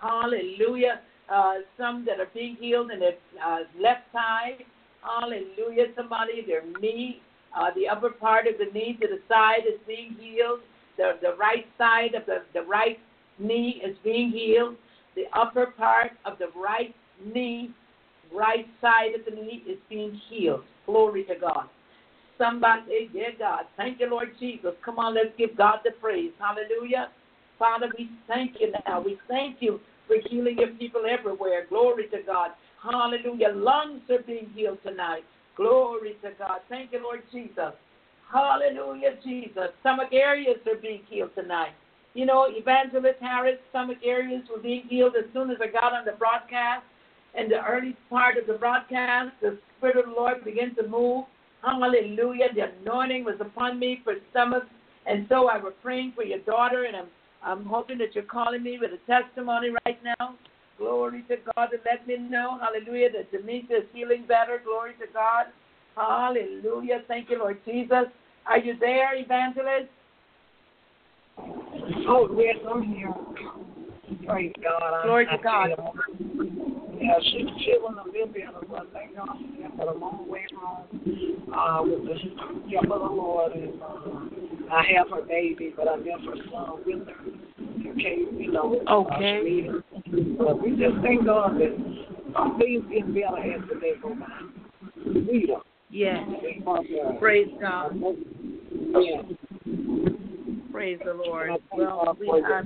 [0.00, 1.00] Hallelujah.
[1.32, 3.14] Uh, some that are being healed in their
[3.44, 4.64] uh, left side.
[5.02, 5.86] Hallelujah.
[5.96, 7.20] Somebody, their knee,
[7.56, 10.60] uh, the upper part of the knee to the side is being healed.
[10.96, 12.98] The, the right side of the, the right
[13.38, 14.76] knee is being healed.
[15.16, 16.94] The upper part of the right
[17.24, 17.70] knee,
[18.32, 20.62] right side of the knee is being healed.
[20.86, 21.68] Glory to God.
[22.38, 24.72] Somebody, dear God, thank you, Lord Jesus.
[24.84, 26.32] Come on, let's give God the praise.
[26.38, 27.08] Hallelujah.
[27.58, 29.02] Father, we thank you now.
[29.02, 31.66] We thank you for healing your people everywhere.
[31.68, 32.52] Glory to God.
[32.82, 33.52] Hallelujah.
[33.54, 35.22] Lungs are being healed tonight.
[35.60, 36.60] Glory to God.
[36.70, 37.76] Thank you, Lord Jesus.
[38.32, 39.68] Hallelujah, Jesus.
[39.80, 41.74] Stomach areas are being healed tonight.
[42.14, 46.06] You know, Evangelist Harris, stomach areas were being healed as soon as I got on
[46.06, 46.82] the broadcast.
[47.34, 51.26] And the early part of the broadcast, the Spirit of the Lord began to move.
[51.62, 52.48] Hallelujah.
[52.54, 54.62] The anointing was upon me for stomach.
[55.06, 57.08] And so I was praying for your daughter, and I'm
[57.42, 60.36] I'm hoping that you're calling me with a testimony right now.
[60.80, 64.62] Glory to God to let me know, hallelujah, that Demetria is feeling better.
[64.64, 65.46] Glory to God.
[65.94, 67.02] Hallelujah.
[67.06, 68.06] Thank you, Lord Jesus.
[68.46, 69.90] Are you there, evangelist?
[72.08, 73.12] Oh, yes, I'm here.
[74.26, 75.04] Praise God.
[75.04, 75.68] Glory I, to God.
[76.98, 78.44] Yeah, she she was a little bit
[78.92, 82.14] thing on yeah, but I'm on the way home uh with the
[82.70, 86.82] help of the Lord and uh, I have her baby but I left her son
[86.84, 87.14] with her.
[87.92, 88.80] Okay, you know.
[88.88, 89.68] Okay.
[89.68, 89.89] Uh,
[90.38, 91.76] but we just thank God that
[92.34, 94.10] some things getting better as the day by.
[95.04, 95.66] We don't.
[95.90, 96.26] Yes.
[96.42, 97.96] We want to- Praise God.
[99.00, 99.22] Yeah.
[100.72, 101.50] Praise the Lord.
[101.76, 102.64] Well, we are,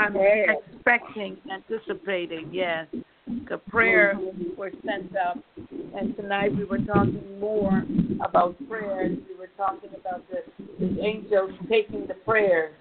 [0.00, 2.86] I'm expecting, anticipating, yes.
[3.48, 4.18] The prayer
[4.56, 5.38] was sent up,
[5.94, 7.84] and tonight we were talking more
[8.20, 9.16] about prayers.
[9.28, 10.42] We were talking about the,
[10.80, 12.72] the angels taking the prayer.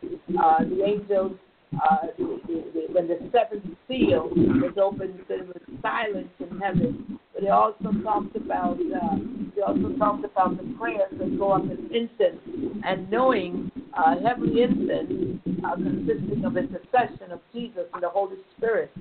[0.42, 1.34] Uh, the angels,
[1.76, 7.20] uh, the, the, the, when the seventh seal was opened, there was silence in heaven.
[7.34, 9.18] But it also talks about, uh,
[9.56, 12.42] they also talked about the prayers that go up as incense,
[12.84, 18.92] and knowing uh, heavenly incense uh, consisting of intercession of Jesus and the Holy Spirit.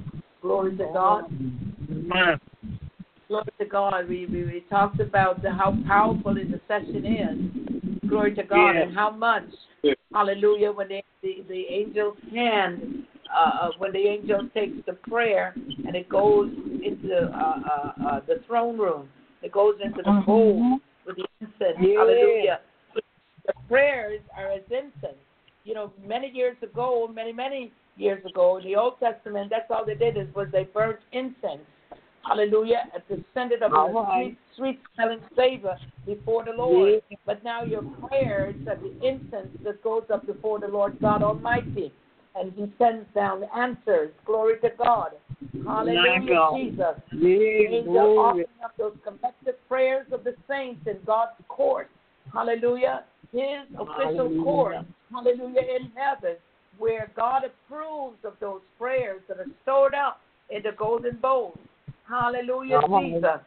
[0.43, 1.25] Glory to God.
[3.29, 4.09] Glory to God.
[4.09, 7.90] We, we, we talked about the, how powerful intercession is.
[8.11, 8.87] Glory to God Yes.
[8.87, 9.45] and how much.
[9.83, 9.97] Yes.
[10.13, 10.73] Hallelujah.
[10.73, 13.05] When the, the, the angel's hand,
[13.35, 15.55] uh, when the angel takes the prayer
[15.87, 16.51] and it goes
[16.85, 19.09] into uh, uh, uh, the throne room,
[19.43, 21.79] it goes into the bowl with the incense.
[21.81, 21.97] Yes.
[21.97, 22.61] Hallelujah.
[23.47, 25.17] The prayers are as incense.
[25.65, 29.85] You know, many years ago, many, many years ago, in the Old Testament, that's all
[29.85, 31.63] they did is was they burnt incense.
[32.27, 32.85] Hallelujah.
[32.95, 35.77] It up All in a sweet, sweet smelling savor
[36.07, 37.03] before the Lord.
[37.11, 37.21] Yes.
[37.27, 41.93] But now your prayers are the incense that goes up before the Lord God Almighty.
[42.35, 44.13] And He sends down answers.
[44.25, 45.13] Glory to God.
[45.67, 46.57] Hallelujah, God.
[46.57, 46.97] Jesus.
[47.11, 48.19] The Yes, glory.
[48.19, 51.91] offering up those collective prayers of the saints in God's court.
[52.33, 53.05] Hallelujah.
[53.33, 54.43] His official Hallelujah.
[54.43, 54.77] court.
[55.13, 55.63] Hallelujah.
[55.77, 56.37] In heaven,
[56.79, 60.21] where God approves of those prayers that are stored up
[60.51, 61.59] in the golden bowl.
[62.11, 63.15] Hallelujah, Hallelujah.
[63.15, 63.41] Jesus.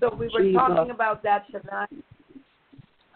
[0.00, 0.54] So we were Jesus.
[0.56, 1.90] talking about that tonight.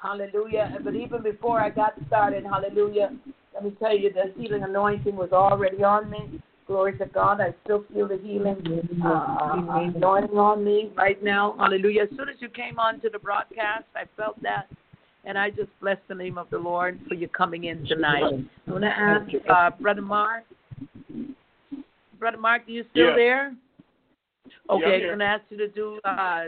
[0.03, 0.71] Hallelujah.
[0.85, 3.13] But even before I got started, hallelujah,
[3.55, 6.41] let me tell you, the healing anointing was already on me.
[6.67, 7.41] Glory to God.
[7.41, 8.57] I still feel the healing
[9.05, 11.55] uh, uh, anointing on me right now.
[11.59, 12.03] Hallelujah.
[12.03, 14.69] As soon as you came on to the broadcast, I felt that.
[15.25, 18.25] And I just bless the name of the Lord for you coming in tonight.
[18.67, 20.45] I want to ask uh, Brother Mark.
[22.19, 23.17] Brother Mark, are you still Yes.
[23.17, 23.55] there?
[24.69, 26.45] I'm Okay, I'm going to ask you to do uh,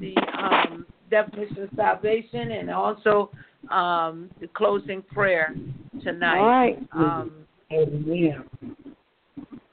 [0.00, 3.30] the um, definition of salvation and also
[3.70, 5.54] um, the closing prayer
[6.02, 6.38] tonight.
[6.38, 6.78] All right.
[6.92, 7.32] Um,
[7.72, 8.44] Amen.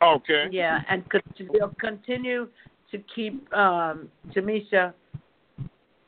[0.01, 0.45] Okay.
[0.51, 2.47] yeah, and con- we'll continue
[2.91, 4.93] to keep um, Jamisha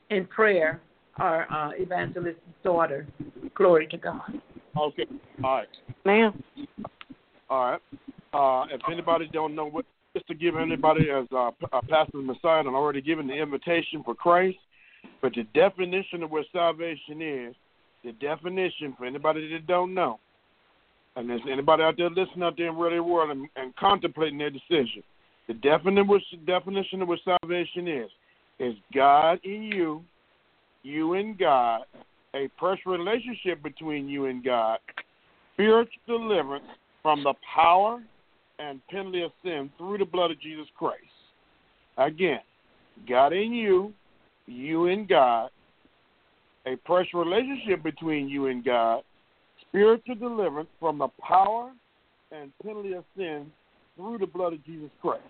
[0.10, 0.82] in prayer,
[1.18, 3.08] our uh, evangelist's daughter.
[3.56, 4.42] Glory to God.
[4.78, 5.06] Okay.
[5.44, 5.68] All right.
[6.04, 6.44] Ma'am.
[7.50, 7.82] All right.
[8.34, 9.86] Uh, if anybody don't know what,
[10.16, 14.02] just to give anybody as uh, P- uh, Pastor Massiah, and already given the invitation
[14.04, 14.58] for Christ,
[15.22, 17.54] but the definition of what salvation is,
[18.06, 20.20] the definition for anybody that don't know,
[21.18, 24.50] and there's anybody out there listening out there in really world and, and contemplating their
[24.50, 25.04] decision,
[25.48, 28.10] the definition of what salvation is,
[28.60, 30.02] is God in you,
[30.84, 31.82] you and God,
[32.34, 34.80] a personal relationship between you and God,
[35.54, 36.66] spiritual deliverance
[37.02, 38.02] from the power
[38.60, 41.02] and penalty of sin through the blood of Jesus Christ.
[41.98, 42.40] Again,
[43.08, 43.94] God in you,
[44.48, 45.50] you in God,
[46.66, 49.04] a personal relationship between you and God,
[49.70, 51.72] spiritual deliverance from the power
[52.32, 53.52] and penalty of sin
[53.96, 55.24] through the blood of Jesus Christ.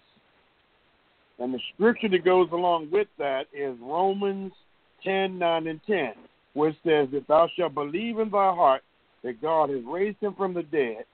[1.39, 4.53] And the scripture that goes along with that is Romans
[5.03, 6.13] 10 9 and 10,
[6.53, 8.81] which says, If thou shalt believe in thy heart
[9.23, 11.05] that God has raised him from the dead,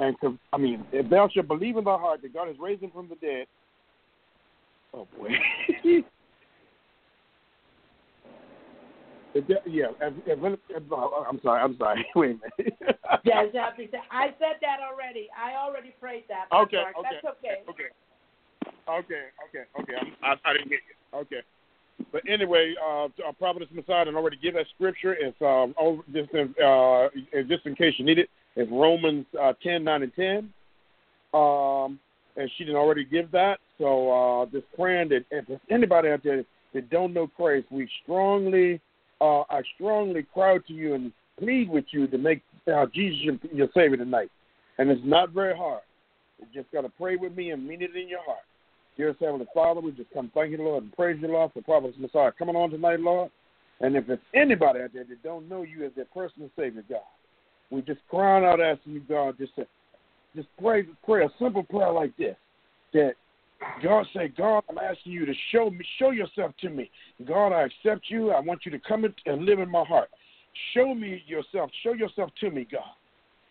[0.00, 2.90] and I mean, if thou shalt believe in thy heart that God has raised him
[2.90, 3.46] from the dead,
[4.94, 5.28] oh boy.
[9.66, 10.82] yeah, if, if, if,
[11.28, 11.62] I'm sorry.
[11.62, 12.06] I'm sorry.
[12.14, 12.78] Wait a minute.
[13.24, 13.46] yes,
[14.10, 15.28] I said that already.
[15.36, 16.46] I already prayed that.
[16.54, 17.62] Okay, okay, That's okay.
[17.68, 17.90] Okay,
[18.88, 20.12] okay, okay, okay.
[20.22, 21.18] I, I didn't get you.
[21.20, 21.42] Okay.
[22.12, 25.12] But anyway, uh, uh Prophetess Massiah and already give that scripture.
[25.12, 27.08] It's um, over, just in, uh,
[27.46, 28.30] just in case you need it.
[28.56, 30.52] It's Romans uh, 10, 9, and 10.
[31.32, 32.00] Um,
[32.36, 33.58] and she didn't already give that.
[33.78, 36.44] So uh, just praying that if there's anybody out there
[36.74, 38.80] that don't know Christ, we strongly,
[39.20, 43.36] uh, I strongly cry to you and plead with you to make uh, Jesus your,
[43.52, 44.30] your Savior tonight.
[44.78, 45.82] And it's not very hard.
[46.38, 48.38] You just got to pray with me and mean it in your heart.
[48.96, 51.94] Dear Heavenly Father, we just come thank you, Lord, and praise you, Lord, for Prophet
[52.00, 53.30] Massiah coming on tonight, Lord.
[53.80, 57.00] And if there's anybody out there that don't know you as their personal Savior, God,
[57.70, 59.66] we just crying out asking you, God, just to
[60.34, 62.36] just pray, pray a simple prayer like this,
[62.92, 63.14] that
[63.82, 66.90] God say, God, I'm asking you to show me, show yourself to me.
[67.26, 68.30] God, I accept you.
[68.30, 70.08] I want you to come and live in my heart.
[70.74, 71.70] Show me yourself.
[71.82, 72.82] Show yourself to me, God.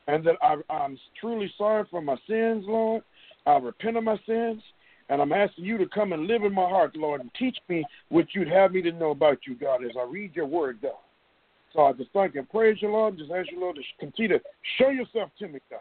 [0.08, 3.04] And that I, I'm truly sorry for my sins, Lord.
[3.46, 4.62] I repent of my sins.
[5.10, 7.84] And I'm asking you to come and live in my heart, Lord, and teach me
[8.10, 10.92] what you'd have me to know about you, God, as I read your word, God.
[11.74, 13.18] So I just thank and praise you, Lord.
[13.18, 14.44] Just ask you, Lord, to continue to
[14.78, 15.80] show yourself to me, God.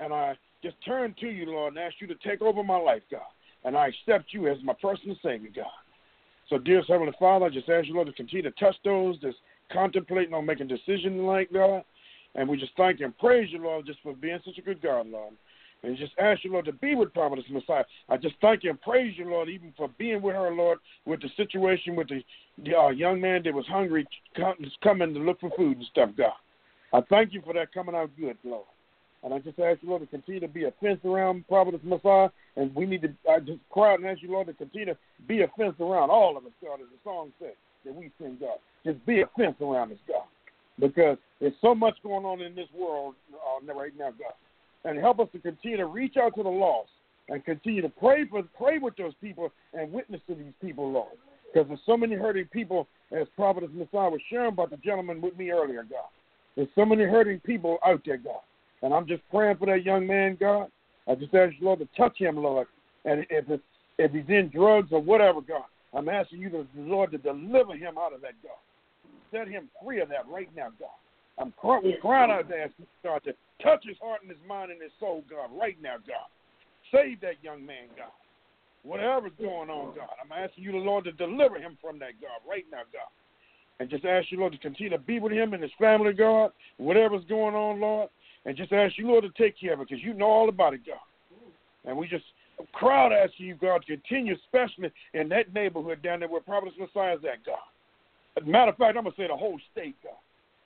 [0.00, 3.02] And I just turn to you, Lord, and ask you to take over my life,
[3.10, 3.20] God.
[3.64, 5.66] And I accept you as my personal Savior, God.
[6.48, 9.36] So, dear Heavenly Father, I just ask you, Lord, to continue to touch those that's
[9.72, 11.82] contemplating on making decisions like God.
[12.34, 15.08] And we just thank and praise you, Lord, just for being such a good God,
[15.08, 15.32] Lord.
[15.82, 17.84] And just ask you, Lord, to be with Prophetess Massiah.
[18.08, 21.20] I just thank you and praise you, Lord, even for being with her, Lord, with
[21.20, 22.22] the situation with the,
[22.64, 24.06] the uh, young man that was hungry,
[24.82, 26.32] coming to look for food and stuff, God.
[26.92, 28.64] I thank you for that coming out good, Lord.
[29.22, 32.30] And I just ask you, Lord, to continue to be a fence around Prophetess Massiah.
[32.56, 34.96] And we need to, I just cry out and ask you, Lord, to continue to
[35.28, 37.54] be a fence around all of us, God, as the song says
[37.84, 38.58] that we sing, God.
[38.84, 40.24] Just be a fence around us, God.
[40.78, 44.34] Because there's so much going on in this world uh, right now, God
[44.86, 46.90] and help us to continue to reach out to the lost
[47.28, 51.12] and continue to pray for pray with those people and witness to these people, Lord.
[51.52, 55.36] Because there's so many hurting people, as Prophet Massiah was sharing about the gentleman with
[55.36, 56.08] me earlier, God.
[56.54, 58.40] There's so many hurting people out there, God.
[58.82, 60.68] And I'm just praying for that young man, God.
[61.08, 62.66] I just ask you, Lord, to touch him, Lord.
[63.04, 63.62] And if it's
[63.98, 65.64] if he's in drugs or whatever, God,
[65.94, 68.58] I'm asking you, to, Lord, to deliver him out of that, God.
[69.32, 70.88] Set him free of that right now, God.
[71.38, 72.72] I'm crying out to ask
[73.04, 73.32] God to
[73.62, 76.28] touch his heart and his mind and his soul, God, right now, God.
[76.92, 78.12] Save that young man, God.
[78.84, 82.48] Whatever's going on, God, I'm asking you, the Lord, to deliver him from that, God,
[82.48, 83.10] right now, God.
[83.80, 86.52] And just ask you, Lord, to continue to be with him and his family, God,
[86.78, 88.08] whatever's going on, Lord.
[88.44, 90.72] And just ask you, Lord, to take care of it because you know all about
[90.72, 90.98] it, God.
[91.84, 92.24] And we just
[92.72, 97.18] crowd asking you, God, to continue, especially in that neighborhood down there where Prophet Massiah
[97.18, 97.58] is at, God.
[98.36, 100.12] As a matter of fact, I'm going to say the whole state, God.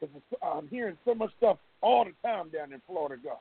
[0.00, 3.38] Because I'm hearing so much stuff all the time down in Florida, God.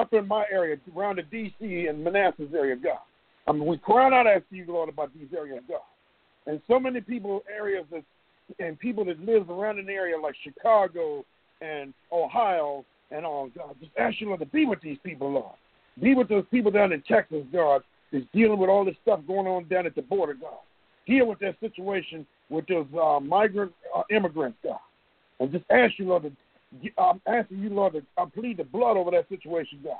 [0.00, 1.86] Up in my area, around the D.C.
[1.86, 2.98] and Manassas area, God.
[3.46, 5.80] I mean, we crying out after you, Lord, about these areas, God.
[6.46, 8.02] And so many people, areas that,
[8.58, 11.24] and people that live around an area like Chicago
[11.60, 15.54] and Ohio and all, God, just ask you, Lord, to be with these people, Lord.
[16.02, 17.82] Be with those people down in Texas, God,
[18.12, 20.58] that's dealing with all this stuff going on down at the border, God.
[21.06, 24.78] Deal with that situation with those uh, migrant uh, immigrants, God.
[25.40, 28.96] And just ask you, Lord, to, I'm asking you, Lord, to I plead the blood
[28.96, 29.96] over that situation, God.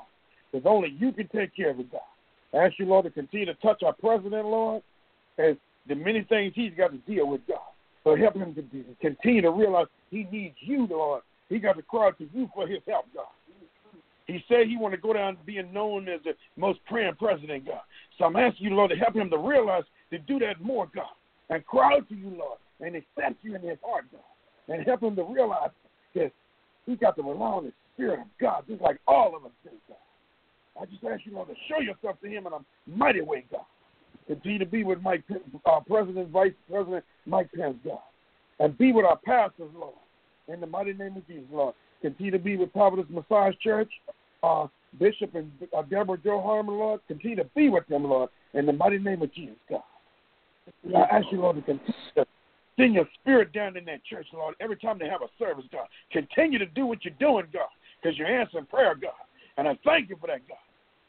[0.51, 2.01] Because only you can take care of it, God.
[2.53, 4.81] I ask you, Lord, to continue to touch our president, Lord,
[5.37, 5.55] as
[5.87, 7.59] the many things he's got to deal with, God.
[8.03, 8.63] So help him to
[9.01, 11.23] continue to realize he needs you, Lord.
[11.49, 13.25] He got to cry to you for his help, God.
[14.27, 17.65] He said he want to go down to being known as the most praying president,
[17.65, 17.81] God.
[18.17, 21.05] So I'm asking you, Lord, to help him to realize to do that more, God,
[21.49, 24.21] and cry out to you, Lord, and accept you in his heart, God
[24.67, 25.69] and help him to realize
[26.15, 26.31] that
[26.85, 29.71] he's got to rely on the Spirit of God, just like all of us do,
[29.87, 29.97] God.
[30.81, 33.65] I just ask you, Lord, to show yourself to him in a mighty way, God.
[34.27, 35.23] Continue to be with Mike,
[35.65, 37.99] our President, Vice President Mike Pence, God.
[38.59, 39.95] And be with our pastors, Lord.
[40.47, 41.73] In the mighty name of Jesus, Lord.
[42.01, 43.91] Continue to be with Providence Massiah Church,
[44.43, 44.67] uh,
[44.99, 47.01] Bishop and uh, Deborah Joe Harmon, Lord.
[47.07, 48.29] Continue to be with them, Lord.
[48.53, 49.81] In the mighty name of Jesus, God.
[50.95, 52.25] I ask you, Lord, to continue to
[52.77, 55.87] Send your spirit down in that church, Lord, every time they have a service, God.
[56.11, 57.69] Continue to do what you're doing, God,
[58.01, 59.11] because you're answering prayer, God.
[59.57, 60.57] And I thank you for that, God.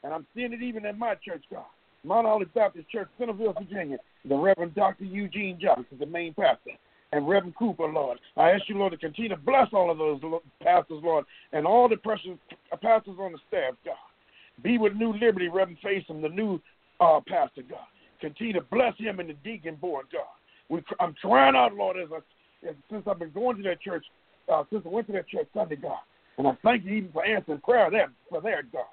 [0.03, 1.65] And I'm seeing it even in my church, God.
[2.05, 3.99] Mount Olive Baptist Church, Centreville, Virginia.
[4.27, 5.05] The Reverend Dr.
[5.05, 6.71] Eugene Johnson, the main pastor.
[7.13, 8.19] And Reverend Cooper, Lord.
[8.37, 10.21] I ask you, Lord, to continue to bless all of those
[10.63, 12.39] pastors, Lord, and all the precious
[12.81, 13.95] pastors on the staff, God.
[14.63, 16.61] Be with New Liberty, Reverend Faison, the new
[17.01, 17.87] uh, pastor, God.
[18.21, 20.38] Continue to bless him and the deacon board, God.
[20.69, 24.05] We, I'm crying out, Lord, as, I, as since I've been going to that church,
[24.53, 25.99] uh, since I went to that church Sunday, God.
[26.37, 28.85] And I thank you even for answering prayer there, for there, God.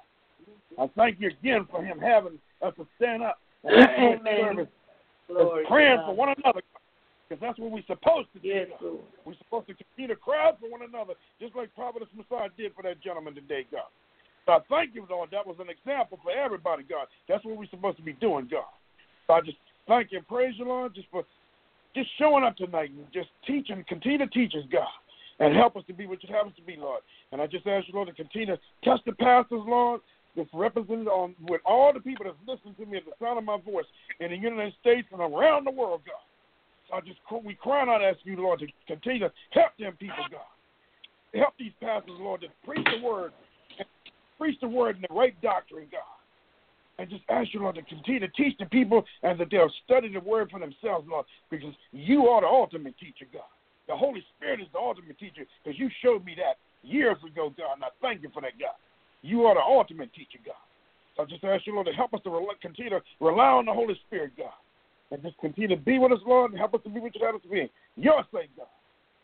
[0.80, 4.68] I thank you again for him having us to stand up and Amen.
[5.28, 6.62] service, praying for one another,
[7.28, 8.48] because that's what we're supposed to do.
[8.48, 8.68] Yes,
[9.26, 12.84] We're supposed to continue to cry for one another, just like Prophetess Massiah did for
[12.84, 13.90] that gentleman today, God.
[14.46, 15.30] So I thank you, Lord.
[15.32, 17.08] That was an example for everybody, God.
[17.28, 18.70] That's what we're supposed to be doing, God.
[19.28, 19.58] So I just
[19.88, 21.24] thank you and praise you, Lord, just for
[21.96, 24.88] just showing up tonight and just teaching, continue to teach us, God,
[25.40, 27.02] and help us to be what you have us to be, Lord.
[27.32, 30.02] And I just ask you, Lord, to continue to touch the pastors, Lord,
[30.36, 33.46] that's represented on with all the people that's listening to me at the sound of
[33.46, 33.86] my voice
[34.20, 36.96] in the United States and around the world, God.
[36.96, 40.42] I just we crying out, asking you, Lord, to continue to help them people, God.
[41.34, 43.32] Help these pastors, Lord, to preach the word
[44.38, 46.15] preach the word in the right doctrine, God.
[46.98, 50.12] And just ask you, Lord, to continue to teach the people and that they'll study
[50.12, 53.52] the word for themselves, Lord, because you are the ultimate teacher, God.
[53.88, 56.58] The Holy Spirit is the ultimate teacher because you showed me that
[56.88, 58.80] years ago, God, and I thank you for that, God.
[59.22, 60.56] You are the ultimate teacher, God.
[61.16, 63.74] So I just ask you, Lord, to help us to continue to rely on the
[63.74, 64.56] Holy Spirit, God.
[65.12, 67.26] And just continue to be with us, Lord, and help us to be what you
[67.26, 67.70] have us to be.
[67.96, 68.72] Your sake, God.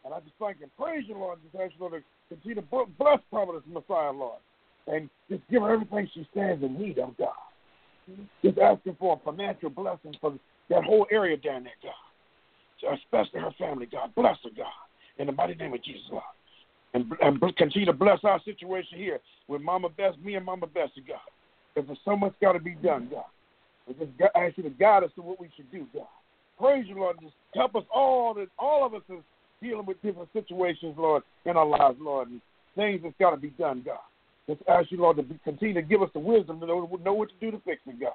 [0.05, 2.61] And I just thank and praise you, Lord, and just ask you, Lord, to continue
[2.61, 4.39] to bless Prophetess Massiah, Lord
[4.87, 7.29] and just give her everything she stands in need of, God.
[8.43, 10.33] Just asking for a financial blessing for
[10.69, 12.93] that whole area down there, God.
[12.93, 14.13] Especially her family, God.
[14.15, 14.65] Bless her, God.
[15.17, 16.23] In the mighty name of Jesus, Lord.
[16.93, 21.03] And, and continue to bless our situation here with Mama Best, me and Mama Bessie,
[21.07, 21.19] God.
[21.73, 23.25] Because there's so much got to be done, God.
[23.87, 26.07] We just ask you to guide us to what we should do, God.
[26.59, 27.17] Praise you, Lord.
[27.21, 28.33] Just help us all.
[28.33, 29.23] That all of us is
[29.61, 32.41] dealing with different situations, Lord, in our lives, Lord, and
[32.75, 33.99] things that's got to be done, God.
[34.51, 37.29] Just ask you, Lord, to continue to give us the wisdom to know, know what
[37.29, 38.11] to do to fix it, God.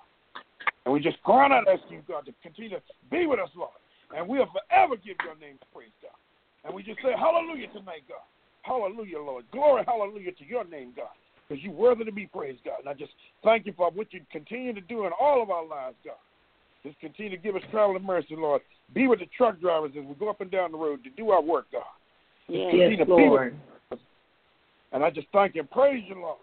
[0.85, 3.71] And we just cry out, ask you, God, to continue to be with us, Lord.
[4.15, 6.13] And we'll forever give your name praise, God.
[6.65, 8.21] And we just say hallelujah tonight, God.
[8.63, 9.47] Hallelujah, Lord.
[9.51, 11.09] Glory, hallelujah to your name, God.
[11.49, 12.81] Because you're worthy to be praised, God.
[12.81, 15.67] And I just thank you for what you continue to do in all of our
[15.67, 16.21] lives, God.
[16.85, 18.61] Just continue to give us travel and mercy, Lord.
[18.93, 21.31] Be with the truck drivers as we go up and down the road to do
[21.31, 21.83] our work, God.
[22.49, 23.57] Yes, yes Lord.
[24.93, 26.39] And I just thank and praise you, Lord.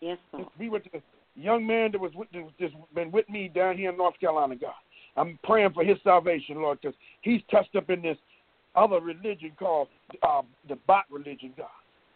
[0.00, 0.48] Yes, Lord.
[0.58, 1.00] Be with the
[1.34, 4.56] young man that was with, that just been with me down here in North Carolina,
[4.56, 4.74] God.
[5.16, 8.18] I'm praying for his salvation, Lord, because he's touched up in this
[8.74, 9.88] other religion called
[10.22, 11.68] uh, the bot religion, God.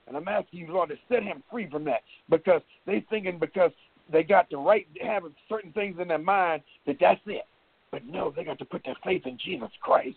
[0.06, 3.70] And I'm asking you, Lord, to set him free from that because they thinking because
[4.12, 7.44] they got the right having certain things in their mind that that's it.
[7.90, 10.16] But no, they got to put their faith in Jesus Christ.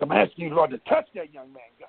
[0.00, 1.88] I'm asking you, Lord, to touch that young man, God.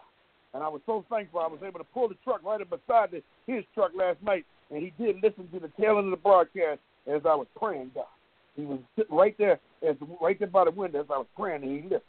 [0.53, 3.11] And I was so thankful I was able to pull the truck right up beside
[3.11, 6.17] the, his truck last night, and he did listen to the tail end of the
[6.17, 8.05] broadcast as I was praying, God.
[8.55, 11.63] He was sitting right there, as right there by the window as I was praying,
[11.63, 12.01] and he listened.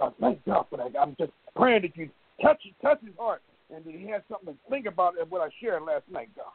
[0.00, 0.92] I thank God for that.
[1.00, 2.10] I'm just praying that you
[2.42, 3.42] touch touch his heart,
[3.74, 6.52] and that he has something to think about what I shared last night, God.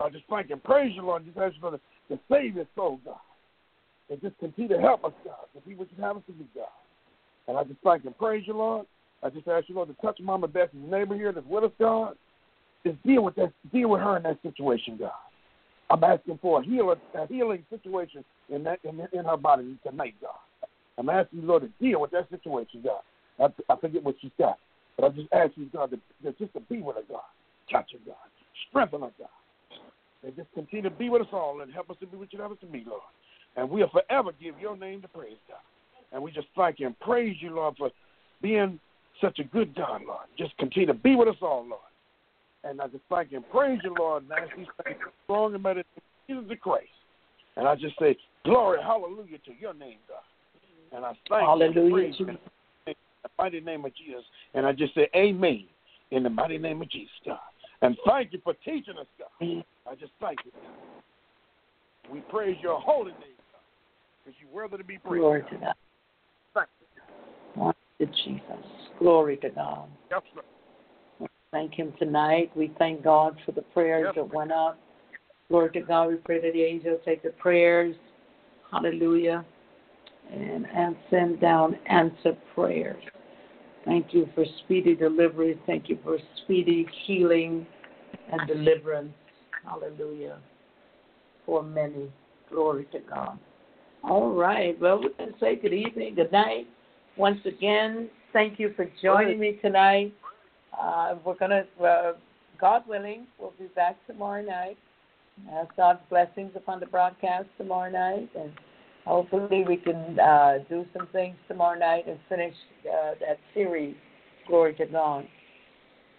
[0.00, 3.00] I just thank and praise you, Lord, just ask you the, to save his soul,
[3.04, 3.16] God.
[4.10, 6.46] And just continue to help us, God, to be what you have us to be,
[6.54, 6.66] God.
[7.48, 8.86] And I just thank and praise you, Lord.
[9.24, 12.14] I just ask you, Lord, to touch Mama Bessie's neighbor here that's with us, God.
[12.86, 15.12] Just deal with that, deal with her in that situation, God.
[15.90, 20.14] I'm asking for a healing, a healing situation in that in, in her body tonight,
[20.20, 20.68] God.
[20.98, 23.00] I'm asking you, Lord, to deal with that situation, God.
[23.40, 24.58] I, I forget what she's got,
[24.96, 27.22] but I just ask you, God, to, to just to be with her, God.
[27.72, 28.16] Touch her, God.
[28.68, 29.28] Strengthen her, God.
[30.22, 32.40] And just continue to be with us all and help us to be what you
[32.40, 33.02] have us to be, Lord.
[33.56, 35.58] And we'll forever give your name to praise, God.
[36.12, 37.90] And we just thank you and praise you, Lord, for
[38.42, 38.78] being
[39.20, 40.26] such a good God, Lord.
[40.38, 41.80] Just continue to be with us all, Lord.
[42.64, 44.24] And I just thank you and praise you, Lord,
[44.56, 45.82] these things strong and mighty
[46.28, 46.88] Jesus Christ.
[47.56, 50.96] And I just say, glory, hallelujah to your name, God.
[50.96, 52.36] And I thank hallelujah you in
[52.86, 52.94] the
[53.38, 54.24] mighty name of Jesus.
[54.54, 55.64] And I just say, amen,
[56.10, 57.38] in the mighty name of Jesus, God.
[57.82, 59.64] And thank you for teaching us, God.
[59.86, 62.12] I just thank you, God.
[62.12, 63.60] We praise your holy name, God,
[64.24, 65.20] because you're worthy to be praised.
[65.20, 65.74] Glory to God.
[66.54, 67.72] Thank you.
[68.00, 68.64] To Jesus.
[68.98, 69.88] Glory to God.
[70.10, 70.22] Yes.
[71.52, 72.50] Thank Him tonight.
[72.56, 74.78] We thank God for the prayers yes, that went up.
[75.48, 76.08] Glory to God.
[76.08, 77.94] We pray that the angels take the prayers.
[78.70, 79.44] Hallelujah.
[80.32, 83.02] and, and send down answer prayers.
[83.84, 85.60] Thank you for speedy delivery.
[85.66, 87.66] Thank you for speedy healing
[88.32, 89.12] and deliverance.
[89.64, 90.38] Hallelujah.
[91.46, 92.10] For many.
[92.50, 93.38] Glory to God.
[94.02, 94.78] All right.
[94.80, 96.66] Well, we can say good evening, good night.
[97.16, 100.12] Once again, thank you for joining me tonight.
[100.78, 102.12] Uh, we're going to, uh,
[102.60, 104.76] God willing, we'll be back tomorrow night.
[105.52, 108.28] Ask God's blessings upon the broadcast tomorrow night.
[108.36, 108.52] And
[109.04, 112.54] hopefully we can uh, do some things tomorrow night and finish
[112.88, 113.94] uh, that series.
[114.48, 115.26] Glory to God.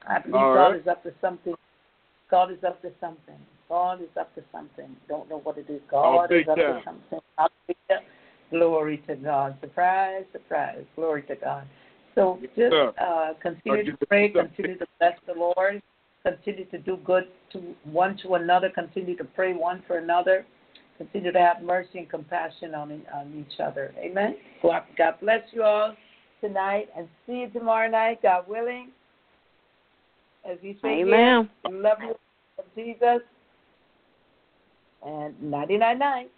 [0.08, 0.82] I believe All God right.
[0.82, 1.56] is up to something.
[2.32, 3.36] God is up to something.
[3.68, 4.96] God is up to something.
[5.10, 5.82] Don't know what it is.
[5.90, 7.20] God is up to something.
[8.56, 8.70] Hallelujah.
[8.70, 9.58] Glory to God.
[9.62, 10.84] Surprise, surprise.
[10.96, 11.68] Glory to God.
[12.16, 15.82] So just uh, continue to pray, continue to bless the Lord,
[16.24, 20.46] continue to do good to one to another, continue to pray one for another,
[20.98, 23.94] continue to have mercy and compassion on on each other.
[23.98, 24.38] Amen.
[24.64, 25.94] God God bless you all
[26.40, 28.92] tonight, and see you tomorrow night, God willing.
[30.50, 31.50] As you say, Amen.
[31.66, 32.16] here, love you,
[32.60, 33.20] of Jesus,
[35.06, 36.32] and nighty night night.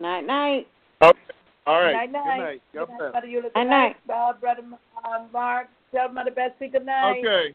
[0.00, 0.66] Night night.
[1.00, 1.18] Okay.
[1.66, 1.92] All right.
[1.92, 2.24] Night night.
[2.24, 2.62] Good night.
[2.72, 3.10] Good night, bless.
[3.12, 3.42] Brother Eula.
[3.42, 4.14] Good Night night, night.
[4.14, 4.62] uh, Brother
[5.04, 5.68] uh, Mark.
[5.94, 7.18] Tell Mother Betsy good night.
[7.20, 7.54] Okay.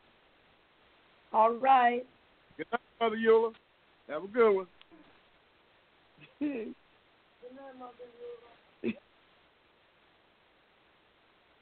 [1.33, 2.05] All right.
[2.57, 3.53] Good night, Mother Eula.
[4.09, 4.67] Have a good one.